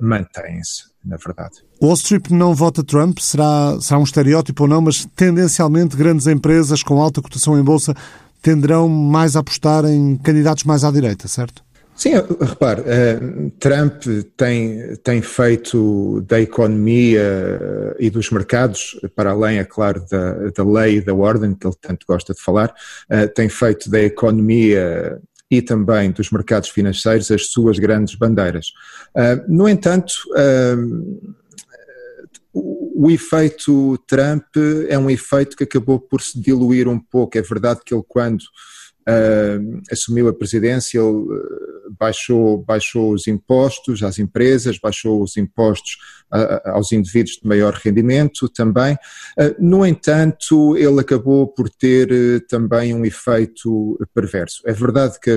mantêm-se 0.00 0.92
na 1.04 1.16
verdade. 1.16 1.56
Wall 1.82 1.94
Street 1.94 2.30
não 2.30 2.54
vota 2.54 2.84
Trump, 2.84 3.18
será, 3.18 3.76
será 3.80 3.98
um 3.98 4.04
estereótipo 4.04 4.62
ou 4.62 4.68
não, 4.68 4.80
mas 4.80 5.04
tendencialmente 5.16 5.96
grandes 5.96 6.26
empresas 6.26 6.82
com 6.82 7.02
alta 7.02 7.20
cotação 7.20 7.58
em 7.58 7.62
bolsa 7.62 7.94
tenderão 8.42 8.88
mais 8.88 9.36
a 9.36 9.40
apostar 9.40 9.84
em 9.84 10.16
candidatos 10.16 10.64
mais 10.64 10.84
à 10.84 10.90
direita, 10.90 11.28
certo? 11.28 11.62
Sim, 11.94 12.14
repare, 12.40 12.80
uh, 12.80 13.50
Trump 13.60 14.02
tem, 14.36 14.96
tem 15.04 15.22
feito 15.22 16.20
da 16.22 16.40
economia 16.40 17.94
e 17.98 18.10
dos 18.10 18.30
mercados, 18.30 18.98
para 19.14 19.30
além, 19.30 19.58
é 19.58 19.64
claro, 19.64 20.04
da, 20.10 20.50
da 20.50 20.64
lei 20.64 20.96
e 20.96 21.00
da 21.00 21.14
ordem, 21.14 21.54
que 21.54 21.66
ele 21.66 21.76
tanto 21.80 22.04
gosta 22.08 22.34
de 22.34 22.40
falar, 22.40 22.74
uh, 23.10 23.32
tem 23.34 23.48
feito 23.48 23.88
da 23.88 24.00
economia 24.00 25.20
e 25.50 25.60
também 25.60 26.10
dos 26.10 26.30
mercados 26.30 26.70
financeiros 26.70 27.30
as 27.30 27.48
suas 27.50 27.78
grandes 27.78 28.14
bandeiras. 28.14 28.72
No 29.46 29.68
entanto, 29.68 30.14
o 32.94 33.10
efeito 33.10 33.98
Trump 34.06 34.56
é 34.88 34.98
um 34.98 35.10
efeito 35.10 35.56
que 35.56 35.64
acabou 35.64 35.98
por 35.98 36.20
se 36.20 36.40
diluir 36.40 36.88
um 36.88 36.98
pouco. 36.98 37.38
É 37.38 37.42
verdade 37.42 37.80
que 37.84 37.94
ele, 37.94 38.04
quando 38.06 38.42
uh, 39.08 39.82
assumiu 39.90 40.28
a 40.28 40.32
presidência, 40.32 40.98
ele 40.98 41.08
uh, 41.08 41.96
baixou, 41.98 42.58
baixou 42.58 43.12
os 43.12 43.26
impostos 43.26 44.02
às 44.02 44.18
empresas, 44.18 44.78
baixou 44.78 45.22
os 45.22 45.36
impostos 45.36 45.96
uh, 46.32 46.70
aos 46.70 46.92
indivíduos 46.92 47.38
de 47.42 47.48
maior 47.48 47.74
rendimento 47.74 48.48
também. 48.48 48.96
Ah, 49.38 49.54
no 49.58 49.84
entanto, 49.84 50.76
ele 50.76 51.00
acabou 51.00 51.46
por 51.46 51.68
ter 51.68 52.46
também 52.46 52.94
um 52.94 53.04
efeito 53.04 53.98
perverso. 54.14 54.62
É 54.66 54.72
verdade 54.72 55.18
que 55.20 55.30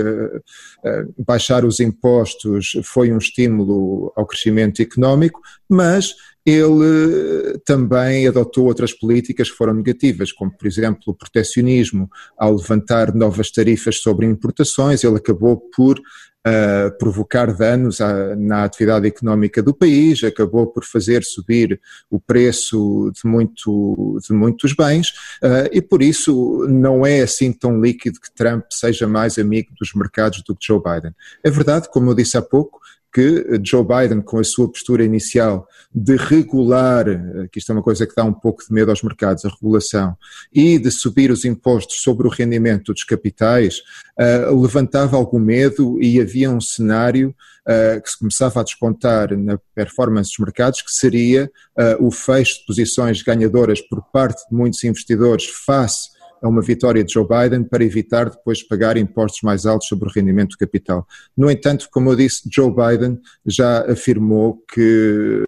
baixar 1.25 1.65
os 1.65 1.79
impostos 1.79 2.73
foi 2.83 3.11
um 3.11 3.17
estímulo 3.17 4.11
ao 4.15 4.25
crescimento 4.25 4.81
económico, 4.81 5.41
mas 5.69 6.13
ele 6.45 7.57
também 7.65 8.27
adotou 8.27 8.65
outras 8.65 8.93
políticas 8.93 9.49
que 9.49 9.57
foram 9.57 9.73
negativas, 9.73 10.31
como 10.31 10.55
por 10.55 10.67
exemplo 10.67 11.01
o 11.07 11.13
protecionismo, 11.13 12.09
ao 12.37 12.55
levantar 12.55 13.13
novas 13.15 13.51
tarifas 13.51 13.97
sobre 13.97 14.27
importações, 14.27 15.03
ele 15.03 15.17
acabou 15.17 15.57
por 15.75 15.99
uh, 16.45 16.97
provocar 16.99 17.51
danos 17.51 17.99
à, 17.99 18.35
na 18.35 18.63
atividade 18.63 19.07
económica 19.07 19.61
do 19.63 19.73
país, 19.73 20.23
acabou 20.23 20.67
por 20.67 20.85
fazer 20.85 21.23
subir 21.23 21.79
o 22.09 22.19
preço 22.19 23.11
de, 23.11 23.27
muito, 23.27 24.19
de 24.27 24.33
muitos 24.33 24.73
bens 24.73 25.09
uh, 25.43 25.67
e 25.71 25.81
por 25.81 26.01
isso 26.01 26.67
não 26.69 27.05
é 27.05 27.21
assim 27.21 27.51
tão 27.51 27.81
líquido 27.81 28.19
que 28.19 28.33
Trump 28.33 28.65
seja 28.69 29.07
mais 29.07 29.39
amigo 29.39 29.73
dos 29.79 29.93
mercados 29.95 30.43
do 30.43 30.55
que 30.55 30.67
Joe 30.67 30.81
Biden. 30.81 31.15
É 31.43 31.49
verdade, 31.49 31.89
como 31.89 32.11
eu 32.11 32.15
disse 32.15 32.37
há 32.37 32.41
pouco, 32.41 32.79
que 33.15 33.61
Joe 33.63 33.81
Biden, 33.81 34.19
com 34.19 34.39
a 34.39 34.43
sua 34.43 34.69
postura 34.69 35.01
inicial 35.01 35.65
de 35.93 36.17
regular, 36.17 37.05
que 37.49 37.59
isto 37.59 37.71
é 37.71 37.75
uma 37.75 37.81
coisa 37.81 38.05
que 38.05 38.13
dá 38.13 38.25
um 38.25 38.33
pouco 38.33 38.61
de 38.61 38.73
medo 38.73 38.91
aos 38.91 39.01
mercados, 39.01 39.45
a 39.45 39.49
regulação, 39.49 40.17
e 40.53 40.77
de 40.77 40.91
subir 40.91 41.31
os 41.31 41.45
impostos 41.45 42.01
sobre 42.01 42.27
o 42.27 42.29
rendimento 42.29 42.91
dos 42.91 43.05
capitais, 43.05 43.77
uh, 44.19 44.61
levantava 44.61 45.15
algum 45.15 45.39
medo 45.39 45.97
e 46.01 46.19
havia 46.19 46.51
um 46.51 46.59
cenário 46.59 47.33
uh, 47.65 48.01
que 48.01 48.09
se 48.09 48.19
começava 48.19 48.59
a 48.59 48.63
descontar 48.63 49.33
na 49.37 49.57
performance 49.73 50.31
dos 50.31 50.45
mercados, 50.45 50.81
que 50.81 50.91
seria 50.91 51.49
uh, 51.79 52.05
o 52.05 52.11
fecho 52.11 52.59
de 52.59 52.65
posições 52.65 53.21
ganhadoras 53.21 53.79
por 53.79 54.03
parte 54.11 54.45
de 54.49 54.53
muitos 54.53 54.83
investidores 54.83 55.45
face 55.45 56.09
a 56.45 56.49
uma 56.49 56.61
vitória 56.61 57.03
de 57.03 57.11
Joe 57.11 57.25
Biden 57.27 57.63
para 57.63 57.83
evitar 57.83 58.29
depois 58.29 58.61
pagar 58.61 58.97
impostos 58.97 59.41
mais 59.41 59.65
altos 59.65 59.87
sobre 59.87 60.07
o 60.07 60.11
rendimento 60.11 60.51
do 60.51 60.57
capital. 60.57 61.07
No 61.35 61.49
entanto, 61.49 61.89
como 61.91 62.11
eu 62.11 62.15
disse, 62.15 62.47
Joe 62.53 62.71
Biden 62.71 63.19
já 63.45 63.91
afirmou 63.91 64.63
que 64.71 65.43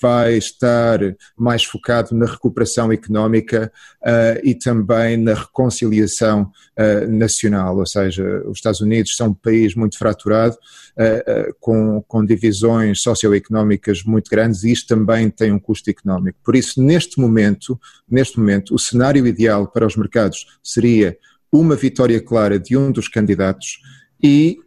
vai 0.00 0.34
estar 0.34 1.00
mais 1.36 1.64
focado 1.64 2.14
na 2.14 2.26
recuperação 2.26 2.92
económica 2.92 3.72
uh, 4.02 4.40
e 4.44 4.54
também 4.54 5.16
na 5.16 5.34
reconciliação 5.34 6.50
uh, 6.78 7.10
nacional, 7.10 7.78
ou 7.78 7.86
seja, 7.86 8.42
os 8.46 8.58
Estados 8.58 8.80
Unidos 8.80 9.16
são 9.16 9.28
um 9.28 9.34
país 9.34 9.74
muito 9.74 9.98
fraturado, 9.98 10.56
uh, 10.56 11.54
com, 11.60 12.02
com 12.06 12.24
divisões 12.24 13.02
socioeconómicas 13.02 14.02
muito 14.04 14.30
grandes 14.30 14.62
e 14.62 14.72
isto 14.72 14.86
também 14.86 15.28
tem 15.28 15.52
um 15.52 15.58
custo 15.58 15.90
económico. 15.90 16.38
Por 16.44 16.54
isso, 16.54 16.80
neste 16.82 17.20
momento, 17.20 17.78
neste 18.08 18.38
momento, 18.38 18.74
o 18.74 18.78
cenário 18.78 19.26
ideal 19.26 19.66
para 19.66 19.86
os 19.86 19.96
mercados 19.96 20.35
seria 20.62 21.16
uma 21.52 21.76
vitória 21.76 22.20
clara 22.20 22.58
de 22.58 22.76
um 22.76 22.90
dos 22.90 23.08
candidatos 23.08 23.78
e, 24.22 24.58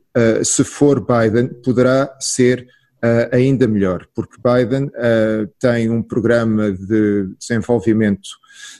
se 0.43 0.63
for 0.63 1.05
Biden, 1.05 1.49
poderá 1.61 2.15
ser 2.19 2.67
uh, 3.03 3.35
ainda 3.35 3.67
melhor, 3.67 4.07
porque 4.13 4.37
Biden 4.37 4.85
uh, 4.85 5.47
tem 5.59 5.89
um 5.89 6.01
programa 6.01 6.71
de 6.71 7.27
desenvolvimento 7.37 8.29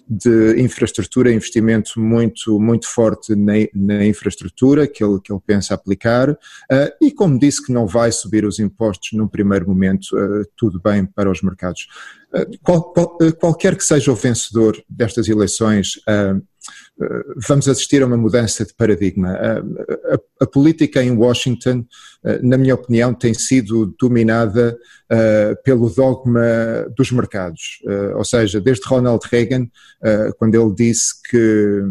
de 0.08 0.62
infraestrutura, 0.62 1.32
investimento 1.32 2.00
muito, 2.00 2.60
muito 2.60 2.88
forte 2.88 3.36
na, 3.36 3.54
na 3.74 4.06
infraestrutura 4.06 4.88
que 4.88 5.04
ele, 5.04 5.20
que 5.22 5.32
ele 5.32 5.42
pensa 5.46 5.74
aplicar, 5.74 6.32
uh, 6.32 6.38
e 7.02 7.12
como 7.12 7.40
disse 7.40 7.64
que 7.66 7.72
não 7.72 7.88
vai 7.88 8.12
subir 8.12 8.46
os 8.46 8.60
impostos 8.60 9.10
num 9.14 9.28
primeiro 9.28 9.68
momento, 9.68 10.08
tudo 10.56 10.80
bem 10.82 11.06
para 11.06 11.30
os 11.30 11.42
mercados. 11.42 11.88
Qual, 12.62 12.94
qual, 12.94 13.18
qualquer 13.40 13.76
que 13.76 13.84
seja 13.84 14.12
o 14.12 14.16
vencedor 14.16 14.82
destas 14.88 15.28
eleições, 15.28 15.94
vamos 17.36 17.68
assistir 17.68 18.02
a 18.04 18.06
uma 18.06 18.18
mudança 18.18 18.66
de 18.66 18.74
paradigma. 18.74 19.30
A, 19.30 19.60
a, 20.14 20.20
a, 20.42 20.46
política 20.46 21.04
em 21.04 21.12
Washington, 21.12 21.86
na 22.42 22.58
minha 22.58 22.76
opinião, 22.76 23.14
tem 23.14 23.34
sido 23.34 23.96
dominada 24.00 24.78
uh, 25.12 25.64
pelo 25.64 25.90
dogma 25.90 26.42
dos 26.96 27.12
mercados. 27.12 27.80
Uh, 27.84 28.18
ou 28.18 28.24
seja, 28.24 28.62
desde 28.62 28.88
Ronald 28.88 29.22
Reagan, 29.30 29.64
uh, 29.64 30.34
quando 30.38 30.56
ele 30.56 30.74
disse 30.76 31.14
que 31.30 31.84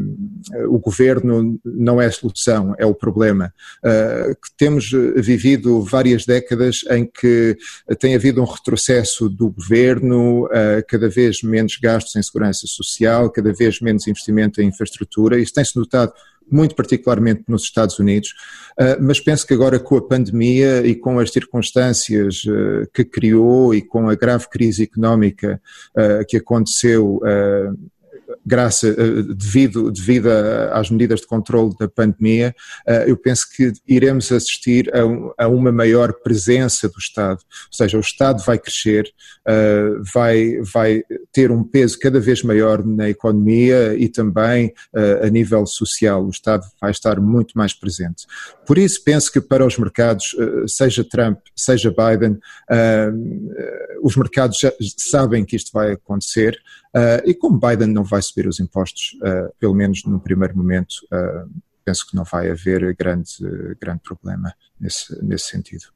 o 0.69 0.79
governo 0.79 1.61
não 1.65 2.01
é 2.01 2.07
a 2.07 2.13
solução, 2.13 2.75
é 2.79 2.87
o 2.87 2.95
problema, 2.95 3.53
que 3.83 4.57
temos 4.57 4.91
vivido 5.17 5.81
várias 5.83 6.25
décadas 6.25 6.81
em 6.91 7.07
que 7.07 7.57
tem 7.99 8.15
havido 8.15 8.41
um 8.41 8.45
retrocesso 8.45 9.29
do 9.29 9.51
governo, 9.51 10.49
cada 10.89 11.09
vez 11.09 11.43
menos 11.43 11.77
gastos 11.81 12.17
em 12.17 12.23
segurança 12.23 12.67
social, 12.67 13.31
cada 13.31 13.53
vez 13.53 13.81
menos 13.81 14.07
investimento 14.07 14.61
em 14.61 14.69
infraestrutura. 14.69 14.98
Isso 15.39 15.53
tem-se 15.53 15.77
notado 15.77 16.13
muito 16.51 16.75
particularmente 16.75 17.45
nos 17.47 17.63
Estados 17.63 17.99
Unidos, 17.99 18.35
ah, 18.79 18.97
mas 19.01 19.21
penso 19.21 19.47
que 19.47 19.55
agora 19.55 19.79
com 19.79 19.97
a 19.97 20.03
pandemia 20.03 20.87
e 20.87 20.95
com 20.95 21.19
as 21.19 21.31
circunstâncias 21.31 22.43
ah, 22.49 22.87
que 22.93 23.05
criou 23.05 23.75
e 23.75 23.83
com 23.83 24.09
a 24.09 24.15
grave 24.15 24.49
crise 24.49 24.85
económica 24.85 25.61
ah, 25.97 26.25
que 26.27 26.37
aconteceu 26.37 27.21
graça, 28.49 28.89
eh, 28.89 29.23
devido, 29.35 29.93
devido 29.93 30.29
às 30.73 30.91
medidas 30.91 31.21
de 31.21 31.27
controle 31.27 31.75
da 31.79 31.87
pandemia, 31.87 32.55
eh, 32.87 33.05
eu 33.07 33.17
penso 33.17 33.47
que 33.55 33.73
iremos 33.87 34.33
assistir 34.33 34.91
a, 34.95 35.45
a, 35.45 35.49
uma 35.49 35.71
maior 35.71 36.15
presença 36.25 36.89
do 36.89 36.99
Estado, 36.99 37.41
ou 37.41 37.73
seja, 37.73 37.99
o 37.99 38.01
Estado 38.01 38.43
vai 38.45 38.59
crescer, 38.59 39.13
eh, 39.47 39.91
vai, 40.15 40.59
vai 40.73 41.03
ter 41.31 41.51
um 41.53 41.63
peso 41.63 41.99
cada 41.99 42.19
vez 42.19 42.43
maior 42.43 42.85
na 42.85 43.11
economia 43.11 43.95
e 43.95 44.09
também 44.09 44.73
a 45.23 45.29
nível 45.29 45.67
social, 45.67 46.25
o 46.25 46.31
Estado 46.31 46.65
vai 46.81 46.91
estar 46.91 47.21
muito 47.21 47.57
mais 47.57 47.75
presente. 47.75 48.27
Por 48.67 48.79
isso 48.79 49.03
penso 49.05 49.31
que 49.31 49.41
para 49.41 49.67
os 49.67 49.77
mercados, 49.77 50.35
seja 50.67 51.05
Trump, 51.05 51.39
seja 51.55 51.91
Biden, 51.91 52.39
os 54.03 54.17
mercados 54.17 54.59
já 54.59 54.73
sabem 54.97 55.45
que 55.45 55.57
isto 55.57 55.71
vai 55.73 55.93
acontecer 55.93 56.59
e 57.25 57.35
como 57.35 57.61
Biden 57.61 57.89
não 57.89 58.05
vai 58.05 58.23
subir 58.23 58.38
os 58.47 58.61
impostos, 58.61 59.17
uh, 59.23 59.53
pelo 59.59 59.75
menos 59.75 60.05
no 60.05 60.21
primeiro 60.21 60.57
momento, 60.57 60.95
uh, 61.13 61.51
penso 61.85 62.07
que 62.07 62.15
não 62.15 62.25
vai 62.25 62.51
haver 62.51 62.95
grande, 62.95 63.33
grande 63.81 64.01
problema 64.03 64.53
nesse, 64.79 65.25
nesse 65.25 65.49
sentido. 65.49 65.87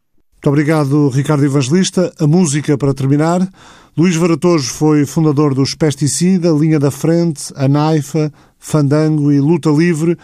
Muito 0.42 0.48
obrigado, 0.48 1.08
Ricardo 1.08 1.44
Evangelista. 1.44 2.12
A 2.18 2.26
música 2.26 2.76
para 2.76 2.92
terminar. 2.92 3.48
Luís 3.96 4.16
Varatojo 4.16 4.70
foi 4.70 5.06
fundador 5.06 5.54
dos 5.54 5.74
Pesticida, 5.74 6.50
Linha 6.50 6.80
da 6.80 6.90
Frente, 6.90 7.52
a 7.54 7.68
Naifa, 7.68 8.32
Fandango 8.58 9.30
e 9.30 9.38
Luta 9.38 9.70
Livre. 9.70 10.18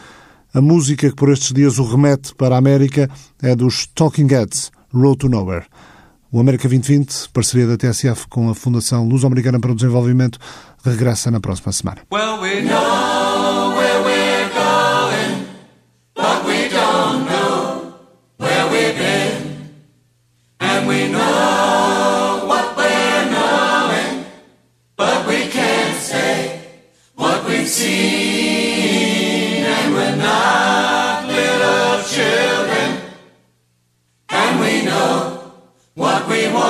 A 0.53 0.61
música 0.61 1.09
que 1.09 1.15
por 1.15 1.31
estes 1.31 1.53
dias 1.53 1.79
o 1.79 1.85
remete 1.85 2.35
para 2.35 2.57
a 2.57 2.59
América 2.59 3.09
é 3.41 3.55
dos 3.55 3.87
Talking 3.87 4.27
Heads, 4.27 4.73
Road 4.93 5.19
to 5.19 5.29
Nowhere. 5.29 5.67
O 6.33 6.41
América 6.41 6.69
2020, 6.69 7.29
parceria 7.33 7.67
da 7.69 7.77
TSF 7.77 8.27
com 8.29 8.51
a 8.51 8.55
Fundação 8.57 9.07
Luso-Americana 9.07 9.61
para 9.61 9.71
o 9.71 9.75
Desenvolvimento, 9.75 10.39
regressa 10.85 11.31
na 11.31 11.41
próxima 11.41 11.73
semana. 11.73 12.03
Well, 12.11 12.41
we 12.41 12.63
don't 16.71 17.27
know 17.27 17.95
where 18.39 18.67
we've 18.71 18.97
been, 18.97 19.71
and 20.61 20.87
we 20.89 21.09
know 21.09 22.45
what 22.47 22.77
we're 22.77 23.31
knowing, 23.31 24.25
but 24.97 25.27
we 25.27 25.49
can't 25.49 25.97
say 25.97 26.61
what 27.15 27.45
we've 27.45 27.69
seen. 27.69 29.65
And 29.65 29.95
we're 29.95 30.17
not 30.17 31.27
little 31.27 32.03
children, 32.05 33.01
and 34.29 34.61
we 34.61 34.83
know 34.83 35.53
what 35.95 36.29
we 36.29 36.49
time. 36.49 36.68